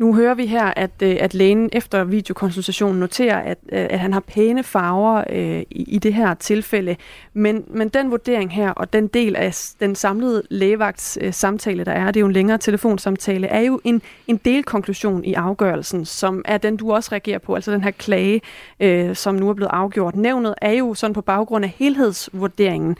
Nu 0.01 0.15
hører 0.15 0.33
vi 0.33 0.45
her, 0.45 0.73
at, 0.75 0.91
øh, 1.03 1.17
at 1.19 1.33
lægen 1.33 1.69
efter 1.73 2.03
videokonsultationen 2.03 2.99
noterer, 2.99 3.39
at, 3.39 3.57
øh, 3.71 3.87
at 3.89 3.99
han 3.99 4.13
har 4.13 4.19
pæne 4.19 4.63
farver 4.63 5.23
øh, 5.29 5.59
i, 5.69 5.83
i 5.87 5.97
det 5.97 6.13
her 6.13 6.33
tilfælde. 6.33 6.95
Men, 7.33 7.63
men 7.67 7.89
den 7.89 8.11
vurdering 8.11 8.53
her, 8.53 8.69
og 8.71 8.93
den 8.93 9.07
del 9.07 9.35
af 9.35 9.55
den 9.79 9.95
samlede 9.95 10.43
lægevagts 10.49 11.17
øh, 11.21 11.33
samtale, 11.33 11.83
der 11.83 11.91
er, 11.91 12.05
det 12.05 12.17
er 12.17 12.19
jo 12.19 12.25
en 12.25 12.33
længere 12.33 12.57
telefonsamtale, 12.57 13.47
er 13.47 13.59
jo 13.59 13.81
en, 13.83 14.01
en 14.27 14.37
delkonklusion 14.37 15.25
i 15.25 15.33
afgørelsen, 15.33 16.05
som 16.05 16.41
er 16.45 16.57
den, 16.57 16.77
du 16.77 16.93
også 16.93 17.09
reagerer 17.11 17.39
på, 17.39 17.55
altså 17.55 17.71
den 17.71 17.83
her 17.83 17.91
klage, 17.91 18.41
øh, 18.79 19.15
som 19.15 19.35
nu 19.35 19.49
er 19.49 19.53
blevet 19.53 19.71
afgjort. 19.73 20.15
Nævnet 20.15 20.55
er 20.61 20.71
jo 20.71 20.93
sådan 20.93 21.13
på 21.13 21.21
baggrund 21.21 21.65
af 21.65 21.73
helhedsvurderingen 21.77 22.97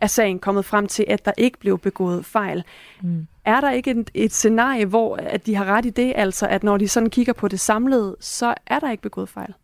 er 0.00 0.06
sagen 0.06 0.38
kommet 0.38 0.64
frem 0.64 0.86
til, 0.86 1.04
at 1.08 1.24
der 1.24 1.32
ikke 1.36 1.58
blev 1.58 1.78
begået 1.78 2.24
fejl. 2.24 2.64
Mm. 3.02 3.26
Er 3.44 3.60
der 3.60 3.70
ikke 3.70 3.90
et, 3.90 4.10
et 4.14 4.32
scenarie, 4.32 4.86
hvor 4.86 5.16
at 5.16 5.46
de 5.46 5.54
har 5.54 5.64
ret 5.64 5.86
i 5.86 5.90
det, 5.90 6.12
altså 6.16 6.46
at 6.46 6.62
når 6.62 6.76
de 6.76 6.88
sådan 6.88 7.10
kigger 7.10 7.32
på 7.32 7.48
det 7.48 7.60
samlede, 7.60 8.16
så 8.20 8.54
er 8.66 8.78
der 8.78 8.90
ikke 8.90 9.02
begået 9.02 9.28
fejl? 9.28 9.54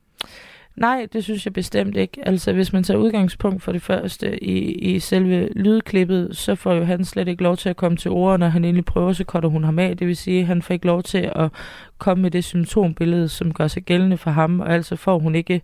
Nej, 0.76 1.06
det 1.12 1.24
synes 1.24 1.44
jeg 1.44 1.52
bestemt 1.52 1.96
ikke. 1.96 2.28
Altså, 2.28 2.52
hvis 2.52 2.72
man 2.72 2.82
tager 2.82 2.98
udgangspunkt 2.98 3.62
for 3.62 3.72
det 3.72 3.82
første 3.82 4.44
i, 4.44 4.72
i 4.72 4.98
selve 4.98 5.48
lydklippet, 5.56 6.36
så 6.36 6.54
får 6.54 6.72
jo 6.74 6.84
han 6.84 7.04
slet 7.04 7.28
ikke 7.28 7.42
lov 7.42 7.56
til 7.56 7.68
at 7.68 7.76
komme 7.76 7.96
til 7.96 8.10
ord, 8.10 8.38
når 8.38 8.48
han 8.48 8.64
egentlig 8.64 8.84
prøver, 8.84 9.12
så 9.12 9.24
cutter 9.24 9.48
hun 9.48 9.64
ham 9.64 9.78
af. 9.78 9.96
Det 9.96 10.06
vil 10.06 10.16
sige, 10.16 10.40
at 10.40 10.46
han 10.46 10.62
får 10.62 10.74
ikke 10.74 10.86
lov 10.86 11.02
til 11.02 11.30
at 11.36 11.50
komme 11.98 12.22
med 12.22 12.30
det 12.30 12.44
symptombillede, 12.44 13.28
som 13.28 13.54
gør 13.54 13.68
sig 13.68 13.82
gældende 13.82 14.16
for 14.16 14.30
ham, 14.30 14.60
og 14.60 14.74
altså 14.74 14.96
får 14.96 15.18
hun 15.18 15.34
ikke 15.34 15.62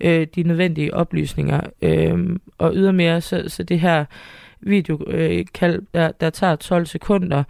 øh, 0.00 0.26
de 0.34 0.42
nødvendige 0.42 0.94
oplysninger. 0.94 1.60
Øh, 1.82 2.36
og 2.58 2.72
ydermere, 2.74 3.20
så, 3.20 3.44
så 3.46 3.62
det 3.62 3.80
her 3.80 4.04
videokald, 4.60 5.82
der, 5.94 6.10
der 6.20 6.30
tager 6.30 6.56
12 6.56 6.86
sekunder, 6.86 7.44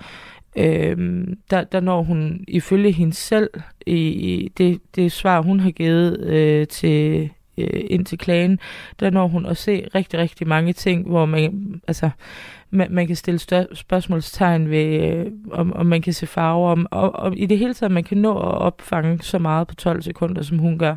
øh, 0.57 1.27
der, 1.51 1.65
der 1.65 1.81
når 1.81 2.03
hun 2.03 2.45
ifølge 2.49 2.93
hende 2.93 3.15
selv 3.15 3.51
i, 3.87 3.97
i 3.97 4.49
det, 4.59 4.81
det 4.95 5.13
svar, 5.13 5.43
hun 5.43 5.61
har 5.61 5.71
givet 5.71 6.21
øh, 6.21 6.67
til 6.67 7.31
øh, 7.59 7.81
ind 7.91 8.07
til 8.07 8.19
klagen, 8.19 8.59
der 9.01 9.11
når 9.11 9.29
hun 9.29 9.47
at 9.47 9.57
se 9.57 9.89
rigtig, 9.95 10.19
rigtig 10.21 10.49
mange 10.49 10.73
ting, 10.73 11.09
hvor 11.09 11.27
man, 11.27 11.81
altså, 11.89 12.11
man, 12.71 12.87
man 12.91 13.07
kan 13.07 13.17
stille 13.17 13.39
stør- 13.41 13.75
spørgsmålstegn 13.75 14.71
ved, 14.71 15.03
øh, 15.03 15.27
om, 15.51 15.73
om 15.73 15.87
man 15.87 16.03
kan 16.03 16.13
se 16.13 16.27
farver, 16.27 16.71
om, 16.71 16.87
og, 16.91 17.15
og 17.15 17.37
i 17.37 17.47
det 17.47 17.59
hele 17.59 17.75
taget, 17.75 17.93
man 17.93 18.05
kan 18.05 18.19
nå 18.19 18.39
at 18.39 18.59
opfange 18.59 19.23
så 19.23 19.39
meget 19.39 19.69
på 19.69 19.75
12 19.75 20.03
sekunder, 20.03 20.43
som 20.43 20.59
hun 20.59 20.79
gør. 20.79 20.97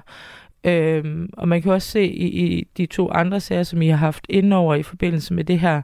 Øhm, 0.64 1.30
og 1.34 1.48
man 1.48 1.62
kan 1.62 1.72
også 1.72 1.88
se 1.88 2.04
i, 2.06 2.28
i 2.28 2.68
de 2.78 2.86
to 2.86 3.12
andre 3.12 3.40
sager, 3.40 3.64
som 3.64 3.82
I 3.82 3.88
har 3.88 3.98
haft 3.98 4.26
indover 4.30 4.76
i 4.76 4.84
forbindelse 4.84 5.34
med 5.34 5.44
det 5.44 5.60
her, 5.60 5.82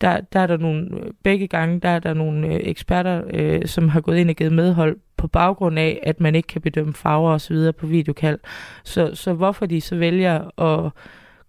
der, 0.00 0.20
der 0.20 0.40
er 0.40 0.46
der 0.46 0.56
nogle, 0.56 0.90
begge 1.22 1.46
gange, 1.46 1.80
der 1.80 1.88
er 1.88 1.98
der 1.98 2.14
nogle 2.14 2.46
øh, 2.46 2.60
eksperter, 2.62 3.22
øh, 3.30 3.66
som 3.66 3.88
har 3.88 4.00
gået 4.00 4.18
ind 4.18 4.30
og 4.30 4.36
givet 4.36 4.52
medhold 4.52 4.96
på 5.16 5.28
baggrund 5.28 5.78
af, 5.78 6.00
at 6.02 6.20
man 6.20 6.34
ikke 6.34 6.46
kan 6.46 6.60
bedømme 6.60 6.94
farver 6.94 7.32
og 7.32 7.40
så 7.40 7.54
videre 7.54 7.72
på 7.72 7.86
videokald. 7.86 8.38
Så, 8.84 9.14
så 9.14 9.32
hvorfor 9.32 9.66
de 9.66 9.80
så 9.80 9.96
vælger 9.96 10.60
at 10.60 10.92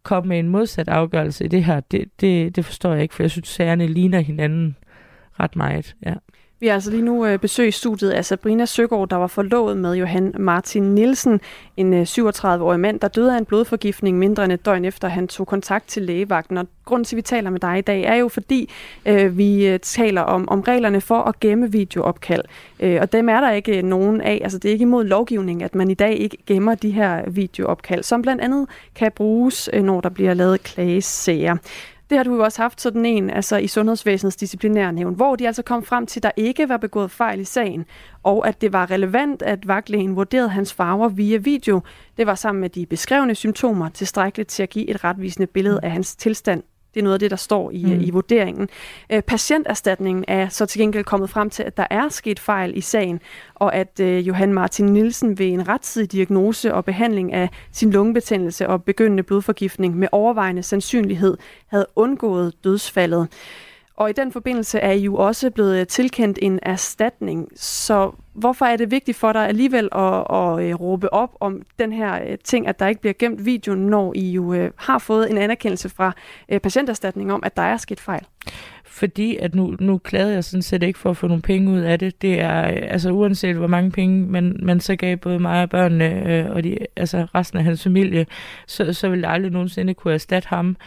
komme 0.03 0.29
med 0.29 0.39
en 0.39 0.49
modsat 0.49 0.87
afgørelse 0.87 1.45
i 1.45 1.47
det 1.47 1.63
her, 1.63 1.79
det, 1.79 2.05
det, 2.21 2.55
det 2.55 2.65
forstår 2.65 2.93
jeg 2.93 3.01
ikke, 3.01 3.15
for 3.15 3.23
jeg 3.23 3.31
synes, 3.31 3.47
sagerne 3.47 3.87
ligner 3.87 4.19
hinanden 4.19 4.75
ret 5.39 5.55
meget. 5.55 5.95
Ja. 6.05 6.13
Vi 6.61 6.67
har 6.67 6.73
altså 6.73 6.91
lige 6.91 7.01
nu 7.01 7.25
øh, 7.25 7.39
besøg 7.39 7.67
i 7.67 7.71
studiet 7.71 8.11
af 8.11 8.25
Sabrina 8.25 8.65
Søgaard, 8.65 9.09
der 9.09 9.15
var 9.15 9.27
forlovet 9.27 9.77
med 9.77 9.93
Johan 9.93 10.33
Martin 10.39 10.83
Nielsen, 10.83 11.41
en 11.77 11.93
øh, 11.93 12.01
37-årig 12.01 12.79
mand, 12.79 12.99
der 12.99 13.07
døde 13.07 13.33
af 13.33 13.37
en 13.37 13.45
blodforgiftning 13.45 14.17
mindre 14.17 14.43
end 14.43 14.53
et 14.53 14.65
døgn 14.65 14.85
efter, 14.85 15.07
han 15.07 15.27
tog 15.27 15.47
kontakt 15.47 15.87
til 15.87 16.03
lægevagten. 16.03 16.57
Og 16.57 16.67
grunden 16.85 17.05
til, 17.05 17.15
at 17.15 17.17
vi 17.17 17.21
taler 17.21 17.49
med 17.49 17.59
dig 17.59 17.77
i 17.77 17.81
dag, 17.81 18.03
er 18.03 18.15
jo 18.15 18.27
fordi, 18.27 18.69
øh, 19.05 19.37
vi 19.37 19.67
øh, 19.67 19.79
taler 19.79 20.21
om, 20.21 20.49
om 20.49 20.61
reglerne 20.61 21.01
for 21.01 21.21
at 21.21 21.39
gemme 21.39 21.71
videoopkald. 21.71 22.43
Øh, 22.79 22.97
og 23.01 23.11
dem 23.11 23.29
er 23.29 23.39
der 23.39 23.51
ikke 23.51 23.81
nogen 23.81 24.21
af. 24.21 24.39
Altså 24.43 24.57
det 24.57 24.69
er 24.69 24.73
ikke 24.73 24.83
imod 24.83 25.03
lovgivning, 25.03 25.63
at 25.63 25.75
man 25.75 25.89
i 25.89 25.93
dag 25.93 26.17
ikke 26.17 26.37
gemmer 26.47 26.75
de 26.75 26.91
her 26.91 27.29
videoopkald, 27.29 28.03
som 28.03 28.21
blandt 28.21 28.41
andet 28.41 28.67
kan 28.95 29.11
bruges, 29.11 29.69
når 29.73 30.01
der 30.01 30.09
bliver 30.09 30.33
lavet 30.33 30.63
klagesager. 30.63 31.57
Det 32.09 32.17
har 32.17 32.23
du 32.23 32.35
jo 32.35 32.43
også 32.43 32.61
haft 32.61 32.81
sådan 32.81 33.05
en 33.05 33.29
altså 33.29 33.57
i 33.57 33.67
Sundhedsvæsenets 33.67 34.35
disciplinærnævn, 34.35 35.13
hvor 35.13 35.35
de 35.35 35.47
altså 35.47 35.63
kom 35.63 35.83
frem 35.83 36.05
til, 36.05 36.19
at 36.19 36.23
der 36.23 36.31
ikke 36.35 36.69
var 36.69 36.77
begået 36.77 37.11
fejl 37.11 37.39
i 37.39 37.43
sagen, 37.43 37.85
og 38.23 38.47
at 38.47 38.61
det 38.61 38.73
var 38.73 38.91
relevant, 38.91 39.41
at 39.41 39.67
vagtlægen 39.67 40.15
vurderede 40.15 40.49
hans 40.49 40.73
farver 40.73 41.09
via 41.09 41.37
video. 41.37 41.81
Det 42.17 42.27
var 42.27 42.35
sammen 42.35 42.61
med 42.61 42.69
de 42.69 42.85
beskrevne 42.85 43.35
symptomer 43.35 43.89
tilstrækkeligt 43.89 44.49
til 44.49 44.63
at 44.63 44.69
give 44.69 44.89
et 44.89 45.03
retvisende 45.03 45.47
billede 45.47 45.79
af 45.83 45.91
hans 45.91 46.15
tilstand 46.15 46.63
det 46.93 46.99
er 46.99 47.03
noget 47.03 47.13
af 47.13 47.19
det, 47.19 47.31
der 47.31 47.37
står 47.37 47.71
i, 47.71 47.85
mm. 47.85 48.01
i 48.01 48.09
vurderingen. 48.09 48.69
Øh, 49.09 49.21
patienterstatningen 49.21 50.25
er 50.27 50.49
så 50.49 50.65
til 50.65 50.81
gengæld 50.81 51.03
kommet 51.03 51.29
frem 51.29 51.49
til, 51.49 51.63
at 51.63 51.77
der 51.77 51.87
er 51.89 52.09
sket 52.09 52.39
fejl 52.39 52.77
i 52.77 52.81
sagen, 52.81 53.19
og 53.55 53.75
at 53.75 53.99
øh, 53.99 54.27
Johan 54.27 54.53
Martin 54.53 54.85
Nielsen 54.85 55.39
ved 55.39 55.47
en 55.47 55.67
rettidig 55.67 56.11
diagnose 56.11 56.73
og 56.73 56.85
behandling 56.85 57.33
af 57.33 57.49
sin 57.71 57.91
lungebetændelse 57.91 58.67
og 58.67 58.83
begyndende 58.83 59.23
blodforgiftning 59.23 59.97
med 59.97 60.07
overvejende 60.11 60.63
sandsynlighed 60.63 61.37
havde 61.67 61.85
undgået 61.95 62.53
dødsfaldet. 62.63 63.27
Og 63.99 64.09
i 64.09 64.13
den 64.13 64.31
forbindelse 64.31 64.79
er 64.79 64.91
I 64.91 64.99
jo 64.99 65.15
også 65.15 65.49
blevet 65.49 65.79
øh, 65.79 65.87
tilkendt 65.87 66.39
en 66.41 66.59
erstatning. 66.63 67.47
Så 67.55 68.11
hvorfor 68.33 68.65
er 68.65 68.77
det 68.77 68.91
vigtigt 68.91 69.17
for 69.17 69.33
dig 69.33 69.47
alligevel 69.47 69.89
at, 69.91 70.13
at, 70.29 70.59
øh, 70.59 70.75
råbe 70.81 71.13
op 71.13 71.37
om 71.39 71.61
den 71.79 71.93
her 71.93 72.23
øh, 72.23 72.37
ting, 72.43 72.67
at 72.67 72.79
der 72.79 72.87
ikke 72.87 73.01
bliver 73.01 73.13
gemt 73.19 73.45
video, 73.45 73.75
når 73.75 74.13
I 74.15 74.31
jo 74.31 74.69
har 74.75 74.97
fået 74.97 75.31
en 75.31 75.37
anerkendelse 75.37 75.89
fra 75.89 76.13
patienterstatning 76.63 77.33
om, 77.33 77.43
at 77.45 77.57
der 77.57 77.63
er 77.63 77.77
sket 77.77 77.99
fejl? 77.99 78.25
Fordi 78.83 79.37
at 79.37 79.55
nu, 79.55 79.75
nu 79.79 79.97
klagede 79.97 80.33
jeg 80.33 80.43
sådan 80.43 80.61
set 80.61 80.83
ikke 80.83 80.99
for 80.99 81.09
at 81.09 81.17
få 81.17 81.27
nogle 81.27 81.41
penge 81.41 81.71
ud 81.71 81.79
af 81.79 81.99
det. 81.99 82.21
Det 82.21 82.41
er, 82.41 82.61
altså 82.61 83.11
uanset 83.11 83.55
hvor 83.55 83.67
mange 83.67 83.91
penge 83.91 84.25
man, 84.27 84.59
man 84.61 84.79
så 84.79 84.95
gav 84.95 85.17
både 85.17 85.39
mig 85.39 85.61
og 85.61 85.69
børnene 85.69 86.33
øh, 86.33 86.51
og 86.51 86.63
de, 86.63 86.77
altså 86.95 87.27
resten 87.35 87.59
af 87.59 87.63
hans 87.63 87.83
familie, 87.83 88.25
så, 88.67 88.93
så 88.93 89.09
ville 89.09 89.27
jeg 89.27 89.33
aldrig 89.33 89.51
nogensinde 89.51 89.93
kunne 89.93 90.13
erstatte 90.13 90.47
ham. 90.49 90.77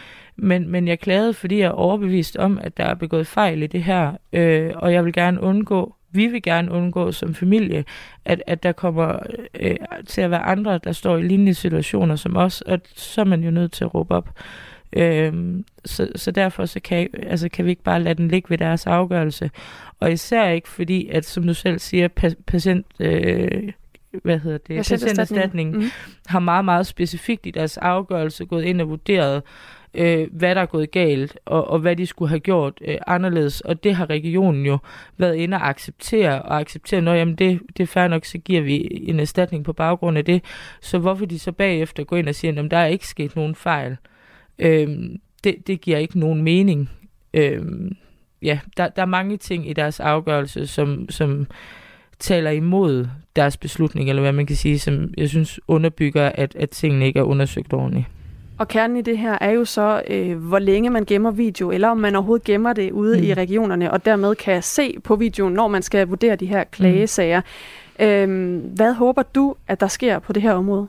Men, 0.43 0.69
men 0.69 0.89
jeg 0.89 1.01
klagede, 1.01 1.35
fordi 1.35 1.59
jeg 1.59 1.67
er 1.67 1.71
overbevist 1.71 2.37
om, 2.37 2.59
at 2.63 2.77
der 2.77 2.85
er 2.85 2.95
begået 2.95 3.27
fejl 3.27 3.63
i 3.63 3.67
det 3.67 3.83
her, 3.83 4.13
øh, 4.33 4.73
og 4.77 4.93
jeg 4.93 5.05
vil 5.05 5.13
gerne 5.13 5.41
undgå, 5.41 5.95
vi 6.11 6.27
vil 6.27 6.43
gerne 6.43 6.71
undgå 6.71 7.13
som 7.13 7.35
familie, 7.35 7.85
at, 8.25 8.43
at 8.47 8.63
der 8.63 8.73
kommer 8.73 9.19
øh, 9.61 9.77
til 10.07 10.21
at 10.21 10.31
være 10.31 10.43
andre, 10.43 10.81
der 10.85 10.93
står 10.93 11.17
i 11.17 11.23
lignende 11.23 11.55
situationer 11.55 12.17
som 12.17 12.37
os, 12.37 12.61
og 12.61 12.81
så 12.95 13.21
er 13.21 13.25
man 13.25 13.45
jo 13.45 13.51
nødt 13.51 13.73
til 13.73 13.85
at 13.85 13.95
råbe 13.95 14.15
op. 14.15 14.31
Øhm, 14.93 15.65
så, 15.85 16.09
så 16.17 16.31
derfor 16.31 16.67
så 16.67 16.81
kan, 16.81 17.09
altså 17.23 17.49
kan 17.49 17.65
vi 17.65 17.71
ikke 17.71 17.83
bare 17.83 18.03
lade 18.03 18.15
den 18.15 18.29
ligge 18.29 18.51
ved 18.51 18.59
deres 18.59 18.87
afgørelse. 18.87 19.51
Og 20.01 20.13
især 20.13 20.49
ikke 20.49 20.69
fordi, 20.69 21.09
at 21.09 21.25
som 21.25 21.47
du 21.47 21.55
selv 21.55 21.79
siger, 21.79 22.09
patient... 22.47 22.87
Øh, 23.01 23.73
hvad 24.23 24.39
hedder 24.39 24.59
det, 24.59 24.77
patienterstatning 24.77 25.77
mm. 25.77 25.91
har 26.27 26.39
meget, 26.39 26.65
meget 26.65 26.87
specifikt 26.87 27.47
i 27.47 27.51
deres 27.51 27.77
afgørelse 27.77 28.45
gået 28.45 28.65
ind 28.65 28.81
og 28.81 28.89
vurderet, 28.89 29.43
øh, 29.95 30.29
hvad 30.33 30.55
der 30.55 30.61
er 30.61 30.67
gået 30.67 30.91
galt, 30.91 31.39
og, 31.45 31.69
og 31.69 31.79
hvad 31.79 31.97
de 31.97 32.07
skulle 32.07 32.29
have 32.29 32.41
gjort 32.41 32.79
øh, 32.81 32.97
anderledes. 33.07 33.61
Og 33.61 33.85
det 33.85 33.95
har 33.95 34.11
regionen 34.11 34.67
jo 34.67 34.79
været 35.17 35.35
inde 35.35 35.57
og 35.57 35.69
acceptere, 35.69 36.43
og 36.43 36.61
acceptere, 36.61 37.01
når 37.01 37.15
jamen 37.15 37.35
det, 37.35 37.61
det 37.77 37.83
er 37.83 37.87
fair 37.87 38.09
nok, 38.09 38.25
så 38.25 38.39
giver 38.39 38.61
vi 38.61 38.89
en 38.91 39.21
erstatning 39.21 39.65
på 39.65 39.73
baggrund 39.73 40.19
af 40.19 40.25
det. 40.25 40.45
Så 40.81 40.99
hvorfor 40.99 41.27
de 41.27 41.39
så 41.39 41.53
bagefter 41.53 42.05
går 42.05 42.17
ind 42.17 42.29
og 42.29 42.35
siger, 42.35 42.63
at 42.63 42.71
der 42.71 42.77
er 42.77 42.87
ikke 42.87 43.07
sket 43.07 43.37
nogen 43.37 43.55
fejl, 43.55 43.97
øh, 44.59 44.89
det, 45.45 45.67
det 45.67 45.81
giver 45.81 45.99
ikke 45.99 46.19
nogen 46.19 46.43
mening. 46.43 46.91
Øh, 47.35 47.63
ja, 48.43 48.59
der, 48.77 48.89
der 48.89 49.03
er 49.03 49.07
mange 49.07 49.37
ting 49.37 49.71
i 49.71 49.73
deres 49.73 50.01
afgørelse, 50.01 50.67
som, 50.67 51.07
som 51.11 51.47
taler 52.19 52.51
imod 52.51 53.07
deres 53.37 53.57
beslutning, 53.57 54.09
eller 54.09 54.23
hvad 54.23 54.33
man 54.33 54.47
kan 54.47 54.57
sige, 54.57 54.79
som 54.79 55.15
jeg 55.19 55.29
synes 55.29 55.61
underbygger, 55.69 56.33
at, 56.35 56.57
at 56.57 56.71
tingene 56.71 57.07
ikke 57.07 57.19
er 57.19 57.23
undersøgt 57.23 57.73
ordentligt. 57.73 58.07
Og 58.63 58.69
kernen 58.69 58.97
i 58.97 59.03
det 59.03 59.19
her 59.19 59.39
er 59.41 59.51
jo 59.51 59.65
så, 59.65 60.03
øh, 60.11 60.39
hvor 60.49 60.59
længe 60.59 60.91
man 60.91 61.05
gemmer 61.05 61.31
video, 61.31 61.71
eller 61.71 61.89
om 61.89 61.99
man 61.99 62.17
overhovedet 62.17 62.45
gemmer 62.45 62.73
det 62.73 62.91
ude 62.91 63.19
mm. 63.19 63.25
i 63.25 63.35
regionerne, 63.35 63.91
og 63.91 64.05
dermed 64.05 64.35
kan 64.35 64.63
se 64.63 64.97
på 65.05 65.17
videoen, 65.17 65.55
når 65.55 65.69
man 65.69 65.83
skal 65.83 66.09
vurdere 66.09 66.37
de 66.37 66.47
her 66.47 66.65
klagesager. 66.65 67.41
Mm. 67.99 68.05
Øhm, 68.05 68.59
hvad 68.59 68.93
håber 68.93 69.23
du, 69.23 69.55
at 69.69 69.81
der 69.81 69.87
sker 69.87 70.19
på 70.19 70.33
det 70.33 70.43
her 70.43 70.53
område? 70.53 70.89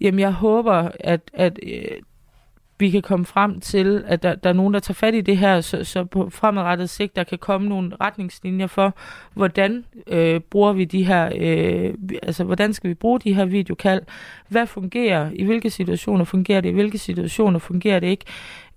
Jamen, 0.00 0.20
jeg 0.20 0.32
håber, 0.32 0.88
at, 1.00 1.20
at 1.34 1.58
øh, 1.62 1.98
vi 2.82 2.90
kan 2.90 3.02
komme 3.02 3.26
frem 3.26 3.60
til, 3.60 4.04
at 4.06 4.22
der, 4.22 4.34
der 4.34 4.48
er 4.50 4.54
nogen, 4.54 4.74
der 4.74 4.80
tager 4.80 4.94
fat 4.94 5.14
i 5.14 5.20
det 5.20 5.36
her, 5.36 5.60
så, 5.60 5.84
så 5.84 6.04
på 6.04 6.30
fremadrettet 6.30 6.90
sigt, 6.90 7.16
der 7.16 7.24
kan 7.24 7.38
komme 7.38 7.68
nogle 7.68 7.92
retningslinjer 8.00 8.66
for, 8.66 8.94
hvordan 9.34 9.84
øh, 10.06 10.40
bruger 10.40 10.72
vi 10.72 10.84
de 10.84 11.04
her, 11.04 11.32
øh, 11.36 11.94
altså 12.22 12.44
hvordan 12.44 12.72
skal 12.72 12.90
vi 12.90 12.94
bruge 12.94 13.20
de 13.20 13.34
her 13.34 13.44
videokald, 13.44 14.02
hvad 14.48 14.66
fungerer, 14.66 15.30
i 15.34 15.44
hvilke 15.44 15.70
situationer 15.70 16.24
fungerer 16.24 16.60
det, 16.60 16.68
i 16.68 16.72
hvilke 16.72 16.98
situationer 16.98 17.58
fungerer 17.58 18.00
det 18.00 18.06
ikke, 18.06 18.24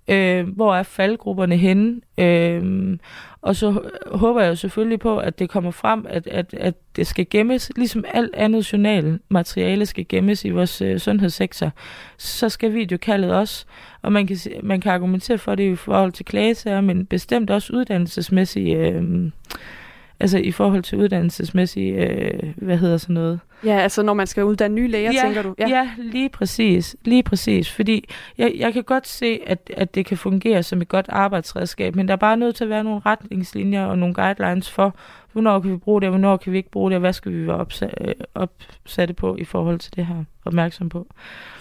øh, 0.08 0.48
hvor 0.48 0.74
er 0.74 0.82
faldgrupperne 0.82 1.56
henne, 1.56 2.00
øh, 2.18 2.98
og 3.42 3.56
så 3.56 3.80
håber 4.06 4.40
jeg 4.40 4.50
jo 4.50 4.54
selvfølgelig 4.54 5.00
på, 5.00 5.18
at 5.18 5.38
det 5.38 5.50
kommer 5.50 5.70
frem, 5.70 6.06
at, 6.08 6.26
at, 6.26 6.54
at 6.54 6.74
det 6.96 7.06
skal 7.06 7.26
gemmes, 7.30 7.72
ligesom 7.76 8.04
alt 8.14 8.34
andet 8.34 8.72
journalmateriale 8.72 9.86
skal 9.86 10.06
gemmes 10.08 10.44
i 10.44 10.50
vores 10.50 10.82
øh, 10.82 10.98
sundhedssektor, 10.98 11.70
så 12.16 12.48
skal 12.48 12.74
videokaldet 12.74 13.32
også. 13.32 13.64
Og 14.02 14.12
man 14.12 14.26
kan, 14.26 14.36
man 14.62 14.80
kan 14.80 14.92
argumentere 14.92 15.38
for 15.38 15.54
det 15.54 15.72
i 15.72 15.76
forhold 15.76 16.12
til 16.12 16.24
klagesager, 16.24 16.80
men 16.80 17.06
bestemt 17.06 17.50
også 17.50 17.72
uddannelsesmæssigt, 17.72 18.78
øh, 18.78 19.30
altså 20.20 20.38
i 20.38 20.52
forhold 20.52 20.82
til 20.82 20.98
uddannelsesmæssigt, 20.98 21.96
øh, 21.96 22.52
hvad 22.56 22.76
hedder 22.76 22.96
sådan 22.96 23.14
noget? 23.14 23.40
Ja, 23.64 23.78
altså 23.78 24.02
når 24.02 24.14
man 24.14 24.26
skal 24.26 24.44
uddanne 24.44 24.74
nye 24.74 24.88
læger, 24.88 25.12
ja, 25.12 25.20
tænker 25.22 25.42
du? 25.42 25.54
Ja. 25.58 25.68
ja, 25.68 25.90
lige 25.98 26.28
præcis. 26.28 26.96
Lige 27.04 27.22
præcis. 27.22 27.72
Fordi 27.72 28.08
jeg, 28.38 28.52
jeg 28.56 28.72
kan 28.72 28.82
godt 28.82 29.08
se, 29.08 29.40
at, 29.46 29.70
at 29.76 29.94
det 29.94 30.06
kan 30.06 30.16
fungere 30.16 30.62
som 30.62 30.82
et 30.82 30.88
godt 30.88 31.06
arbejdsredskab, 31.08 31.96
men 31.96 32.08
der 32.08 32.14
er 32.14 32.18
bare 32.18 32.36
nødt 32.36 32.56
til 32.56 32.64
at 32.64 32.70
være 32.70 32.84
nogle 32.84 33.00
retningslinjer 33.06 33.86
og 33.86 33.98
nogle 33.98 34.14
guidelines 34.14 34.70
for, 34.70 34.96
hvornår 35.32 35.60
kan 35.60 35.70
vi 35.70 35.76
bruge 35.76 36.00
det, 36.00 36.06
og 36.06 36.10
hvornår 36.10 36.36
kan 36.36 36.52
vi 36.52 36.56
ikke 36.56 36.70
bruge 36.70 36.90
det, 36.90 36.96
og 36.96 37.00
hvad 37.00 37.12
skal 37.12 37.32
vi 37.32 37.46
være 37.46 37.66
øh, 38.00 38.14
opsatte 38.34 39.14
på 39.14 39.36
i 39.36 39.44
forhold 39.44 39.78
til 39.78 39.96
det 39.96 40.06
her, 40.06 40.24
opmærksom 40.44 40.88
på. 40.88 41.06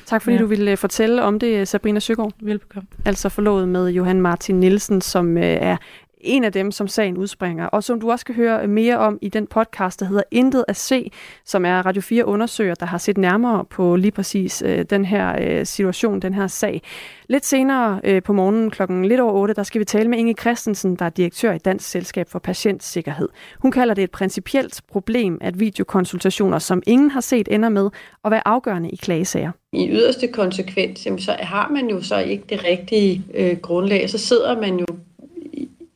Tak 0.05 0.21
fordi 0.21 0.35
ja. 0.35 0.41
du 0.41 0.47
ville 0.47 0.71
øh, 0.71 0.77
fortælle 0.77 1.23
om 1.23 1.39
det, 1.39 1.67
Sabrina 1.67 1.99
Søgaard. 1.99 2.31
Velbekomme. 2.41 2.87
Altså 3.05 3.29
forlovet 3.29 3.69
med 3.69 3.89
Johan 3.89 4.21
Martin 4.21 4.59
Nielsen, 4.59 5.01
som 5.01 5.37
øh, 5.37 5.43
er 5.43 5.77
en 6.21 6.43
af 6.43 6.51
dem, 6.51 6.71
som 6.71 6.87
sagen 6.87 7.17
udspringer, 7.17 7.65
og 7.65 7.83
som 7.83 7.99
du 7.99 8.11
også 8.11 8.25
kan 8.25 8.35
høre 8.35 8.67
mere 8.67 8.97
om 8.97 9.19
i 9.21 9.29
den 9.29 9.47
podcast, 9.47 9.99
der 9.99 10.05
hedder 10.05 10.23
Intet 10.31 10.65
at 10.67 10.75
se, 10.75 11.11
som 11.45 11.65
er 11.65 11.85
Radio 11.85 12.01
4 12.01 12.25
undersøger, 12.25 12.75
der 12.75 12.85
har 12.85 12.97
set 12.97 13.17
nærmere 13.17 13.65
på 13.65 13.95
lige 13.95 14.11
præcis 14.11 14.63
øh, 14.65 14.85
den 14.89 15.05
her 15.05 15.35
øh, 15.41 15.65
situation, 15.65 16.19
den 16.19 16.33
her 16.33 16.47
sag. 16.47 16.81
Lidt 17.29 17.45
senere 17.45 17.99
øh, 18.03 18.23
på 18.23 18.33
morgenen 18.33 18.71
klokken 18.71 19.05
lidt 19.05 19.19
over 19.19 19.33
8, 19.33 19.53
der 19.53 19.63
skal 19.63 19.79
vi 19.79 19.85
tale 19.85 20.09
med 20.09 20.17
Inge 20.17 20.33
Christensen, 20.33 20.95
der 20.95 21.05
er 21.05 21.09
direktør 21.09 21.53
i 21.53 21.57
Dansk 21.57 21.89
Selskab 21.89 22.29
for 22.29 22.39
Patientsikkerhed. 22.39 23.29
Hun 23.59 23.71
kalder 23.71 23.93
det 23.93 24.03
et 24.03 24.11
principielt 24.11 24.81
problem, 24.91 25.37
at 25.41 25.59
videokonsultationer, 25.59 26.59
som 26.59 26.83
ingen 26.87 27.11
har 27.11 27.21
set, 27.21 27.47
ender 27.51 27.69
med 27.69 27.89
at 28.25 28.31
være 28.31 28.47
afgørende 28.47 28.89
i 28.89 28.95
klagesager. 28.95 29.51
I 29.73 29.89
yderste 29.89 30.27
konsekvens, 30.27 30.99
så 30.99 31.35
har 31.39 31.69
man 31.69 31.87
jo 31.89 32.01
så 32.01 32.17
ikke 32.17 32.43
det 32.49 32.63
rigtige 32.63 33.23
øh, 33.33 33.57
grundlag, 33.57 34.09
så 34.09 34.17
sidder 34.17 34.61
man 34.61 34.77
jo 34.77 34.85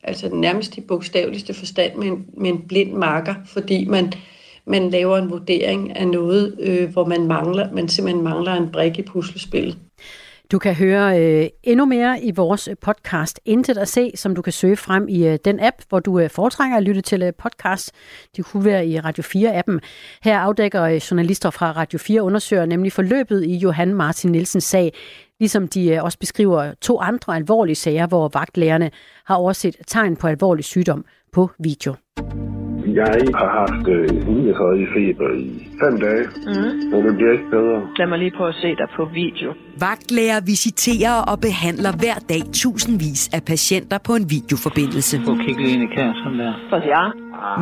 altså 0.02 0.28
nærmest 0.34 0.78
i 0.78 0.80
bogstaveligste 0.80 1.54
forstand 1.54 1.96
med 1.96 2.06
en, 2.06 2.26
med 2.36 2.50
en 2.50 2.68
blind 2.68 2.92
marker, 2.92 3.34
fordi 3.46 3.84
man, 3.84 4.12
man 4.66 4.90
laver 4.90 5.18
en 5.18 5.30
vurdering 5.30 5.96
af 5.96 6.08
noget, 6.08 6.56
øh, 6.60 6.90
hvor 6.92 7.04
man 7.06 7.26
mangler, 7.26 7.72
man 7.72 7.88
simpelthen 7.88 8.24
mangler 8.24 8.52
en 8.52 8.72
brik 8.72 8.98
i 8.98 9.02
puslespillet. 9.02 9.78
Du 10.52 10.58
kan 10.58 10.74
høre 10.74 11.20
øh, 11.20 11.48
endnu 11.62 11.84
mere 11.84 12.22
i 12.22 12.30
vores 12.30 12.68
podcast 12.80 13.40
Intet 13.44 13.78
at 13.78 13.88
se, 13.88 14.12
som 14.14 14.34
du 14.34 14.42
kan 14.42 14.52
søge 14.52 14.76
frem 14.76 15.08
i 15.08 15.26
øh, 15.26 15.38
den 15.44 15.60
app, 15.60 15.76
hvor 15.88 16.00
du 16.00 16.18
øh, 16.18 16.30
foretrækker 16.30 16.76
at 16.76 16.82
lytte 16.82 17.00
til 17.00 17.22
øh, 17.22 17.32
podcast. 17.38 17.92
Det 18.36 18.44
kunne 18.44 18.64
være 18.64 18.86
i 18.86 19.00
Radio 19.00 19.22
4-appen. 19.22 19.78
Her 20.22 20.38
afdækker 20.38 20.82
øh, 20.82 20.96
journalister 20.96 21.50
fra 21.50 21.72
Radio 21.72 21.98
4 21.98 22.22
undersøger 22.22 22.66
nemlig 22.66 22.92
forløbet 22.92 23.44
i 23.44 23.56
Johan 23.56 23.94
Martin 23.94 24.32
Nielsens 24.32 24.64
sag, 24.64 24.92
ligesom 25.40 25.68
de 25.68 25.90
øh, 25.94 26.04
også 26.04 26.18
beskriver 26.18 26.74
to 26.80 27.00
andre 27.00 27.36
alvorlige 27.36 27.74
sager, 27.74 28.06
hvor 28.06 28.30
vagtlægerne 28.34 28.90
har 29.26 29.34
overset 29.34 29.76
tegn 29.86 30.16
på 30.16 30.26
alvorlig 30.26 30.64
sygdom 30.64 31.04
på 31.32 31.50
video. 31.58 31.94
Jeg 32.94 33.20
har 33.40 33.50
haft 33.60 33.88
øh, 33.88 34.24
hundehøje 34.26 34.86
feber 34.94 35.30
i 35.46 35.68
fem 35.82 36.00
dage, 36.00 36.24
mm. 36.46 36.90
men 36.90 37.06
det 37.06 37.16
bliver 37.16 37.32
ikke 37.32 37.50
bedre. 37.50 37.76
Lad 37.98 38.06
mig 38.06 38.18
lige 38.18 38.32
prøve 38.36 38.48
at 38.48 38.54
se 38.54 38.68
dig 38.68 38.88
på 38.96 39.04
video. 39.04 39.54
Vagtlæger 39.80 40.40
visiterer 40.46 41.16
og 41.30 41.40
behandler 41.40 41.92
hver 42.02 42.18
dag 42.28 42.42
tusindvis 42.52 43.22
af 43.36 43.42
patienter 43.44 43.98
på 43.98 44.12
en 44.14 44.30
videoforbindelse. 44.30 45.16
Kigge 45.46 45.62
lige 45.62 45.74
ind 45.74 45.82
i 45.82 45.94
kassen 45.96 46.32
der. 46.38 46.52
Ja. 46.94 47.04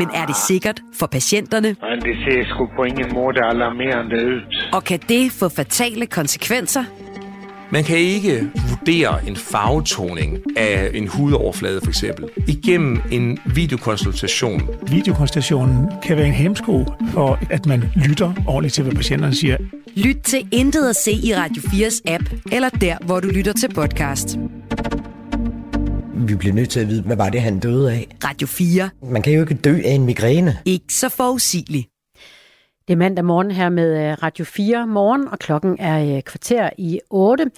Men 0.00 0.08
er 0.20 0.26
det 0.26 0.36
sikkert 0.36 0.78
for 0.98 1.06
patienterne? 1.06 1.68
Men 1.68 2.00
det 2.06 2.16
ser 2.24 2.44
sgu 2.50 2.68
på 2.76 2.82
ingen 2.84 3.14
måde 3.14 3.44
alarmerende 3.44 4.16
ud. 4.26 4.40
Og 4.72 4.84
kan 4.84 5.00
det 5.08 5.24
få 5.40 5.48
fatale 5.48 6.06
konsekvenser? 6.06 6.84
Man 7.72 7.84
kan 7.84 7.96
ikke 7.96 8.50
vurdere 8.68 9.28
en 9.28 9.36
farvetoning 9.36 10.38
af 10.56 10.90
en 10.94 11.08
hudoverflade 11.08 11.80
for 11.80 11.88
eksempel 11.88 12.28
igennem 12.46 13.00
en 13.10 13.38
videokonsultation. 13.54 14.62
Videokonsultationen 14.90 15.86
kan 16.02 16.16
være 16.16 16.26
en 16.26 16.32
hemsko 16.32 16.84
for, 17.12 17.38
at 17.50 17.66
man 17.66 17.84
lytter 17.94 18.32
ordentligt 18.46 18.74
til, 18.74 18.84
hvad 18.84 18.92
patienterne 18.94 19.34
siger. 19.34 19.56
Lyt 19.96 20.16
til 20.24 20.48
Intet 20.52 20.88
at 20.88 20.96
se 20.96 21.12
i 21.12 21.34
Radio 21.34 21.62
4's 21.62 22.00
app, 22.06 22.24
eller 22.52 22.68
der, 22.68 22.96
hvor 23.06 23.20
du 23.20 23.28
lytter 23.28 23.52
til 23.52 23.74
podcast. 23.74 24.38
Vi 26.14 26.34
bliver 26.34 26.54
nødt 26.54 26.70
til 26.70 26.80
at 26.80 26.88
vide, 26.88 27.02
hvad 27.02 27.16
var 27.16 27.28
det, 27.28 27.40
han 27.40 27.58
døde 27.58 27.92
af? 27.92 28.06
Radio 28.24 28.46
4. 28.46 28.90
Man 29.10 29.22
kan 29.22 29.32
jo 29.32 29.40
ikke 29.40 29.54
dø 29.54 29.80
af 29.84 29.90
en 29.90 30.04
migræne. 30.06 30.56
Ikke 30.64 30.94
så 30.94 31.08
forudsigeligt. 31.08 31.86
Det 32.88 32.94
er 32.94 32.98
mandag 32.98 33.24
morgen 33.24 33.50
her 33.50 33.68
med 33.68 34.10
øh, 34.10 34.22
Radio 34.22 34.44
4 34.44 34.86
morgen, 34.86 35.28
og 35.28 35.38
klokken 35.38 35.76
er 35.78 36.16
øh, 36.16 36.22
kvarter 36.22 36.70
i 36.78 37.00
8. 37.10 37.50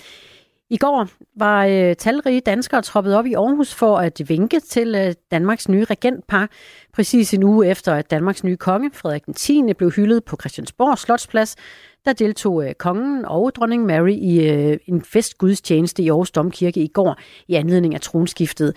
I 0.71 0.77
går 0.77 1.09
var 1.37 1.67
øh, 1.67 1.97
talrige 1.97 2.41
danskere 2.41 2.83
troppet 2.83 3.15
op 3.15 3.27
i 3.27 3.35
Aarhus 3.35 3.75
for 3.75 3.97
at 3.99 4.23
vinke 4.29 4.61
til 4.61 4.95
øh, 4.95 5.15
Danmarks 5.31 5.69
nye 5.69 5.85
regentpar. 5.85 6.51
Præcis 6.93 7.35
en 7.35 7.43
uge 7.43 7.67
efter, 7.67 7.95
at 7.95 8.11
Danmarks 8.11 8.45
nye 8.45 8.57
konge, 8.57 8.91
Frederik 8.95 9.27
den 9.27 9.35
10., 9.35 9.63
blev 9.79 9.91
hyldet 9.91 10.25
på 10.25 10.37
Christiansborg 10.41 10.99
Slotsplads, 10.99 11.57
der 12.05 12.13
deltog 12.13 12.65
øh, 12.65 12.75
kongen 12.75 13.25
og 13.25 13.55
dronning 13.55 13.87
Mary 13.87 14.13
i 14.13 14.49
øh, 14.49 14.79
en 14.87 15.05
festgudstjeneste 15.05 16.03
i 16.03 16.09
Aarhus 16.09 16.31
Domkirke 16.31 16.81
i 16.81 16.89
går 16.89 17.17
i 17.49 17.55
anledning 17.55 17.95
af 17.95 18.01
tronskiftet. 18.01 18.77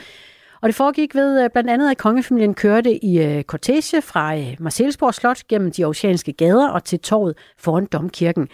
Og 0.63 0.69
det 0.69 0.75
foregik 0.75 1.15
ved 1.15 1.43
øh, 1.43 1.49
blandt 1.49 1.69
andet, 1.69 1.91
at 1.91 1.97
kongefamilien 1.97 2.53
kørte 2.53 3.05
i 3.05 3.19
øh, 3.19 3.43
kortege 3.43 4.01
fra 4.01 4.37
øh, 4.37 4.55
Marcelsborg 4.59 5.13
Slot 5.13 5.47
gennem 5.47 5.71
de 5.71 5.85
oceanske 5.85 6.33
gader 6.33 6.69
og 6.69 6.83
til 6.83 6.99
torvet 6.99 7.37
foran 7.57 7.85
Domkirken. 7.85 8.47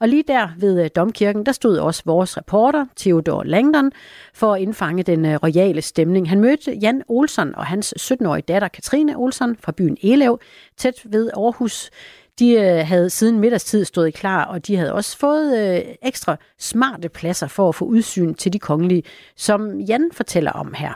Og 0.00 0.08
lige 0.08 0.24
der 0.28 0.48
ved 0.58 0.88
Domkirken, 0.88 1.46
der 1.46 1.52
stod 1.52 1.78
også 1.78 2.02
vores 2.06 2.36
reporter, 2.36 2.86
Theodor 2.96 3.42
Langdon, 3.42 3.92
for 4.34 4.54
at 4.54 4.60
indfange 4.60 5.02
den 5.02 5.36
royale 5.36 5.82
stemning. 5.82 6.28
Han 6.28 6.40
mødte 6.40 6.72
Jan 6.72 7.02
Olsen 7.08 7.54
og 7.54 7.66
hans 7.66 7.94
17-årige 8.00 8.44
datter 8.48 8.68
Katrine 8.68 9.16
Olsen 9.16 9.56
fra 9.60 9.72
byen 9.72 9.96
Elev, 10.02 10.40
tæt 10.76 10.94
ved 11.04 11.30
Aarhus. 11.36 11.90
De 12.38 12.58
havde 12.84 13.10
siden 13.10 13.40
middagstid 13.40 13.84
stået 13.84 14.14
klar, 14.14 14.44
og 14.44 14.66
de 14.66 14.76
havde 14.76 14.92
også 14.92 15.18
fået 15.18 15.58
øh, 15.58 15.94
ekstra 16.02 16.36
smarte 16.58 17.08
pladser 17.08 17.46
for 17.46 17.68
at 17.68 17.74
få 17.74 17.84
udsyn 17.84 18.34
til 18.34 18.52
de 18.52 18.58
kongelige, 18.58 19.02
som 19.36 19.80
Jan 19.80 20.10
fortæller 20.12 20.52
om 20.52 20.74
her. 20.74 20.92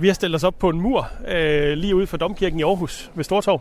Vi 0.00 0.06
har 0.06 0.14
stillet 0.14 0.36
os 0.36 0.44
op 0.44 0.58
på 0.58 0.68
en 0.68 0.80
mur 0.80 1.08
øh, 1.28 1.72
lige 1.72 1.96
ude 1.96 2.06
for 2.06 2.16
Domkirken 2.16 2.60
i 2.60 2.62
Aarhus 2.62 3.10
ved 3.14 3.24
Stortorv. 3.24 3.60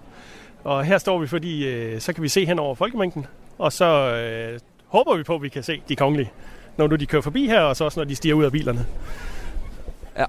Og 0.63 0.85
her 0.85 0.97
står 0.97 1.19
vi, 1.19 1.27
fordi 1.27 1.67
øh, 1.67 1.99
så 2.01 2.13
kan 2.13 2.23
vi 2.23 2.29
se 2.29 2.45
hen 2.45 2.59
over 2.59 2.75
folkemængden, 2.75 3.25
og 3.57 3.73
så 3.73 3.85
øh, 3.85 4.59
håber 4.87 5.15
vi 5.15 5.23
på, 5.23 5.35
at 5.35 5.41
vi 5.41 5.49
kan 5.49 5.63
se 5.63 5.81
de 5.89 5.95
kongelige, 5.95 6.31
når 6.77 6.87
nu 6.87 6.95
de 6.95 7.05
kører 7.05 7.21
forbi 7.21 7.47
her, 7.47 7.61
og 7.61 7.75
så 7.75 7.85
også 7.85 7.99
når 7.99 8.05
de 8.05 8.15
stiger 8.15 8.35
ud 8.35 8.43
af 8.43 8.51
bilerne. 8.51 8.85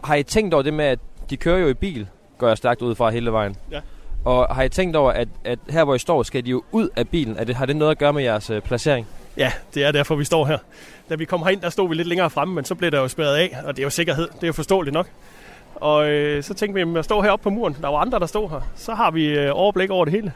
Har 0.05 0.15
I 0.15 0.23
tænkt 0.23 0.55
over 0.55 0.63
det 0.63 0.75
med, 0.75 0.85
at 0.85 0.99
de 1.31 1.37
kører 1.37 1.59
jo 1.59 1.69
i 1.69 1.75
bil, 1.75 2.07
går 2.39 2.49
jeg 2.49 2.57
stærkt 2.57 2.83
ud 2.83 2.95
fra 2.95 3.11
hele 3.11 3.33
vejen? 3.33 3.57
Ja. 3.71 3.81
Og 4.25 4.55
har 4.55 4.63
I 4.63 4.69
tænkt 4.69 4.97
over, 4.97 5.13
at, 5.13 5.29
at 5.45 5.59
her 5.71 5.85
hvor 5.85 5.95
I 5.95 5.99
står, 5.99 6.23
skal 6.23 6.45
de 6.45 6.51
jo 6.51 6.63
ud 6.73 6.89
af 6.97 7.09
bilen? 7.09 7.37
Er 7.37 7.45
det, 7.45 7.55
har 7.55 7.67
det 7.67 7.77
noget 7.77 7.91
at 7.91 7.99
gøre 7.99 8.13
med 8.13 8.23
jeres 8.23 8.51
øh, 8.51 8.63
placering? 8.63 9.07
Ja, 9.37 9.53
det 9.75 9.85
er 9.85 9.93
derfor, 9.93 10.15
vi 10.15 10.25
står 10.25 10.47
her. 10.47 10.59
Da 11.09 11.15
vi 11.15 11.25
kom 11.25 11.43
herind, 11.43 11.61
der 11.61 11.71
stod 11.71 11.89
vi 11.89 11.95
lidt 11.95 12.09
længere 12.09 12.31
fremme, 12.31 12.55
men 12.55 12.65
så 12.65 12.75
blev 12.75 12.91
der 12.91 13.01
jo 13.01 13.09
spærret 13.09 13.37
af, 13.37 13.57
og 13.65 13.77
det 13.77 13.83
er 13.83 13.85
jo 13.85 13.91
sikkerhed. 13.91 14.29
Det 14.35 14.43
er 14.43 14.47
jo 14.47 14.53
forståeligt 14.53 14.95
nok. 14.95 15.09
Og 15.81 16.09
øh, 16.09 16.43
så 16.43 16.55
tænkte 16.55 16.87
vi, 16.87 16.99
at 16.99 17.05
stå 17.05 17.21
heroppe 17.23 17.43
på 17.43 17.51
muren. 17.51 17.77
Der 17.81 17.89
var 17.89 17.99
andre, 17.99 18.19
der 18.19 18.27
stod 18.27 18.49
her. 18.51 18.61
Så 18.77 18.95
har 18.95 19.11
vi 19.11 19.27
øh, 19.27 19.51
overblik 19.55 19.91
over 19.91 20.05
det 20.05 20.15
hele. 20.15 20.33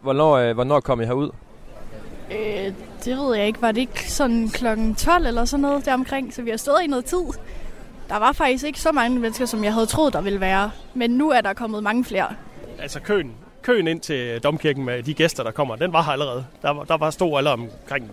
Hvornår, 0.00 0.32
øh, 0.32 0.54
hvornår 0.54 0.80
kom 0.80 1.00
I 1.00 1.04
herud? 1.04 1.30
Øh, 2.32 2.74
det 3.04 3.16
ved 3.18 3.36
jeg 3.36 3.46
ikke. 3.46 3.62
Var 3.62 3.72
det 3.72 3.80
ikke 3.80 4.10
sådan 4.10 4.48
klokken 4.48 4.94
12 4.94 5.26
eller 5.26 5.44
sådan 5.44 5.62
noget 5.62 5.84
deromkring? 5.84 6.34
Så 6.34 6.42
vi 6.42 6.50
har 6.50 6.56
stået 6.56 6.82
i 6.84 6.86
noget 6.86 7.04
tid. 7.04 7.24
Der 8.08 8.18
var 8.18 8.32
faktisk 8.32 8.64
ikke 8.64 8.80
så 8.80 8.92
mange 8.92 9.18
mennesker, 9.18 9.46
som 9.46 9.64
jeg 9.64 9.74
havde 9.74 9.86
troet, 9.86 10.12
der 10.12 10.20
ville 10.20 10.40
være. 10.40 10.70
Men 10.94 11.10
nu 11.10 11.30
er 11.30 11.40
der 11.40 11.52
kommet 11.52 11.82
mange 11.82 12.04
flere. 12.04 12.26
Altså 12.78 13.00
køen, 13.00 13.34
køen 13.62 13.88
ind 13.88 14.00
til 14.00 14.42
domkirken 14.42 14.84
med 14.84 15.02
de 15.02 15.14
gæster, 15.14 15.42
der 15.42 15.50
kommer, 15.50 15.76
den 15.76 15.92
var 15.92 16.02
her 16.02 16.12
allerede. 16.12 16.44
Der, 16.62 16.70
var, 16.70 16.84
der 16.84 16.96
var 16.96 17.10
stor 17.10 17.38
alle 17.38 17.50
omkring 17.50 18.04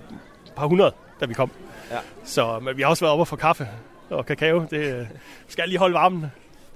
et 0.45 0.53
par 0.55 0.67
hundrede, 0.67 0.91
da 1.19 1.25
vi 1.25 1.33
kom. 1.33 1.51
Ja. 1.91 1.97
Så 2.23 2.59
men 2.59 2.77
vi 2.77 2.81
har 2.81 2.89
også 2.89 3.05
været 3.05 3.11
oppe 3.11 3.21
og 3.21 3.27
få 3.27 3.35
kaffe 3.35 3.67
og 4.09 4.25
kakao. 4.25 4.65
Det 4.69 4.99
øh, 4.99 5.05
skal 5.47 5.69
lige 5.69 5.79
holde 5.79 5.93
varmen. 5.93 6.25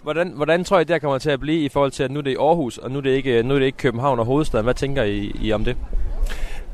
Hvordan, 0.03 0.31
hvordan 0.35 0.63
tror 0.63 0.79
I, 0.79 0.83
det 0.83 0.89
her 0.89 0.99
kommer 0.99 1.17
til 1.17 1.29
at 1.29 1.39
blive 1.39 1.63
i 1.63 1.69
forhold 1.69 1.91
til, 1.91 2.03
at 2.03 2.11
nu 2.11 2.19
er 2.19 2.23
det 2.23 2.31
i 2.31 2.35
Aarhus, 2.35 2.77
og 2.77 2.91
nu 2.91 2.97
er 2.97 3.01
det 3.01 3.09
ikke, 3.09 3.43
nu 3.43 3.53
er 3.55 3.59
det 3.59 3.65
ikke 3.65 3.77
København 3.77 4.19
og 4.19 4.25
hovedstaden? 4.25 4.63
Hvad 4.63 4.73
tænker 4.73 5.03
I, 5.03 5.31
I 5.41 5.51
om 5.51 5.65
det? 5.65 5.77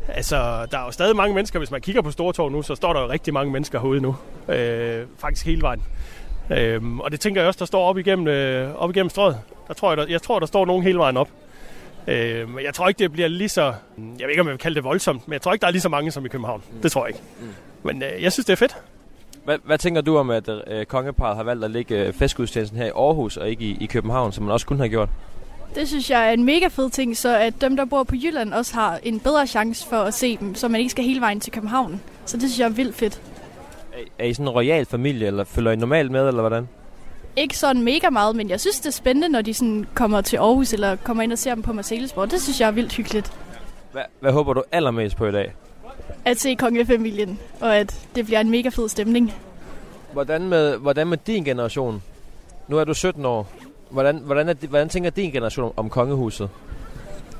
Altså, 0.07 0.35
der 0.71 0.77
er 0.77 0.85
jo 0.85 0.91
stadig 0.91 1.15
mange 1.15 1.35
mennesker. 1.35 1.59
Hvis 1.59 1.71
man 1.71 1.81
kigger 1.81 2.01
på 2.01 2.11
Stortorv 2.11 2.51
nu, 2.51 2.61
så 2.61 2.75
står 2.75 2.93
der 2.93 3.01
jo 3.01 3.09
rigtig 3.09 3.33
mange 3.33 3.51
mennesker 3.51 3.79
herude 3.79 4.01
nu. 4.01 4.15
Øh, 4.49 5.05
faktisk 5.17 5.45
hele 5.45 5.61
vejen. 5.61 5.83
Øh, 6.51 6.97
og 6.97 7.11
det 7.11 7.19
tænker 7.19 7.41
jeg 7.41 7.47
også, 7.47 7.59
der 7.59 7.65
står 7.65 7.89
op 7.89 7.97
igennem, 7.97 8.27
øh, 8.27 8.75
op 8.75 8.89
igennem 8.89 9.09
strøget. 9.09 9.37
Der 9.67 9.73
tror 9.73 9.91
jeg, 9.91 9.97
der, 9.97 10.05
jeg 10.09 10.21
tror, 10.21 10.39
der 10.39 10.45
står 10.45 10.65
nogen 10.65 10.83
hele 10.83 10.97
vejen 10.97 11.17
op. 11.17 11.29
Øh, 12.07 12.49
men 12.49 12.65
jeg 12.65 12.73
tror 12.73 12.87
ikke, 12.87 12.99
det 12.99 13.11
bliver 13.11 13.27
lige 13.27 13.49
så... 13.49 13.61
Jeg 13.63 13.73
ved 14.19 14.29
ikke, 14.29 14.41
om 14.41 14.47
jeg 14.47 14.51
vil 14.51 14.59
kalde 14.59 14.75
det 14.75 14.83
voldsomt, 14.83 15.27
men 15.27 15.33
jeg 15.33 15.41
tror 15.41 15.53
ikke, 15.53 15.61
der 15.61 15.67
er 15.67 15.71
lige 15.71 15.81
så 15.81 15.89
mange 15.89 16.11
som 16.11 16.25
i 16.25 16.29
København. 16.29 16.63
Det 16.83 16.91
tror 16.91 17.05
jeg 17.05 17.15
ikke. 17.15 17.21
Mm. 17.39 17.47
Men 17.83 18.03
øh, 18.03 18.23
jeg 18.23 18.31
synes, 18.31 18.45
det 18.45 18.53
er 18.53 18.57
fedt. 18.57 18.77
Hvad, 19.47 19.57
hvad 19.63 19.77
tænker 19.77 20.01
du 20.01 20.17
om, 20.17 20.29
at 20.29 20.49
øh, 20.67 20.85
kongeparet 20.85 21.35
har 21.35 21.43
valgt 21.43 21.65
at 21.65 21.71
lægge 21.71 22.05
øh, 22.05 22.13
festgudstjenesten 22.13 22.77
her 22.77 22.85
i 22.85 22.89
Aarhus 22.89 23.37
og 23.37 23.49
ikke 23.49 23.65
i, 23.65 23.77
i 23.81 23.85
København, 23.85 24.31
som 24.31 24.43
man 24.43 24.53
også 24.53 24.65
kunne 24.65 24.79
have 24.79 24.89
gjort? 24.89 25.09
Det 25.75 25.87
synes 25.87 26.09
jeg 26.09 26.27
er 26.27 26.31
en 26.31 26.43
mega 26.43 26.67
fed 26.67 26.89
ting, 26.89 27.17
så 27.17 27.37
at 27.37 27.61
dem, 27.61 27.77
der 27.77 27.85
bor 27.85 28.03
på 28.03 28.15
Jylland, 28.15 28.53
også 28.53 28.73
har 28.73 28.99
en 29.03 29.19
bedre 29.19 29.47
chance 29.47 29.87
for 29.87 29.95
at 29.95 30.13
se 30.13 30.37
dem, 30.37 30.55
så 30.55 30.67
man 30.67 30.79
ikke 30.79 30.91
skal 30.91 31.03
hele 31.03 31.21
vejen 31.21 31.39
til 31.39 31.53
København. 31.53 32.01
Så 32.25 32.37
det 32.37 32.49
synes 32.49 32.59
jeg 32.59 32.65
er 32.65 32.69
vildt 32.69 32.95
fedt. 32.95 33.21
Er, 33.93 33.97
er 34.19 34.25
I 34.25 34.33
sådan 34.33 34.47
en 34.47 34.49
royal 34.49 34.85
familie, 34.85 35.27
eller 35.27 35.43
følger 35.43 35.71
I 35.71 35.75
normalt 35.75 36.11
med, 36.11 36.27
eller 36.27 36.41
hvordan? 36.41 36.67
Ikke 37.35 37.57
sådan 37.57 37.83
mega 37.83 38.09
meget, 38.09 38.35
men 38.35 38.49
jeg 38.49 38.59
synes, 38.59 38.79
det 38.79 38.87
er 38.87 38.91
spændende, 38.91 39.29
når 39.29 39.41
de 39.41 39.53
sådan 39.53 39.85
kommer 39.93 40.21
til 40.21 40.37
Aarhus, 40.37 40.73
eller 40.73 40.95
kommer 40.95 41.23
ind 41.23 41.31
og 41.31 41.37
ser 41.37 41.53
dem 41.53 41.63
på 41.63 41.73
Marcellesborg. 41.73 42.31
Det 42.31 42.41
synes 42.41 42.61
jeg 42.61 42.67
er 42.67 42.71
vildt 42.71 42.93
hyggeligt. 42.93 43.31
Hvad, 43.91 44.03
hvad 44.19 44.31
håber 44.31 44.53
du 44.53 44.63
allermest 44.71 45.17
på 45.17 45.25
i 45.25 45.31
dag? 45.31 45.53
At 46.25 46.39
se 46.39 46.55
kongefamilien, 46.55 47.39
og 47.61 47.77
at 47.77 48.07
det 48.15 48.25
bliver 48.25 48.39
en 48.39 48.49
mega 48.49 48.69
fed 48.69 48.89
stemning. 48.89 49.33
Hvordan 50.13 50.41
med, 50.41 50.77
hvordan 50.77 51.07
med 51.07 51.17
din 51.17 51.43
generation? 51.43 52.03
Nu 52.67 52.77
er 52.77 52.83
du 52.83 52.93
17 52.93 53.25
år. 53.25 53.51
Hvordan, 53.89 54.17
hvordan, 54.17 54.49
er, 54.49 54.53
hvordan 54.53 54.89
tænker 54.89 55.09
din 55.09 55.31
generation 55.31 55.73
om 55.75 55.89
kongehuset? 55.89 56.49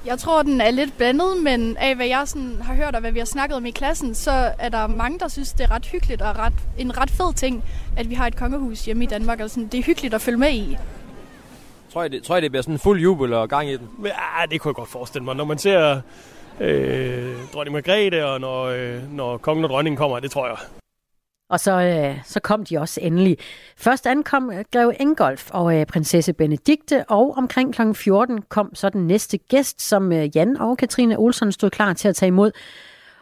Jeg 0.06 0.20
tror, 0.20 0.44
den 0.44 0.62
er 0.62 0.72
lidt 0.72 0.98
blandet, 0.98 1.44
men 1.44 1.78
af 1.78 1.96
hvad 1.96 2.08
jeg 2.08 2.24
sådan 2.28 2.58
har 2.62 2.74
hørt 2.74 2.96
og 2.96 3.02
hvad 3.02 3.12
vi 3.12 3.20
har 3.20 3.26
snakket 3.26 3.58
om 3.58 3.66
i 3.66 3.72
klassen, 3.72 4.16
så 4.16 4.52
er 4.60 4.70
der 4.70 4.88
mange, 4.88 5.20
der 5.20 5.28
synes, 5.28 5.52
det 5.52 5.64
er 5.64 5.72
ret 5.72 5.86
hyggeligt 5.86 6.22
og 6.22 6.38
ret, 6.38 6.54
en 6.78 6.98
ret 6.98 7.10
fed 7.10 7.34
ting, 7.34 7.64
at 7.98 8.10
vi 8.10 8.16
har 8.16 8.28
et 8.28 8.36
kongehus 8.36 8.86
hjemme 8.86 9.04
i 9.04 9.08
Danmark. 9.08 9.40
Og 9.40 9.50
sådan, 9.50 9.68
det 9.68 9.80
er 9.80 9.84
hyggeligt 9.84 10.14
at 10.14 10.22
følge 10.22 10.38
med 10.38 10.54
i. 10.54 10.78
Tror 11.94 12.04
I, 12.04 12.10
det, 12.10 12.24
tror 12.24 12.38
I, 12.38 12.42
det 12.42 12.52
bliver 12.52 12.62
sådan 12.62 12.76
en 12.76 12.80
fuld 12.80 13.02
jubel 13.02 13.34
og 13.34 13.50
gang 13.50 13.70
i 13.70 13.78
den? 13.78 13.90
Ja, 14.06 14.46
det 14.52 14.62
kunne 14.62 14.70
jeg 14.70 14.76
godt 14.76 14.90
forestille 14.90 15.26
mig. 15.26 15.36
Når 15.36 15.46
man 15.46 15.58
ser 15.58 16.02
øh, 16.60 17.36
dronning 17.54 17.74
Margrethe 17.74 18.26
og 18.26 18.42
når, 18.42 18.64
øh, 18.64 19.14
når 19.14 19.38
kongen 19.38 19.64
og 19.64 19.70
dronningen 19.70 19.98
kommer, 19.98 20.20
det 20.20 20.32
tror 20.32 20.48
jeg. 20.48 20.58
Og 21.50 21.60
så, 21.60 21.72
øh, 21.72 22.20
så 22.26 22.40
kom 22.40 22.66
de 22.66 22.78
også 22.78 23.02
endelig. 23.02 23.38
Først 23.78 24.08
ankom 24.08 24.52
greve 24.72 24.96
Ingolf 25.00 25.50
og 25.52 25.80
øh, 25.80 25.86
prinsesse 25.86 26.34
Benedikte, 26.34 27.06
og 27.08 27.34
omkring 27.38 27.74
kl. 27.74 27.82
14 27.94 28.42
kom 28.42 28.76
så 28.76 28.90
den 28.90 29.08
næste 29.08 29.38
gæst, 29.38 29.82
som 29.82 30.12
øh, 30.12 30.38
Jan 30.38 30.58
og 30.58 30.78
Katrine 30.78 31.18
Olsen 31.18 31.52
stod 31.52 31.70
klar 31.70 31.94
til 31.94 32.08
at 32.08 32.16
tage 32.16 32.28
imod. 32.28 32.52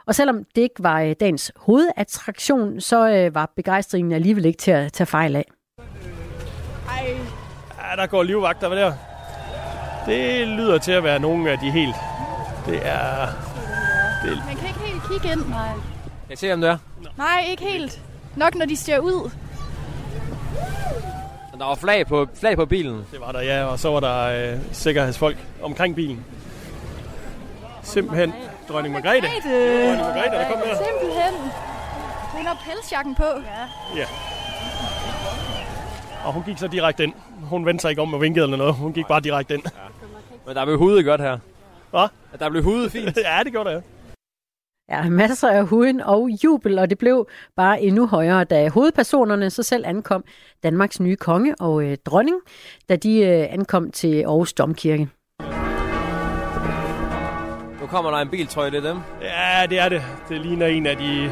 Og 0.06 0.16
selvom 0.16 0.44
det 0.56 0.62
ikke 0.62 0.84
var 0.84 1.02
øh, 1.02 1.16
dagens 1.20 1.52
hovedattraktion, 1.56 2.82
så 2.82 3.10
øh, 3.10 3.36
var 3.36 3.52
begejstringen 3.56 4.14
alligevel 4.14 4.46
ikke 4.46 4.58
til 4.58 4.72
at 4.72 4.94
tage 4.94 5.08
fejl 5.08 5.36
af. 5.36 5.46
Ej. 6.90 7.15
Der 7.96 8.06
går 8.08 8.24
livvagter, 8.24 8.68
hvad 8.68 8.78
der? 8.78 8.94
Det 10.06 10.48
lyder 10.48 10.78
til 10.78 10.92
at 10.92 11.04
være 11.04 11.20
nogle 11.20 11.52
af 11.52 11.60
de 11.60 11.72
helt... 11.72 11.96
Det 12.66 12.80
er... 12.88 13.28
Det... 14.24 14.42
Man 14.48 14.56
kan 14.56 14.68
ikke 14.68 14.80
helt 14.80 15.02
kigge 15.12 15.32
ind. 15.32 15.50
Nej. 15.50 15.70
Jeg 16.30 16.38
ser, 16.38 16.54
om 16.54 16.62
det 16.62 16.70
er. 16.70 16.78
Nej, 17.18 17.46
ikke 17.50 17.64
helt. 17.64 18.02
Nok 18.36 18.56
når 18.56 18.66
de 18.66 18.78
ser 18.78 19.00
ud. 19.00 19.32
Der 21.60 21.66
var 21.66 21.76
flag 21.76 22.08
på, 22.08 22.28
flag 22.40 22.56
på 22.56 22.66
bilen. 22.66 23.06
Det 23.12 23.20
var 23.22 23.32
der, 23.32 23.42
ja. 23.42 23.64
Og 23.64 23.80
så 23.80 23.92
var 23.92 24.00
der 24.00 24.54
øh, 24.54 24.60
sikkerhedsfolk 24.72 25.38
omkring 25.62 25.96
bilen. 25.96 26.26
Simpelthen 27.84 28.34
dronning 28.70 28.94
Margrethe. 28.94 29.28
Dronning 29.28 29.98
Margrethe, 29.98 30.38
der 30.38 30.50
kom 30.50 30.62
der. 30.62 30.76
Simpelthen. 30.76 31.34
Hun 32.32 32.46
har 32.46 32.58
pelsjakken 32.66 33.16
på. 33.16 33.24
Ja. 33.24 34.00
Ja. 34.00 34.06
Og 36.26 36.34
hun 36.34 36.44
gik 36.44 36.58
så 36.58 36.68
direkte 36.68 37.04
ind. 37.04 37.14
Hun 37.50 37.66
vendte 37.66 37.82
sig 37.82 37.90
ikke 37.90 38.02
om 38.02 38.14
og 38.14 38.22
vinkede 38.22 38.44
eller 38.44 38.58
noget. 38.58 38.74
Hun 38.74 38.94
gik 38.94 39.08
bare 39.08 39.22
direkte 39.22 39.54
ind. 39.54 39.64
Ja. 39.66 39.82
Men 40.48 40.56
der 40.56 40.66
blev 40.66 40.78
hudet 40.78 41.06
godt 41.06 41.22
her. 41.22 41.38
Hvad? 41.90 42.08
Der 42.40 42.50
blev 42.50 42.64
hudet 42.64 42.92
fint. 42.92 43.18
ja, 43.30 43.44
det 43.44 43.52
gjorde 43.52 43.70
der, 43.70 43.76
ja. 43.76 43.82
Ja, 44.90 45.10
masser 45.10 45.50
af 45.50 45.66
huden 45.66 46.02
og 46.02 46.30
jubel, 46.44 46.80
og 46.80 46.90
det 46.90 46.98
blev 46.98 47.28
bare 47.56 47.82
endnu 47.82 48.08
højere, 48.08 48.44
da 48.44 48.70
hovedpersonerne 48.70 49.50
så 49.50 49.64
selv 49.64 49.86
ankom 49.88 50.24
Danmarks 50.64 51.00
nye 51.00 51.16
konge 51.16 51.56
og 51.60 51.84
øh, 51.84 51.98
dronning, 52.06 52.38
da 52.90 52.96
de 52.96 53.20
øh, 53.20 53.54
ankom 53.54 53.92
til 53.92 54.22
Aarhus 54.22 54.54
Domkirke. 54.54 55.10
Nu 57.82 57.88
kommer 57.88 58.12
der 58.12 58.18
en 58.18 58.30
bil, 58.30 58.48
tror 58.48 58.64
jeg, 58.64 58.72
det 58.72 58.86
er 58.86 58.92
dem. 58.92 59.00
Ja, 59.22 59.66
det 59.70 59.80
er 59.80 59.90
det. 59.90 60.04
Det 60.30 60.42
ligner 60.42 60.68
en 60.68 60.86
af 60.86 60.98
de... 60.98 61.32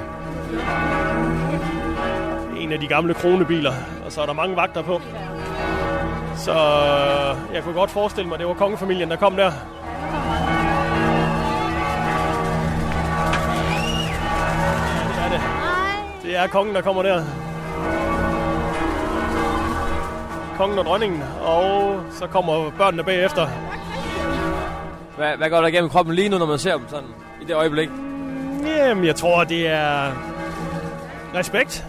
Af 2.74 2.80
de 2.80 2.88
gamle 2.88 3.14
kronebiler. 3.14 3.74
Og 4.06 4.12
så 4.12 4.22
er 4.22 4.26
der 4.26 4.34
mange 4.34 4.56
vagter 4.56 4.82
på. 4.82 5.02
Så 6.36 6.54
jeg 7.54 7.64
kunne 7.64 7.74
godt 7.74 7.92
forestille 7.92 8.28
mig, 8.28 8.36
at 8.36 8.40
det 8.40 8.48
var 8.48 8.54
kongefamilien, 8.54 9.10
der 9.10 9.16
kom 9.16 9.36
der. 9.36 9.44
Ja, 9.44 9.50
det 15.10 15.26
er 15.26 15.30
det. 15.30 15.42
Det 16.24 16.38
er 16.38 16.48
kongen, 16.48 16.76
der 16.76 16.82
kommer 16.82 17.04
der. 17.04 17.24
Kongen 20.58 20.80
og 20.80 20.86
dronningen, 20.86 21.24
og 21.46 22.00
så 22.12 22.28
kommer 22.28 22.72
børnene 22.78 23.04
bagefter. 23.04 23.48
Hvad, 25.18 25.38
hvad 25.38 25.50
går 25.50 25.58
der 25.62 25.68
igennem 25.68 25.90
kroppen 25.90 26.16
lige 26.16 26.30
nu, 26.30 26.38
når 26.38 26.46
man 26.46 26.60
ser 26.60 26.78
dem 26.78 26.90
sådan 26.90 27.10
i 27.42 27.46
det 27.46 27.56
øjeblik? 27.56 27.90
Jamen, 28.66 29.06
jeg 29.06 29.16
tror, 29.16 29.44
det 29.44 29.68
er 29.68 30.12
respekt. 31.36 31.86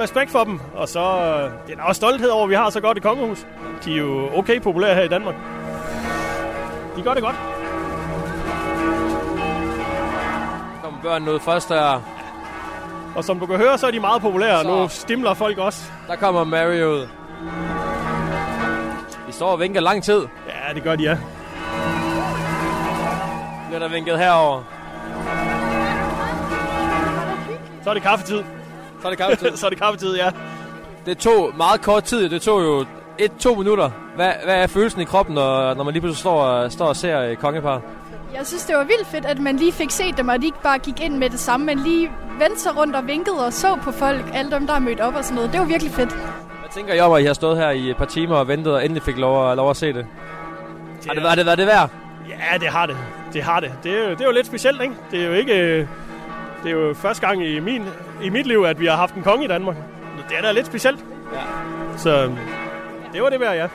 Respekt 0.00 0.30
for 0.30 0.44
dem. 0.44 0.60
Og 0.74 0.88
så 0.88 1.00
øh, 1.00 1.50
det 1.66 1.78
er 1.78 1.82
også 1.82 1.98
stolthed 1.98 2.28
over, 2.28 2.44
at 2.44 2.50
vi 2.50 2.54
har 2.54 2.70
så 2.70 2.80
godt 2.80 2.96
et 2.96 3.02
kongehus. 3.02 3.46
De 3.84 3.92
er 3.92 3.96
jo 3.96 4.30
okay 4.34 4.60
populære 4.60 4.94
her 4.94 5.02
i 5.02 5.08
Danmark. 5.08 5.34
De 6.96 7.02
gør 7.02 7.14
det 7.14 7.22
godt. 7.22 7.36
Kommer 10.82 11.00
børnene 11.02 11.32
ud 11.32 11.40
først 11.40 11.68
der. 11.68 12.02
Og 13.16 13.24
som 13.24 13.40
du 13.40 13.46
kan 13.46 13.56
høre, 13.56 13.78
så 13.78 13.86
er 13.86 13.90
de 13.90 14.00
meget 14.00 14.22
populære. 14.22 14.62
Så. 14.62 14.68
Nu 14.68 14.88
stimler 14.88 15.34
folk 15.34 15.58
også. 15.58 15.90
Der 16.08 16.16
kommer 16.16 16.44
Mary 16.44 16.82
ud. 16.82 17.08
De 19.26 19.32
står 19.32 19.48
og 19.48 19.60
vinker 19.60 19.80
lang 19.80 20.02
tid. 20.02 20.26
Ja, 20.48 20.74
det 20.74 20.82
gør 20.82 20.96
de, 20.96 21.02
ja. 21.02 21.18
Bliver 23.68 23.78
der 23.78 23.88
vinket 23.88 24.18
herover. 24.18 24.62
Så 27.84 27.90
er 27.90 27.94
det 27.94 28.02
kaffetid. 28.02 28.42
Så 29.00 29.06
er 29.08 29.10
det 29.10 29.18
kaffetid. 29.18 29.56
så 29.56 29.66
er 29.66 29.70
det 29.70 29.80
kaffetid, 29.80 30.16
ja. 30.16 30.30
Det 31.06 31.18
tog 31.18 31.52
meget 31.56 31.80
kort 31.82 32.04
tid. 32.04 32.28
Det 32.28 32.42
tog 32.42 32.62
jo 32.62 32.86
et-to 33.18 33.54
minutter. 33.54 33.90
Hvad, 34.16 34.32
hvad 34.44 34.54
er 34.54 34.66
følelsen 34.66 35.00
i 35.00 35.04
kroppen, 35.04 35.34
når, 35.34 35.74
når 35.74 35.84
man 35.84 35.92
lige 35.92 36.00
pludselig 36.00 36.20
står, 36.20 36.68
står 36.68 36.86
og 36.86 36.96
ser 36.96 37.18
et 37.18 37.38
kongepar? 37.38 37.80
Jeg 38.34 38.46
synes, 38.46 38.64
det 38.64 38.76
var 38.76 38.84
vildt 38.84 39.06
fedt, 39.06 39.24
at 39.24 39.38
man 39.38 39.56
lige 39.56 39.72
fik 39.72 39.90
set 39.90 40.16
dem, 40.16 40.28
og 40.28 40.40
de 40.40 40.46
ikke 40.46 40.62
bare 40.62 40.78
gik 40.78 41.00
ind 41.00 41.16
med 41.16 41.30
det 41.30 41.40
samme, 41.40 41.66
men 41.66 41.78
lige 41.78 42.10
vendte 42.38 42.60
sig 42.60 42.76
rundt 42.76 42.96
og 42.96 43.06
vinkede 43.06 43.46
og 43.46 43.52
så 43.52 43.78
på 43.82 43.92
folk, 43.92 44.24
alle 44.34 44.50
dem, 44.50 44.66
der 44.66 44.74
er 44.74 44.78
mødt 44.78 45.00
op 45.00 45.14
og 45.14 45.24
sådan 45.24 45.34
noget. 45.34 45.52
Det 45.52 45.60
var 45.60 45.66
virkelig 45.66 45.92
fedt. 45.92 46.12
Hvad 46.12 46.70
tænker 46.74 46.94
I 46.94 47.00
om, 47.00 47.12
at 47.12 47.22
I 47.22 47.24
har 47.24 47.32
stået 47.34 47.58
her 47.58 47.70
i 47.70 47.90
et 47.90 47.96
par 47.96 48.04
timer 48.04 48.36
og 48.36 48.48
ventet 48.48 48.74
og 48.74 48.84
endelig 48.84 49.02
fik 49.02 49.16
lov, 49.18 49.56
lov 49.56 49.70
at 49.70 49.76
se 49.76 49.86
det? 49.86 50.06
det 51.02 51.06
har 51.06 51.14
det 51.14 51.22
været 51.22 51.36
det, 51.38 51.46
været 51.46 51.58
det 51.58 51.66
værd? 51.66 51.90
Ja, 52.28 52.58
det 52.58 52.68
har 52.68 52.86
det. 52.86 52.96
Det 53.32 53.42
har 53.42 53.60
det. 53.60 53.72
Det 53.82 53.92
er, 53.92 54.04
jo, 54.04 54.10
det 54.10 54.20
er 54.20 54.24
jo 54.24 54.32
lidt 54.32 54.46
specielt, 54.46 54.82
ikke? 54.82 54.94
Det 55.10 55.22
er 55.22 55.26
jo 55.26 55.32
ikke... 55.32 55.88
Det 56.62 56.70
er 56.70 56.74
jo 56.74 56.94
første 56.94 57.26
gang 57.26 57.46
i, 57.46 57.60
min, 57.60 57.84
i 58.22 58.28
mit 58.28 58.46
liv, 58.46 58.64
at 58.66 58.80
vi 58.80 58.86
har 58.86 58.96
haft 58.96 59.14
en 59.14 59.22
konge 59.22 59.44
i 59.44 59.48
Danmark. 59.48 59.76
Det 60.28 60.36
er 60.38 60.42
da 60.42 60.52
lidt 60.52 60.66
specielt. 60.66 61.04
Ja. 61.32 61.38
Så 61.96 62.30
det 63.12 63.22
var 63.22 63.28
det 63.28 63.40
værd, 63.40 63.56
ja. 63.56 63.68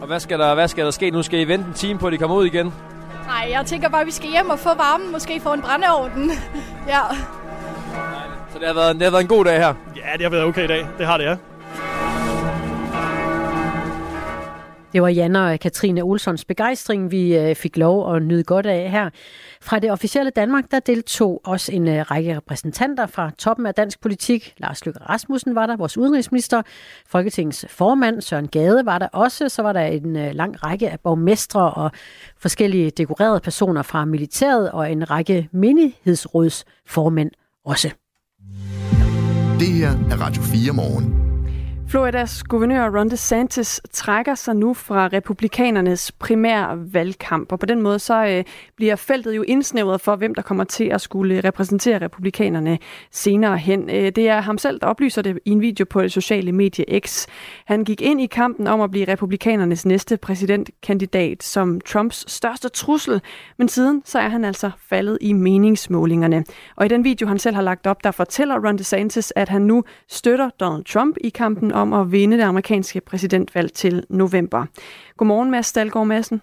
Og 0.00 0.06
hvad 0.06 0.20
skal, 0.20 0.38
der, 0.38 0.54
hvad 0.54 0.68
skal 0.68 0.84
der 0.84 0.90
ske? 0.90 1.10
Nu 1.10 1.22
skal 1.22 1.40
I 1.40 1.44
vente 1.44 1.66
en 1.68 1.74
time 1.74 1.98
på, 1.98 2.06
at 2.06 2.12
de 2.12 2.18
kommer 2.18 2.36
ud 2.36 2.46
igen? 2.46 2.66
Nej, 3.26 3.48
jeg 3.50 3.66
tænker 3.66 3.88
bare, 3.88 4.00
at 4.00 4.06
vi 4.06 4.12
skal 4.12 4.30
hjem 4.30 4.50
og 4.50 4.58
få 4.58 4.68
varmen. 4.68 5.12
Måske 5.12 5.40
få 5.40 5.52
en 5.52 5.62
brændeovn. 5.62 6.30
ja. 6.94 7.00
Så 8.52 8.58
det 8.58 8.66
har, 8.66 8.74
været, 8.74 8.94
det 8.94 9.02
har 9.02 9.10
været 9.10 9.22
en 9.22 9.28
god 9.28 9.44
dag 9.44 9.58
her? 9.58 9.74
Ja, 9.96 10.12
det 10.12 10.22
har 10.22 10.30
været 10.30 10.44
okay 10.44 10.64
i 10.64 10.66
dag. 10.66 10.86
Det 10.98 11.06
har 11.06 11.16
det, 11.16 11.24
ja. 11.24 11.36
Det 14.92 15.02
var 15.02 15.08
Jan 15.08 15.36
og 15.36 15.60
Katrine 15.60 16.02
Olsons 16.02 16.44
begejstring, 16.44 17.10
vi 17.10 17.36
øh, 17.36 17.56
fik 17.56 17.76
lov 17.76 18.16
at 18.16 18.22
nyde 18.22 18.44
godt 18.44 18.66
af 18.66 18.90
her. 18.90 19.10
Fra 19.64 19.78
det 19.78 19.92
officielle 19.92 20.30
Danmark, 20.30 20.64
der 20.70 20.80
deltog 20.80 21.40
også 21.44 21.72
en 21.72 21.88
øh, 21.88 22.10
række 22.10 22.36
repræsentanter 22.36 23.06
fra 23.06 23.30
toppen 23.38 23.66
af 23.66 23.74
dansk 23.74 24.00
politik. 24.00 24.54
Lars 24.58 24.86
Løkke 24.86 25.00
Rasmussen 25.00 25.54
var 25.54 25.66
der, 25.66 25.76
vores 25.76 25.98
udenrigsminister. 25.98 26.62
Folketingets 27.08 27.66
formand 27.68 28.20
Søren 28.20 28.48
Gade 28.48 28.86
var 28.86 28.98
der 28.98 29.08
også. 29.12 29.48
Så 29.48 29.62
var 29.62 29.72
der 29.72 29.80
en 29.80 30.16
øh, 30.16 30.34
lang 30.34 30.64
række 30.64 30.90
af 30.90 31.00
borgmestre 31.00 31.70
og 31.70 31.90
forskellige 32.38 32.90
dekorerede 32.90 33.40
personer 33.40 33.82
fra 33.82 34.04
militæret 34.04 34.70
og 34.70 34.92
en 34.92 35.10
række 35.10 35.48
menighedsrådsformænd 35.52 37.30
også. 37.64 37.90
Det 39.60 39.68
her 39.68 39.90
er 40.10 40.20
Radio 40.20 40.42
4 40.42 40.72
morgen. 40.72 41.23
Floridas 41.94 42.42
guvernør 42.42 42.98
Ron 42.98 43.10
DeSantis 43.10 43.80
trækker 43.92 44.34
sig 44.34 44.56
nu 44.56 44.74
fra 44.74 45.06
republikanernes 45.06 46.12
primære 46.12 46.78
valgkamp, 46.92 47.52
og 47.52 47.58
på 47.58 47.66
den 47.66 47.82
måde 47.82 47.98
så 47.98 48.26
øh, 48.26 48.44
bliver 48.76 48.96
feltet 48.96 49.36
jo 49.36 49.42
indsnævret 49.42 50.00
for, 50.00 50.16
hvem 50.16 50.34
der 50.34 50.42
kommer 50.42 50.64
til 50.64 50.84
at 50.84 51.00
skulle 51.00 51.40
repræsentere 51.40 51.98
republikanerne 51.98 52.78
senere 53.10 53.58
hen. 53.58 53.90
Øh, 53.90 54.12
det 54.16 54.28
er 54.28 54.40
ham 54.40 54.58
selv, 54.58 54.80
der 54.80 54.86
oplyser 54.86 55.22
det 55.22 55.38
i 55.44 55.50
en 55.50 55.60
video 55.60 55.86
på 55.90 56.02
det 56.02 56.12
sociale 56.12 56.52
medie 56.52 57.00
X. 57.00 57.26
Han 57.64 57.84
gik 57.84 58.00
ind 58.00 58.20
i 58.20 58.26
kampen 58.26 58.66
om 58.66 58.80
at 58.80 58.90
blive 58.90 59.08
republikanernes 59.08 59.86
næste 59.86 60.16
præsidentkandidat 60.16 61.42
som 61.42 61.80
Trumps 61.80 62.32
største 62.32 62.68
trussel, 62.68 63.20
men 63.58 63.68
siden 63.68 64.02
så 64.04 64.18
er 64.18 64.28
han 64.28 64.44
altså 64.44 64.70
faldet 64.88 65.18
i 65.20 65.32
meningsmålingerne. 65.32 66.44
Og 66.76 66.86
i 66.86 66.88
den 66.88 67.04
video, 67.04 67.28
han 67.28 67.38
selv 67.38 67.54
har 67.54 67.62
lagt 67.62 67.86
op, 67.86 68.04
der 68.04 68.10
fortæller 68.10 68.66
Ron 68.66 68.78
DeSantis, 68.78 69.32
at 69.36 69.48
han 69.48 69.62
nu 69.62 69.84
støtter 70.08 70.50
Donald 70.60 70.84
Trump 70.84 71.16
i 71.20 71.28
kampen 71.28 71.72
om 71.72 71.83
at 71.92 72.12
vinde 72.12 72.36
det 72.36 72.42
amerikanske 72.42 73.00
præsidentvalg 73.00 73.72
til 73.72 74.04
november. 74.08 74.66
Godmorgen, 75.16 75.50
Mads 75.50 75.72
Dahlgaard 75.72 76.06
Madsen. 76.06 76.40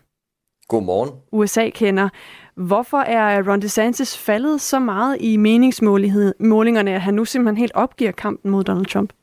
Godmorgen. 0.67 1.11
USA-kender. 1.31 2.09
Hvorfor 2.55 2.97
er 2.97 3.49
Ron 3.51 3.61
DeSantis 3.61 4.17
faldet 4.17 4.61
så 4.61 4.79
meget 4.79 5.17
i 5.19 5.37
meningsmålingerne, 5.37 6.95
at 6.95 7.01
han 7.01 7.13
nu 7.13 7.25
simpelthen 7.25 7.57
helt 7.57 7.71
opgiver 7.75 8.11
kampen 8.11 8.51
mod 8.51 8.63
Donald 8.63 8.85
Trump? 8.85 9.13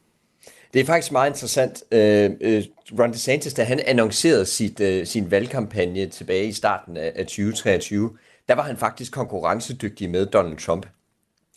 Det 0.74 0.80
er 0.80 0.84
faktisk 0.84 1.12
meget 1.12 1.30
interessant. 1.30 1.82
Uh, 1.92 2.98
Ron 3.00 3.12
DeSantis, 3.12 3.54
da 3.54 3.64
han 3.64 3.80
annoncerede 3.86 4.46
sit, 4.46 4.80
uh, 4.80 5.06
sin 5.06 5.30
valgkampagne 5.30 6.06
tilbage 6.06 6.46
i 6.46 6.52
starten 6.52 6.96
af 6.96 7.26
2023, 7.26 8.10
der 8.48 8.54
var 8.54 8.62
han 8.62 8.76
faktisk 8.76 9.12
konkurrencedygtig 9.12 10.10
med 10.10 10.26
Donald 10.26 10.56
Trump. 10.56 10.86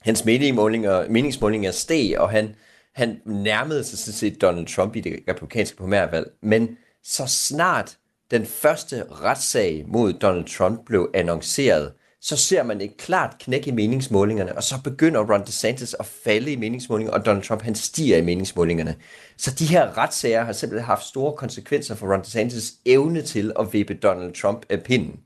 Hans 0.01 0.26
meningsmålinger, 0.26 1.09
meningsmålinger 1.09 1.72
steg, 1.72 2.16
og 2.18 2.30
han 2.30 2.55
han 2.96 3.22
nærmede 3.26 3.84
sig 3.84 4.00
sådan 4.00 4.14
set 4.14 4.42
Donald 4.42 4.68
Trump 4.68 4.96
i 4.96 5.00
det 5.00 5.20
republikanske 5.30 5.78
primærvalg, 5.78 6.32
men 6.42 6.78
så 7.04 7.28
snart 7.28 7.98
den 8.32 8.46
første 8.46 9.04
retssag 9.12 9.86
mod 9.88 10.14
Donald 10.14 10.46
Trump 10.46 10.86
blev 10.86 11.12
annonceret, 11.14 11.94
så 12.22 12.38
ser 12.38 12.64
man 12.64 12.82
et 12.82 12.98
klart 12.98 13.36
knæk 13.39 13.68
i 13.68 13.72
meningsmålingerne, 13.72 14.56
og 14.56 14.64
så 14.64 14.76
begynder 14.84 15.34
Ron 15.34 15.46
DeSantis 15.46 15.96
at 16.00 16.06
falde 16.06 16.52
i 16.52 16.56
meningsmålingerne, 16.56 17.20
og 17.20 17.26
Donald 17.26 17.44
Trump 17.44 17.62
han 17.62 17.76
stiger 17.76 18.18
i 18.18 18.22
meningsmålingerne. 18.22 18.96
Så 19.38 19.52
de 19.60 19.66
her 19.66 19.98
retssager 19.98 20.44
har 20.44 20.54
simpelthen 20.54 20.86
haft 20.86 21.06
store 21.06 21.34
konsekvenser 21.34 21.96
for 21.96 22.14
Ron 22.14 22.22
DeSantis 22.22 22.74
evne 22.86 23.22
til 23.22 23.52
at 23.60 23.74
vippe 23.74 23.94
Donald 23.94 24.34
Trump 24.34 24.66
af 24.70 24.84
pinden. 24.84 25.20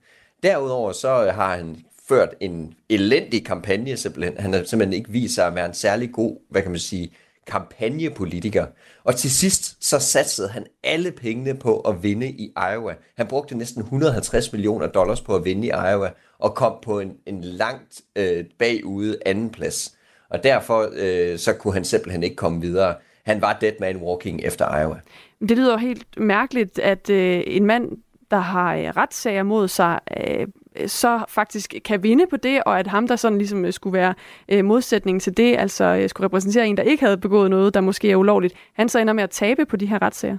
Derudover 0.43 0.91
så 0.91 1.25
øh, 1.25 1.33
har 1.33 1.57
han 1.57 1.77
ført 2.09 2.29
en 2.39 2.73
elendig 2.89 3.45
kampagne 3.45 3.97
simpelthen. 3.97 4.37
Han 4.37 4.53
har 4.53 4.63
simpelthen 4.63 4.93
ikke 4.93 5.11
vist 5.11 5.35
sig 5.35 5.47
at 5.47 5.55
være 5.55 5.65
en 5.65 5.73
særlig 5.73 6.11
god, 6.11 6.37
hvad 6.49 6.61
kan 6.61 6.71
man 6.71 6.79
sige, 6.79 7.11
kampagnepolitiker. 7.47 8.65
Og 9.03 9.15
til 9.15 9.31
sidst 9.31 9.85
så 9.85 9.99
satsede 9.99 10.47
han 10.49 10.65
alle 10.83 11.11
pengene 11.11 11.53
på 11.53 11.79
at 11.79 12.03
vinde 12.03 12.27
i 12.27 12.53
Iowa. 12.73 12.93
Han 13.17 13.27
brugte 13.27 13.57
næsten 13.57 13.81
150 13.81 14.51
millioner 14.51 14.87
dollars 14.87 15.21
på 15.21 15.35
at 15.35 15.45
vinde 15.45 15.67
i 15.67 15.69
Iowa, 15.69 16.09
og 16.39 16.55
kom 16.55 16.73
på 16.83 16.99
en, 16.99 17.11
en 17.25 17.41
langt 17.41 18.01
øh, 18.15 18.45
bagude 18.59 19.17
anden 19.25 19.49
plads. 19.49 19.95
Og 20.29 20.43
derfor 20.43 20.89
øh, 20.93 21.37
så 21.39 21.53
kunne 21.53 21.73
han 21.73 21.83
simpelthen 21.83 22.23
ikke 22.23 22.35
komme 22.35 22.61
videre. 22.61 22.95
Han 23.25 23.41
var 23.41 23.57
dead 23.61 23.73
man 23.79 23.97
walking 23.97 24.43
efter 24.43 24.79
Iowa. 24.81 24.99
Det 25.39 25.57
lyder 25.57 25.77
helt 25.77 26.19
mærkeligt, 26.19 26.79
at 26.79 27.09
øh, 27.09 27.43
en 27.47 27.65
mand, 27.65 27.91
der 28.31 28.37
har 28.37 28.75
øh, 28.75 28.83
retssager 28.83 29.43
mod 29.43 29.67
sig, 29.67 29.99
øh, 30.17 30.47
Øh, 30.77 30.89
så 30.89 31.23
faktisk 31.27 31.73
kan 31.85 32.03
vinde 32.03 32.27
på 32.29 32.37
det, 32.37 32.63
og 32.63 32.79
at 32.79 32.87
ham, 32.87 33.07
der 33.07 33.15
sådan 33.15 33.37
ligesom 33.37 33.65
øh, 33.65 33.73
skulle 33.73 33.97
være 33.97 34.13
øh, 34.49 34.65
modsætningen 34.65 35.19
til 35.19 35.37
det, 35.37 35.57
altså 35.57 35.83
øh, 35.83 36.09
skulle 36.09 36.25
repræsentere 36.25 36.67
en, 36.67 36.77
der 36.77 36.83
ikke 36.83 37.03
havde 37.03 37.17
begået 37.17 37.49
noget, 37.49 37.73
der 37.73 37.81
måske 37.81 38.11
er 38.11 38.15
ulovligt, 38.15 38.53
han 38.73 38.89
så 38.89 38.99
ender 38.99 39.13
med 39.13 39.23
at 39.23 39.29
tabe 39.29 39.65
på 39.65 39.77
de 39.77 39.85
her 39.85 40.01
retssager. 40.01 40.37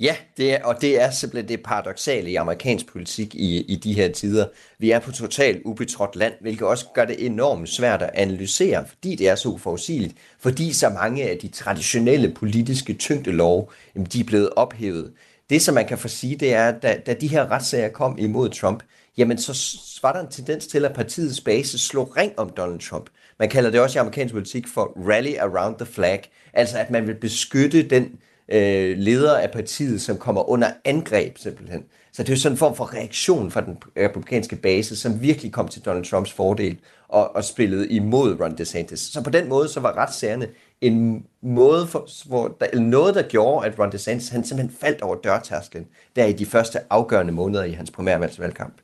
Ja, 0.00 0.16
det 0.36 0.52
er, 0.52 0.64
og 0.64 0.80
det 0.80 1.02
er 1.02 1.10
simpelthen 1.10 1.48
det 1.48 1.62
paradoxale 1.64 2.30
i 2.30 2.34
amerikansk 2.34 2.92
politik 2.92 3.34
i, 3.34 3.62
i 3.62 3.76
de 3.76 3.92
her 3.92 4.12
tider. 4.12 4.46
Vi 4.78 4.90
er 4.90 4.98
på 4.98 5.12
totalt 5.12 5.62
ubetrådt 5.64 6.16
land, 6.16 6.32
hvilket 6.40 6.66
også 6.66 6.86
gør 6.94 7.04
det 7.04 7.26
enormt 7.26 7.68
svært 7.68 8.02
at 8.02 8.10
analysere, 8.14 8.86
fordi 8.88 9.14
det 9.14 9.28
er 9.28 9.34
så 9.34 9.48
uforudsigeligt, 9.48 10.14
fordi 10.40 10.72
så 10.72 10.88
mange 10.88 11.22
af 11.22 11.38
de 11.38 11.48
traditionelle 11.48 12.34
politiske 12.34 12.92
tyngdelov, 12.92 13.72
jamen, 13.94 14.06
de 14.06 14.20
er 14.20 14.24
blevet 14.24 14.50
ophævet. 14.50 15.12
Det, 15.50 15.62
som 15.62 15.74
man 15.74 15.86
kan 15.86 15.98
få 15.98 16.08
sige, 16.08 16.36
det 16.36 16.54
er, 16.54 16.68
at 16.68 16.82
da, 16.82 17.00
da 17.06 17.14
de 17.14 17.28
her 17.28 17.50
retssager 17.50 17.88
kom 17.88 18.18
imod 18.18 18.48
Trump, 18.50 18.82
jamen 19.16 19.38
så 19.38 19.78
var 20.02 20.12
der 20.12 20.20
en 20.20 20.30
tendens 20.30 20.66
til, 20.66 20.84
at 20.84 20.92
partiets 20.92 21.40
base 21.40 21.78
slog 21.78 22.16
ring 22.16 22.32
om 22.36 22.50
Donald 22.56 22.80
Trump. 22.80 23.10
Man 23.38 23.48
kalder 23.48 23.70
det 23.70 23.80
også 23.80 23.98
i 23.98 24.00
amerikansk 24.00 24.34
politik 24.34 24.68
for 24.68 24.92
rally 25.08 25.34
around 25.40 25.76
the 25.76 25.86
flag, 25.86 26.30
altså 26.52 26.78
at 26.78 26.90
man 26.90 27.06
vil 27.06 27.14
beskytte 27.14 27.82
den 27.82 28.18
øh, 28.48 28.98
leder 28.98 29.38
af 29.38 29.50
partiet, 29.50 30.00
som 30.00 30.16
kommer 30.16 30.50
under 30.50 30.70
angreb 30.84 31.38
simpelthen. 31.38 31.84
Så 32.12 32.22
det 32.22 32.28
er 32.28 32.32
jo 32.32 32.40
sådan 32.40 32.54
en 32.54 32.58
form 32.58 32.76
for 32.76 32.94
reaktion 32.94 33.50
fra 33.50 33.60
den 33.60 33.76
republikanske 33.96 34.56
base, 34.56 34.96
som 34.96 35.22
virkelig 35.22 35.52
kom 35.52 35.68
til 35.68 35.82
Donald 35.82 36.04
Trumps 36.04 36.32
fordel 36.32 36.78
og, 37.08 37.36
og 37.36 37.44
spillede 37.44 37.88
imod 37.88 38.40
Ron 38.40 38.58
DeSantis. 38.58 39.00
Så 39.00 39.22
på 39.22 39.30
den 39.30 39.48
måde 39.48 39.68
så 39.68 39.80
var 39.80 39.96
retssagerne 39.96 40.48
en 40.80 41.26
måde, 41.42 41.86
for, 41.86 42.28
hvor 42.28 42.48
der, 42.60 42.66
eller 42.72 42.84
noget, 42.84 43.14
der 43.14 43.22
gjorde, 43.22 43.66
at 43.66 43.78
Ron 43.78 43.92
DeSantis 43.92 44.28
han 44.28 44.44
simpelthen 44.44 44.76
faldt 44.80 45.02
over 45.02 45.16
dørtærsklen, 45.16 45.86
der 46.16 46.24
i 46.24 46.32
de 46.32 46.46
første 46.46 46.78
afgørende 46.90 47.32
måneder 47.32 47.64
i 47.64 47.72
hans 47.72 47.90
primærvalgsvalgkamp. 47.90 48.74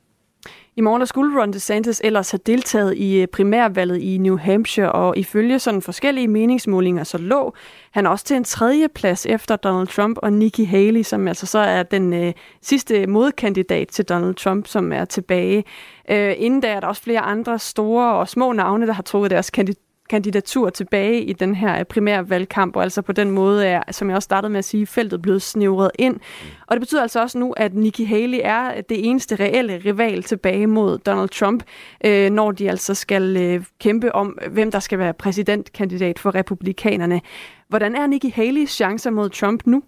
I 0.75 0.81
morgen 0.81 0.99
der 0.99 1.05
skulle 1.05 1.41
Ron 1.41 1.53
DeSantis 1.53 2.01
ellers 2.03 2.31
have 2.31 2.39
deltaget 2.45 2.97
i 2.97 3.21
øh, 3.21 3.27
primærvalget 3.27 3.97
i 3.97 4.17
New 4.17 4.37
Hampshire, 4.37 4.91
og 4.91 5.17
ifølge 5.17 5.59
sådan 5.59 5.81
forskellige 5.81 6.27
meningsmålinger, 6.27 7.03
så 7.03 7.17
lå 7.17 7.53
han 7.91 8.07
også 8.07 8.25
til 8.25 8.37
en 8.37 8.43
tredje 8.43 8.87
plads 8.87 9.25
efter 9.25 9.55
Donald 9.55 9.87
Trump 9.87 10.17
og 10.21 10.33
Nikki 10.33 10.63
Haley, 10.63 11.03
som 11.03 11.27
altså 11.27 11.45
så 11.45 11.59
er 11.59 11.83
den 11.83 12.13
øh, 12.13 12.33
sidste 12.61 13.07
modkandidat 13.07 13.87
til 13.87 14.05
Donald 14.05 14.35
Trump, 14.35 14.67
som 14.67 14.93
er 14.93 15.05
tilbage. 15.05 15.63
Øh, 16.09 16.33
inden 16.37 16.61
da 16.61 16.67
er 16.67 16.79
der 16.79 16.87
også 16.87 17.01
flere 17.01 17.21
andre 17.21 17.59
store 17.59 18.13
og 18.13 18.29
små 18.29 18.51
navne, 18.51 18.87
der 18.87 18.93
har 18.93 19.03
trukket 19.03 19.31
deres 19.31 19.49
kandidat 19.49 19.90
kandidatur 20.11 20.69
tilbage 20.69 21.23
i 21.23 21.33
den 21.33 21.55
her 21.55 21.83
primære 21.83 22.29
valgkamp, 22.29 22.75
og 22.75 22.83
altså 22.83 23.01
på 23.01 23.11
den 23.11 23.31
måde 23.31 23.65
er, 23.65 23.81
som 23.91 24.09
jeg 24.09 24.15
også 24.15 24.25
startede 24.25 24.51
med 24.51 24.57
at 24.59 24.65
sige, 24.65 24.87
feltet 24.87 25.21
blevet 25.21 25.41
snævret 25.41 25.91
ind. 25.99 26.19
Og 26.67 26.75
det 26.75 26.81
betyder 26.81 27.01
altså 27.01 27.21
også 27.21 27.37
nu, 27.37 27.53
at 27.57 27.73
Nikki 27.73 28.03
Haley 28.03 28.39
er 28.43 28.81
det 28.81 29.07
eneste 29.09 29.35
reelle 29.35 29.81
rival 29.85 30.23
tilbage 30.23 30.67
mod 30.67 30.97
Donald 30.97 31.29
Trump, 31.29 31.63
øh, 32.05 32.29
når 32.29 32.51
de 32.51 32.69
altså 32.69 32.93
skal 32.93 33.37
øh, 33.37 33.63
kæmpe 33.79 34.15
om, 34.15 34.37
hvem 34.51 34.71
der 34.71 34.79
skal 34.79 34.99
være 34.99 35.13
præsidentkandidat 35.13 36.19
for 36.19 36.35
republikanerne. 36.35 37.21
Hvordan 37.69 37.95
er 37.95 38.07
Nikki 38.07 38.29
Haleys 38.29 38.71
chancer 38.71 39.11
mod 39.11 39.29
Trump 39.29 39.61
nu? 39.65 39.83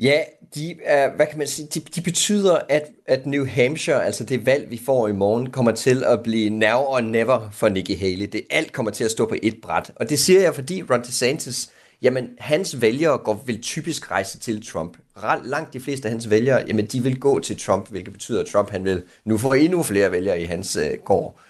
Ja, 0.00 0.20
de, 0.54 0.76
er, 0.84 1.16
hvad 1.16 1.26
kan 1.26 1.38
man 1.38 1.46
sige, 1.46 1.68
de, 1.74 1.80
de 1.80 2.00
betyder, 2.00 2.58
at, 2.68 2.90
at 3.06 3.26
New 3.26 3.46
Hampshire, 3.46 4.04
altså 4.04 4.24
det 4.24 4.46
valg, 4.46 4.70
vi 4.70 4.80
får 4.86 5.08
i 5.08 5.12
morgen, 5.12 5.50
kommer 5.50 5.72
til 5.72 6.04
at 6.04 6.22
blive 6.22 6.50
now 6.50 6.78
or 6.78 7.00
never 7.00 7.48
for 7.52 7.68
Nikki 7.68 7.94
Haley. 7.94 8.26
Det 8.32 8.42
alt 8.50 8.72
kommer 8.72 8.92
til 8.92 9.04
at 9.04 9.10
stå 9.10 9.26
på 9.26 9.36
et 9.42 9.54
bræt. 9.62 9.92
Og 9.96 10.10
det 10.10 10.18
siger 10.18 10.40
jeg, 10.40 10.54
fordi 10.54 10.82
Ron 10.82 11.02
DeSantis, 11.02 11.70
jamen 12.02 12.28
hans 12.38 12.80
vælgere 12.80 13.18
går, 13.18 13.42
vil 13.46 13.62
typisk 13.62 14.10
rejse 14.10 14.38
til 14.38 14.66
Trump. 14.66 14.96
Langt 15.44 15.72
de 15.72 15.80
fleste 15.80 16.08
af 16.08 16.12
hans 16.12 16.30
vælgere, 16.30 16.64
jamen 16.66 16.86
de 16.86 17.02
vil 17.02 17.20
gå 17.20 17.40
til 17.40 17.58
Trump, 17.58 17.90
hvilket 17.90 18.12
betyder, 18.12 18.40
at 18.40 18.46
Trump 18.46 18.70
han 18.70 18.84
vil 18.84 19.02
nu 19.24 19.38
få 19.38 19.52
endnu 19.52 19.82
flere 19.82 20.12
vælgere 20.12 20.40
i 20.40 20.44
hans 20.44 20.76
øh, 20.76 20.98
gård, 21.04 21.40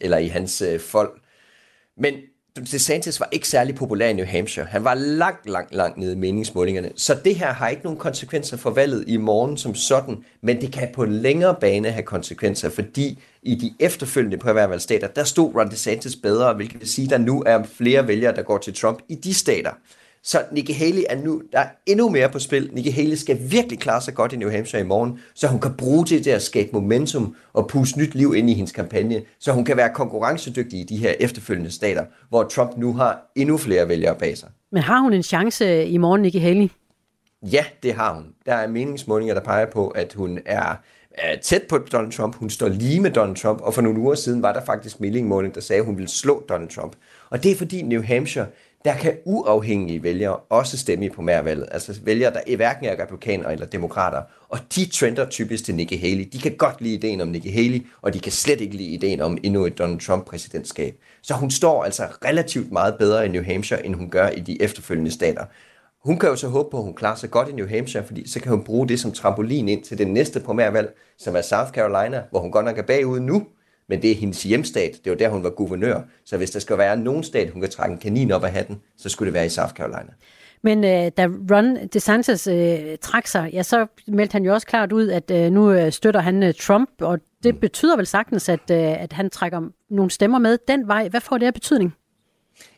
eller 0.00 0.18
i 0.18 0.26
hans 0.26 0.62
øh, 0.62 0.80
folk. 0.80 1.20
Men 1.96 2.14
DeSantis 2.56 3.20
var 3.20 3.28
ikke 3.32 3.48
særlig 3.48 3.74
populær 3.74 4.08
i 4.08 4.12
New 4.12 4.26
Hampshire. 4.26 4.66
Han 4.66 4.84
var 4.84 4.94
langt, 4.94 5.48
langt, 5.48 5.74
langt 5.74 5.98
nede 5.98 6.12
i 6.12 6.16
meningsmålingerne. 6.16 6.90
Så 6.96 7.18
det 7.24 7.34
her 7.34 7.52
har 7.52 7.68
ikke 7.68 7.82
nogen 7.82 7.98
konsekvenser 7.98 8.56
for 8.56 8.70
valget 8.70 9.04
i 9.06 9.16
morgen 9.16 9.56
som 9.56 9.74
sådan, 9.74 10.24
men 10.42 10.60
det 10.60 10.72
kan 10.72 10.88
på 10.94 11.02
en 11.02 11.12
længere 11.12 11.56
bane 11.60 11.90
have 11.90 12.02
konsekvenser, 12.02 12.70
fordi 12.70 13.18
i 13.42 13.54
de 13.54 13.74
efterfølgende 13.84 14.38
primærvalgstater, 14.38 15.08
der 15.08 15.24
stod 15.24 15.54
Ron 15.54 15.70
DeSantis 15.70 16.16
bedre, 16.16 16.54
hvilket 16.54 16.80
vil 16.80 16.88
sige, 16.88 17.04
at 17.04 17.10
der 17.10 17.18
nu 17.18 17.42
er 17.46 17.62
flere 17.62 18.08
vælgere, 18.08 18.36
der 18.36 18.42
går 18.42 18.58
til 18.58 18.74
Trump 18.74 18.98
i 19.08 19.14
de 19.14 19.34
stater. 19.34 19.70
Så 20.22 20.44
Nikki 20.52 20.72
Haley 20.72 21.02
er 21.08 21.16
nu, 21.16 21.42
der 21.52 21.58
er 21.58 21.68
endnu 21.86 22.08
mere 22.08 22.28
på 22.28 22.38
spil. 22.38 22.70
Nikki 22.72 22.90
Haley 22.90 23.14
skal 23.14 23.38
virkelig 23.50 23.78
klare 23.78 24.00
sig 24.00 24.14
godt 24.14 24.32
i 24.32 24.36
New 24.36 24.50
Hampshire 24.50 24.82
i 24.82 24.86
morgen, 24.86 25.20
så 25.34 25.48
hun 25.48 25.60
kan 25.60 25.74
bruge 25.78 26.06
det 26.06 26.22
til 26.22 26.30
at 26.30 26.42
skabe 26.42 26.68
momentum 26.72 27.36
og 27.52 27.68
puste 27.68 27.98
nyt 27.98 28.14
liv 28.14 28.34
ind 28.36 28.50
i 28.50 28.54
hendes 28.54 28.72
kampagne, 28.72 29.22
så 29.38 29.52
hun 29.52 29.64
kan 29.64 29.76
være 29.76 29.90
konkurrencedygtig 29.94 30.80
i 30.80 30.84
de 30.84 30.96
her 30.96 31.14
efterfølgende 31.20 31.70
stater, 31.70 32.04
hvor 32.28 32.42
Trump 32.42 32.76
nu 32.76 32.92
har 32.92 33.30
endnu 33.36 33.56
flere 33.56 33.88
vælgere 33.88 34.14
bag 34.14 34.38
sig. 34.38 34.48
Men 34.72 34.82
har 34.82 35.00
hun 35.00 35.12
en 35.12 35.22
chance 35.22 35.86
i 35.86 35.96
morgen, 35.96 36.22
Nikki 36.22 36.38
Haley? 36.38 36.68
Ja, 37.42 37.64
det 37.82 37.94
har 37.94 38.14
hun. 38.14 38.24
Der 38.46 38.54
er 38.54 38.68
meningsmålinger, 38.68 39.34
der 39.34 39.40
peger 39.40 39.66
på, 39.66 39.88
at 39.88 40.12
hun 40.12 40.38
er 40.46 40.76
tæt 41.42 41.62
på 41.68 41.78
Donald 41.78 42.12
Trump. 42.12 42.34
Hun 42.34 42.50
står 42.50 42.68
lige 42.68 43.00
med 43.00 43.10
Donald 43.10 43.36
Trump, 43.36 43.60
og 43.60 43.74
for 43.74 43.82
nogle 43.82 43.98
uger 43.98 44.14
siden 44.14 44.42
var 44.42 44.52
der 44.52 44.64
faktisk 44.64 45.00
meningsmåling, 45.00 45.54
der 45.54 45.60
sagde, 45.60 45.80
at 45.80 45.86
hun 45.86 45.96
ville 45.96 46.08
slå 46.08 46.44
Donald 46.48 46.68
Trump. 46.68 46.92
Og 47.30 47.42
det 47.42 47.50
er 47.50 47.56
fordi 47.56 47.82
New 47.82 48.02
Hampshire, 48.02 48.46
der 48.84 48.94
kan 48.94 49.16
uafhængige 49.24 50.02
vælgere 50.02 50.36
også 50.36 50.78
stemme 50.78 51.04
i 51.04 51.08
primærvalget. 51.08 51.68
Altså 51.70 52.00
vælgere, 52.02 52.32
der 52.32 52.56
hverken 52.56 52.84
er 52.86 53.02
republikanere 53.02 53.52
eller 53.52 53.66
demokrater. 53.66 54.22
Og 54.48 54.58
de 54.76 54.88
trender 54.88 55.28
typisk 55.28 55.64
til 55.64 55.74
Nikki 55.74 55.96
Haley. 55.96 56.28
De 56.32 56.38
kan 56.38 56.56
godt 56.56 56.80
lide 56.80 56.94
ideen 56.94 57.20
om 57.20 57.28
Nikki 57.28 57.50
Haley, 57.50 57.86
og 58.02 58.14
de 58.14 58.20
kan 58.20 58.32
slet 58.32 58.60
ikke 58.60 58.76
lide 58.76 58.88
ideen 58.88 59.20
om 59.20 59.38
endnu 59.42 59.66
et 59.66 59.78
Donald 59.78 60.00
Trump-præsidentskab. 60.00 60.94
Så 61.22 61.34
hun 61.34 61.50
står 61.50 61.84
altså 61.84 62.02
relativt 62.24 62.72
meget 62.72 62.94
bedre 62.98 63.26
i 63.26 63.28
New 63.28 63.44
Hampshire, 63.44 63.86
end 63.86 63.94
hun 63.94 64.10
gør 64.10 64.28
i 64.28 64.40
de 64.40 64.62
efterfølgende 64.62 65.10
stater. 65.10 65.44
Hun 66.04 66.18
kan 66.18 66.28
jo 66.28 66.36
så 66.36 66.48
håbe 66.48 66.70
på, 66.70 66.76
at 66.76 66.84
hun 66.84 66.94
klarer 66.94 67.16
sig 67.16 67.30
godt 67.30 67.48
i 67.48 67.52
New 67.52 67.68
Hampshire, 67.68 68.04
fordi 68.04 68.28
så 68.28 68.40
kan 68.40 68.52
hun 68.52 68.64
bruge 68.64 68.88
det 68.88 69.00
som 69.00 69.12
trampolin 69.12 69.68
ind 69.68 69.82
til 69.82 69.98
det 69.98 70.08
næste 70.08 70.40
primærvalg, 70.40 70.96
som 71.18 71.36
er 71.36 71.42
South 71.42 71.70
Carolina, 71.70 72.22
hvor 72.30 72.40
hun 72.40 72.52
godt 72.52 72.64
nok 72.64 72.78
er 72.78 72.82
bagud 72.82 73.20
nu, 73.20 73.46
men 73.90 74.02
det 74.02 74.10
er 74.10 74.14
hendes 74.14 74.42
hjemstat. 74.42 75.00
Det 75.04 75.10
var 75.10 75.16
der, 75.16 75.28
hun 75.28 75.42
var 75.42 75.50
guvernør. 75.50 76.00
Så 76.24 76.36
hvis 76.36 76.50
der 76.50 76.60
skal 76.60 76.78
være 76.78 76.96
nogen 76.96 77.24
stat, 77.24 77.50
hun 77.50 77.60
kan 77.60 77.70
trække 77.70 77.92
en 77.92 77.98
kanin 77.98 78.32
op 78.32 78.44
af 78.44 78.52
hatten, 78.52 78.80
så 78.96 79.08
skulle 79.08 79.26
det 79.26 79.34
være 79.34 79.46
i 79.46 79.48
South 79.48 79.72
Carolina. 79.72 80.12
Men 80.62 80.84
øh, 80.84 81.10
da 81.16 81.26
Ron 81.26 81.88
DeSantis 81.88 82.46
øh, 82.46 82.78
trak 83.00 83.26
sig, 83.26 83.50
ja, 83.52 83.62
så 83.62 83.86
meldte 84.08 84.32
han 84.32 84.44
jo 84.44 84.54
også 84.54 84.66
klart 84.66 84.92
ud, 84.92 85.08
at 85.08 85.30
øh, 85.30 85.52
nu 85.52 85.72
øh, 85.72 85.92
støtter 85.92 86.20
han 86.20 86.42
øh, 86.42 86.54
Trump, 86.54 86.90
og 87.00 87.18
det 87.42 87.54
mm. 87.54 87.60
betyder 87.60 87.96
vel 87.96 88.06
sagtens, 88.06 88.48
at, 88.48 88.70
øh, 88.70 89.02
at 89.02 89.12
han 89.12 89.30
trækker 89.30 89.60
nogle 89.90 90.10
stemmer 90.10 90.38
med 90.38 90.58
den 90.68 90.88
vej. 90.88 91.08
Hvad 91.08 91.20
får 91.20 91.38
det 91.38 91.46
af 91.46 91.54
betydning? 91.54 91.94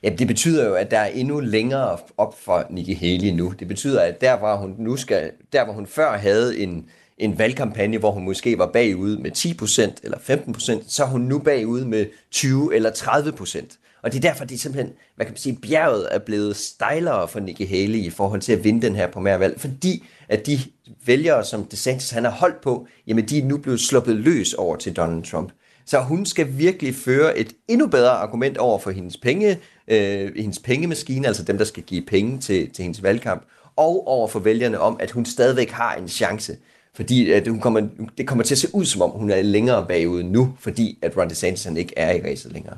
Ja, 0.03 0.09
det 0.09 0.27
betyder 0.27 0.69
jo, 0.69 0.75
at 0.75 0.91
der 0.91 0.99
er 0.99 1.07
endnu 1.07 1.41
længere 1.41 1.99
op 2.17 2.39
for 2.39 2.67
Nikki 2.71 2.95
Haley 2.95 3.31
nu. 3.31 3.55
Det 3.59 3.69
betyder, 3.69 4.01
at 4.01 4.21
der, 4.21 4.39
hvor 4.39 4.57
hun 4.57 4.75
nu 4.79 4.97
skal, 4.97 5.31
der, 5.53 5.65
hvor 5.65 5.75
hun 5.75 5.87
før 5.87 6.17
havde 6.17 6.59
en, 6.59 6.87
en 7.23 7.39
valgkampagne, 7.39 7.99
hvor 7.99 8.11
hun 8.11 8.25
måske 8.25 8.59
var 8.59 8.67
bagud 8.67 9.17
med 9.17 9.31
10% 9.37 10.01
eller 10.03 10.19
15%, 10.19 10.85
så 10.89 11.05
er 11.05 11.09
hun 11.09 11.21
nu 11.21 11.39
bagud 11.39 11.85
med 11.85 12.07
20 12.31 12.75
eller 12.75 12.91
30%. 12.91 13.79
Og 14.03 14.13
det 14.13 14.25
er 14.25 14.31
derfor, 14.31 14.45
det 14.45 14.55
er 14.55 14.59
simpelthen, 14.59 14.93
hvad 15.17 15.27
kan 15.27 15.33
man 15.33 15.39
sige, 15.39 15.59
bjerget 15.63 16.09
er 16.11 16.19
blevet 16.19 16.57
stejlere 16.57 17.29
for 17.29 17.41
Nikki 17.41 17.65
Haley 17.65 17.99
i 17.99 18.11
forhold 18.11 18.41
til 18.41 18.53
at 18.53 18.65
vinde 18.65 18.83
den 18.87 18.97
her 18.97 19.07
primærvalg, 19.07 19.61
fordi 19.61 20.05
at 20.29 20.47
de 20.47 20.59
vælgere, 21.07 21.45
som 21.45 21.65
DeSantis 21.65 22.11
han 22.11 22.25
har 22.25 22.31
holdt 22.31 22.61
på, 22.61 22.87
jamen 23.07 23.29
de 23.29 23.39
er 23.39 23.45
nu 23.45 23.59
blevet 23.59 23.81
sluppet 23.81 24.17
løs 24.17 24.55
over 24.55 24.77
til 24.77 24.97
Donald 24.97 25.25
Trump. 25.25 25.53
Så 25.87 26.01
hun 26.01 26.27
skal 26.27 26.59
virkelig 26.59 26.95
føre 26.95 27.39
et 27.39 27.53
endnu 27.69 27.87
bedre 27.87 28.11
argument 28.11 28.59
over 28.59 28.79
for 28.79 28.91
hendes, 28.91 29.17
penge, 29.17 29.59
øh, 29.89 30.37
hendes 30.37 30.59
pengemaskine, 30.59 31.27
altså 31.27 31.43
dem, 31.43 31.59
der 31.59 31.65
skal 31.65 31.83
give 31.83 32.03
penge 32.07 32.41
til, 32.41 32.71
til 32.71 32.83
hendes 32.83 33.03
valgkamp, 33.03 33.47
og 33.77 34.09
over 34.09 34.29
for 34.29 34.39
vælgerne 34.39 34.81
om, 34.81 34.97
at 35.01 35.11
hun 35.11 35.25
stadigvæk 35.25 35.71
har 35.71 35.95
en 35.95 36.09
chance. 36.09 36.57
Fordi 36.97 37.31
at 37.31 37.49
hun 37.49 37.61
kommer, 37.61 37.89
det 38.19 38.29
kommer 38.29 38.45
til 38.45 38.55
at 38.55 38.59
se 38.59 38.69
ud, 38.75 38.85
som 38.85 39.03
om 39.03 39.11
hun 39.11 39.31
er 39.31 39.43
længere 39.43 39.87
bagud 39.89 40.23
nu, 40.23 40.55
fordi 40.59 40.99
at 41.03 41.17
Ron 41.17 41.31
DeSantis 41.31 41.65
han 41.65 41.77
ikke 41.77 41.93
er 41.97 42.13
i 42.13 42.21
racet 42.31 42.53
længere. 42.53 42.77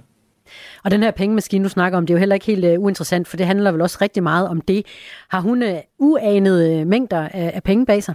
Og 0.85 0.91
den 0.91 1.03
her 1.03 1.11
pengemaskine, 1.11 1.65
du 1.65 1.69
snakker 1.69 1.99
om, 1.99 2.07
det 2.07 2.15
er 2.15 2.17
jo 2.17 2.19
heller 2.19 2.35
ikke 2.35 2.47
helt 2.47 2.65
uh, 2.65 2.85
uinteressant, 2.85 3.29
for 3.29 3.37
det 3.37 3.47
handler 3.47 3.73
vel 3.73 3.81
også 3.81 3.99
rigtig 4.01 4.23
meget 4.23 4.49
om 4.49 4.61
det. 4.61 4.87
Har 5.29 5.41
hun 5.41 5.63
uh, 5.63 5.79
uanede 5.99 6.85
mængder 6.85 7.29
af, 7.29 7.53
af 7.55 7.63
penge 7.63 7.87
bag 7.87 8.03
sig? 8.03 8.15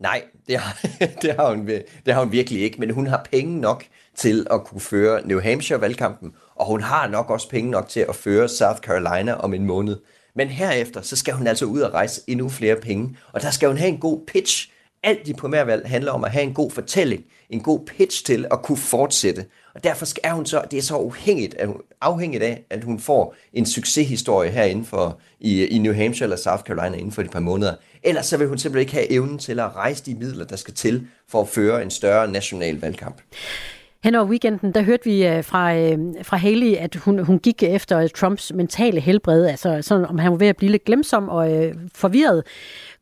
Nej, 0.00 0.22
det 0.46 0.56
har, 0.58 0.86
det, 1.22 1.34
har 1.38 1.54
hun, 1.54 1.66
det 2.06 2.14
har 2.14 2.24
hun 2.24 2.32
virkelig 2.32 2.62
ikke, 2.62 2.80
men 2.80 2.90
hun 2.90 3.06
har 3.06 3.26
penge 3.32 3.60
nok 3.60 3.84
til 4.16 4.46
at 4.50 4.64
kunne 4.64 4.80
føre 4.80 5.26
New 5.26 5.40
Hampshire-valgkampen, 5.40 6.34
og 6.54 6.66
hun 6.66 6.80
har 6.80 7.08
nok 7.08 7.30
også 7.30 7.48
penge 7.48 7.70
nok 7.70 7.88
til 7.88 8.06
at 8.08 8.14
føre 8.14 8.48
South 8.48 8.80
Carolina 8.80 9.32
om 9.32 9.54
en 9.54 9.66
måned. 9.66 9.96
Men 10.34 10.48
herefter, 10.48 11.02
så 11.02 11.16
skal 11.16 11.34
hun 11.34 11.46
altså 11.46 11.64
ud 11.64 11.80
og 11.80 11.94
rejse 11.94 12.20
endnu 12.26 12.48
flere 12.48 12.76
penge, 12.76 13.16
og 13.32 13.42
der 13.42 13.50
skal 13.50 13.68
hun 13.68 13.78
have 13.78 13.88
en 13.88 13.98
god 13.98 14.20
pitch, 14.26 14.70
alt 15.02 15.28
i 15.28 15.32
primærvalg 15.32 15.88
handler 15.88 16.12
om 16.12 16.24
at 16.24 16.30
have 16.30 16.42
en 16.42 16.54
god 16.54 16.70
fortælling, 16.70 17.24
en 17.50 17.60
god 17.60 17.86
pitch 17.86 18.24
til 18.24 18.46
at 18.50 18.62
kunne 18.62 18.78
fortsætte. 18.78 19.44
Og 19.74 19.84
derfor 19.84 20.06
er 20.24 20.32
hun 20.32 20.46
så, 20.46 20.62
det 20.70 20.78
er 20.78 20.82
så 20.82 20.94
afhængigt, 20.94 21.54
at 21.54 21.66
hun, 21.66 21.76
afhængigt 22.00 22.42
af, 22.42 22.64
at 22.70 22.84
hun 22.84 23.00
får 23.00 23.34
en 23.52 23.66
succeshistorie 23.66 24.50
herinde 24.50 24.84
for, 24.84 25.20
i, 25.40 25.64
i 25.64 25.78
New 25.78 25.94
Hampshire 25.94 26.24
eller 26.24 26.36
South 26.36 26.62
Carolina 26.62 26.96
inden 26.96 27.12
for 27.12 27.22
et 27.22 27.30
par 27.30 27.40
måneder. 27.40 27.74
Ellers 28.02 28.26
så 28.26 28.36
vil 28.36 28.48
hun 28.48 28.58
simpelthen 28.58 28.80
ikke 28.80 28.92
have 28.92 29.12
evnen 29.12 29.38
til 29.38 29.60
at 29.60 29.76
rejse 29.76 30.04
de 30.06 30.14
midler, 30.14 30.44
der 30.44 30.56
skal 30.56 30.74
til 30.74 31.06
for 31.28 31.40
at 31.40 31.48
føre 31.48 31.82
en 31.82 31.90
større 31.90 32.32
national 32.32 32.80
valgkamp. 32.80 33.20
Hen 34.04 34.14
over 34.14 34.26
weekenden, 34.26 34.74
der 34.74 34.82
hørte 34.82 35.04
vi 35.04 35.26
øh, 35.26 35.44
fra, 35.44 35.76
øh, 35.76 35.98
fra 36.22 36.36
Haley, 36.36 36.76
at 36.76 36.94
hun, 36.96 37.18
hun 37.18 37.38
gik 37.38 37.62
efter 37.62 38.08
Trumps 38.08 38.52
mentale 38.54 39.00
helbred, 39.00 39.46
altså 39.46 39.78
sådan, 39.82 40.06
om 40.06 40.18
han 40.18 40.32
var 40.32 40.38
ved 40.38 40.46
at 40.46 40.56
blive 40.56 40.70
lidt 40.70 40.84
glemsom 40.84 41.28
og 41.28 41.52
øh, 41.52 41.74
forvirret. 41.94 42.42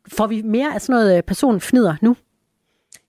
Får 0.07 0.27
vi 0.27 0.41
mere 0.41 0.73
af 0.73 0.81
sådan 0.81 0.93
noget 0.93 1.17
øh, 1.17 1.23
personfnider 1.23 1.95
nu? 2.01 2.15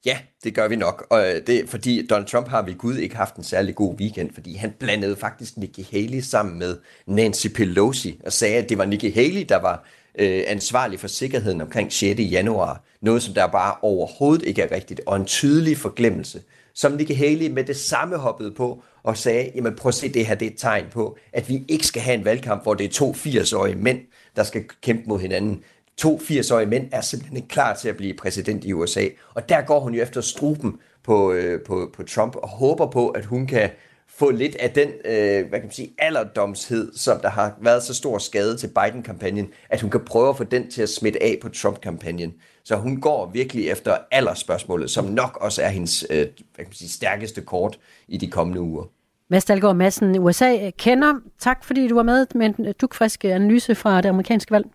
Ja, 0.05 0.19
det 0.45 0.55
gør 0.55 0.69
vi 0.69 0.77
nok. 0.77 1.07
Og 1.11 1.29
øh, 1.29 1.47
det 1.47 1.61
er 1.61 1.67
fordi 1.67 2.07
Donald 2.07 2.27
Trump 2.27 2.49
har 2.49 2.63
ved 2.63 2.75
Gud 2.75 2.97
ikke 2.97 3.17
haft 3.17 3.37
en 3.37 3.45
særlig 3.45 3.75
god 3.75 3.95
weekend, 3.95 4.31
fordi 4.35 4.55
han 4.55 4.75
blandede 4.79 5.17
faktisk 5.17 5.57
Nikki 5.57 5.89
Haley 5.93 6.21
sammen 6.21 6.59
med 6.59 6.77
Nancy 7.07 7.47
Pelosi 7.47 8.21
og 8.25 8.33
sagde, 8.33 8.57
at 8.57 8.69
det 8.69 8.79
var 8.79 8.85
Nikki 8.85 9.11
Haley, 9.11 9.45
der 9.49 9.57
var 9.57 9.85
øh, 10.19 10.43
ansvarlig 10.47 11.01
for 11.01 11.09
sikkerheden 11.09 11.61
omkring 11.61 11.93
6. 11.93 12.21
januar. 12.21 12.85
Noget, 13.03 13.23
som 13.23 13.35
der 13.35 13.47
bare 13.47 13.75
overhovedet 13.83 14.47
ikke 14.47 14.63
er 14.63 14.75
rigtigt, 14.75 15.01
og 15.07 15.17
en 15.17 15.25
tydelig 15.25 15.77
forglemmelse. 15.77 16.43
Som 16.75 16.93
Nikki 16.93 17.15
Haley 17.15 17.51
med 17.51 17.65
det 17.65 17.77
samme 17.77 18.17
hoppede 18.17 18.51
på 18.51 18.83
og 19.03 19.17
sagde, 19.17 19.51
jamen 19.55 19.77
prøv 19.77 19.89
at 19.89 19.95
se, 19.95 20.13
det 20.13 20.27
her 20.27 20.35
det 20.35 20.47
er 20.47 20.51
et 20.51 20.59
tegn 20.59 20.85
på, 20.91 21.19
at 21.33 21.49
vi 21.49 21.65
ikke 21.69 21.87
skal 21.87 22.03
have 22.03 22.15
en 22.19 22.25
valgkamp, 22.25 22.63
hvor 22.63 22.75
det 22.75 22.85
er 22.85 22.91
to 22.91 23.13
80-årige 23.13 23.77
mænd, 23.77 23.99
der 24.37 24.43
skal 24.43 24.65
kæmpe 24.83 25.03
mod 25.07 25.21
hinanden 25.21 25.63
to 26.01 26.17
80-årige 26.17 26.67
mænd 26.67 26.89
er 26.93 27.01
simpelthen 27.01 27.37
ikke 27.37 27.49
klar 27.49 27.75
til 27.75 27.89
at 27.89 27.97
blive 27.97 28.15
præsident 28.15 28.65
i 28.65 28.73
USA. 28.73 29.05
Og 29.35 29.49
der 29.49 29.61
går 29.61 29.81
hun 29.81 29.95
jo 29.95 30.03
efter 30.03 30.21
struben 30.21 30.79
på, 31.03 31.33
øh, 31.33 31.61
på, 31.67 31.91
på 31.95 32.03
Trump 32.03 32.37
og 32.37 32.49
håber 32.49 32.87
på, 32.87 33.09
at 33.09 33.25
hun 33.25 33.47
kan 33.47 33.71
få 34.09 34.31
lidt 34.31 34.57
af 34.57 34.71
den 34.71 34.89
øh, 34.89 35.49
hvad 35.49 35.59
kan 35.59 35.63
man 35.63 35.71
sige, 35.71 35.91
alderdomshed, 35.99 36.93
som 36.97 37.21
der 37.21 37.29
har 37.29 37.57
været 37.63 37.83
så 37.83 37.95
stor 37.95 38.19
skade 38.19 38.57
til 38.57 38.67
Biden-kampagnen, 38.67 39.49
at 39.71 39.81
hun 39.81 39.91
kan 39.91 40.01
prøve 40.01 40.29
at 40.29 40.37
få 40.37 40.45
den 40.45 40.71
til 40.71 40.83
at 40.83 40.89
smitte 40.89 41.23
af 41.23 41.39
på 41.43 41.49
Trump-kampagnen. 41.49 42.35
Så 42.65 42.77
hun 42.77 43.01
går 43.01 43.31
virkelig 43.33 43.69
efter 43.69 43.97
aldersspørgsmålet, 44.11 44.91
som 44.91 45.05
nok 45.05 45.39
også 45.41 45.63
er 45.63 45.69
hendes 45.69 46.07
øh, 46.11 46.17
hvad 46.17 46.27
kan 46.57 46.67
man 46.67 46.73
sige, 46.73 46.91
stærkeste 46.91 47.41
kort 47.41 47.79
i 48.09 48.17
de 48.17 48.31
kommende 48.31 48.61
uger. 48.61 48.85
Mads 49.31 49.45
Dahlgaard 49.45 49.77
Madsen, 49.77 50.19
USA 50.19 50.71
kender. 50.79 51.15
Tak 51.39 51.65
fordi 51.65 51.89
du 51.89 51.95
var 51.95 52.03
med 52.03 52.27
med 52.35 52.59
en 52.59 52.75
dukfrisk 52.81 53.25
analyse 53.25 53.75
fra 53.75 54.01
det 54.01 54.09
amerikanske 54.09 54.51
valg. 54.51 54.67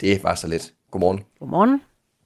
Det 0.00 0.24
var 0.24 0.34
så 0.34 0.48
lidt. 0.48 0.72
Godmorgen. 0.90 1.24
Godmorgen. 1.38 1.80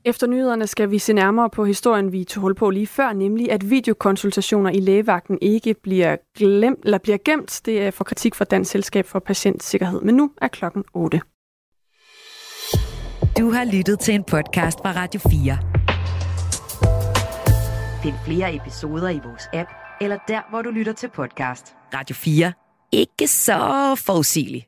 Efter 0.07 0.27
nyhederne 0.27 0.67
skal 0.67 0.91
vi 0.91 0.99
se 0.99 1.13
nærmere 1.13 1.51
på 1.51 1.65
historien, 1.65 2.13
vi 2.13 2.25
tog 2.25 2.41
hul 2.41 2.55
på 2.55 2.71
lige 2.71 2.87
før, 2.87 3.13
nemlig 3.13 3.53
at 3.53 3.71
videokonsultationer 3.71 4.71
i 4.71 4.81
lægevagten 4.81 5.39
ikke 5.43 5.75
bliver, 5.83 6.17
glemt, 6.37 6.85
eller 6.85 6.99
bliver 6.99 7.19
gemt. 7.25 7.61
Det 7.65 7.83
er 7.83 7.91
for 7.91 8.05
kritik 8.05 8.35
fra 8.35 8.45
Dansk 8.45 8.71
Selskab 8.71 9.07
for 9.07 9.19
Patientsikkerhed. 9.19 10.01
Men 10.01 10.15
nu 10.15 10.31
er 10.43 10.49
klokken 10.49 10.85
8. 10.95 11.21
Du 13.39 13.51
har 13.51 13.65
lyttet 13.73 14.01
til 14.01 14.15
en 14.15 14.25
podcast 14.25 14.79
fra 14.79 14.93
Radio 14.93 15.21
4. 15.21 15.59
Find 18.03 18.15
flere 18.27 18.55
episoder 18.55 19.09
i 19.09 19.21
vores 19.25 19.49
app, 19.53 19.71
eller 20.01 20.19
der, 20.29 20.41
hvor 20.51 20.63
du 20.63 20.71
lytter 20.71 20.93
til 20.93 21.09
podcast. 21.09 21.75
Radio 21.95 22.15
4. 22.15 22.53
Ikke 22.93 23.29
så 23.29 23.95
forudsigeligt. 24.07 24.67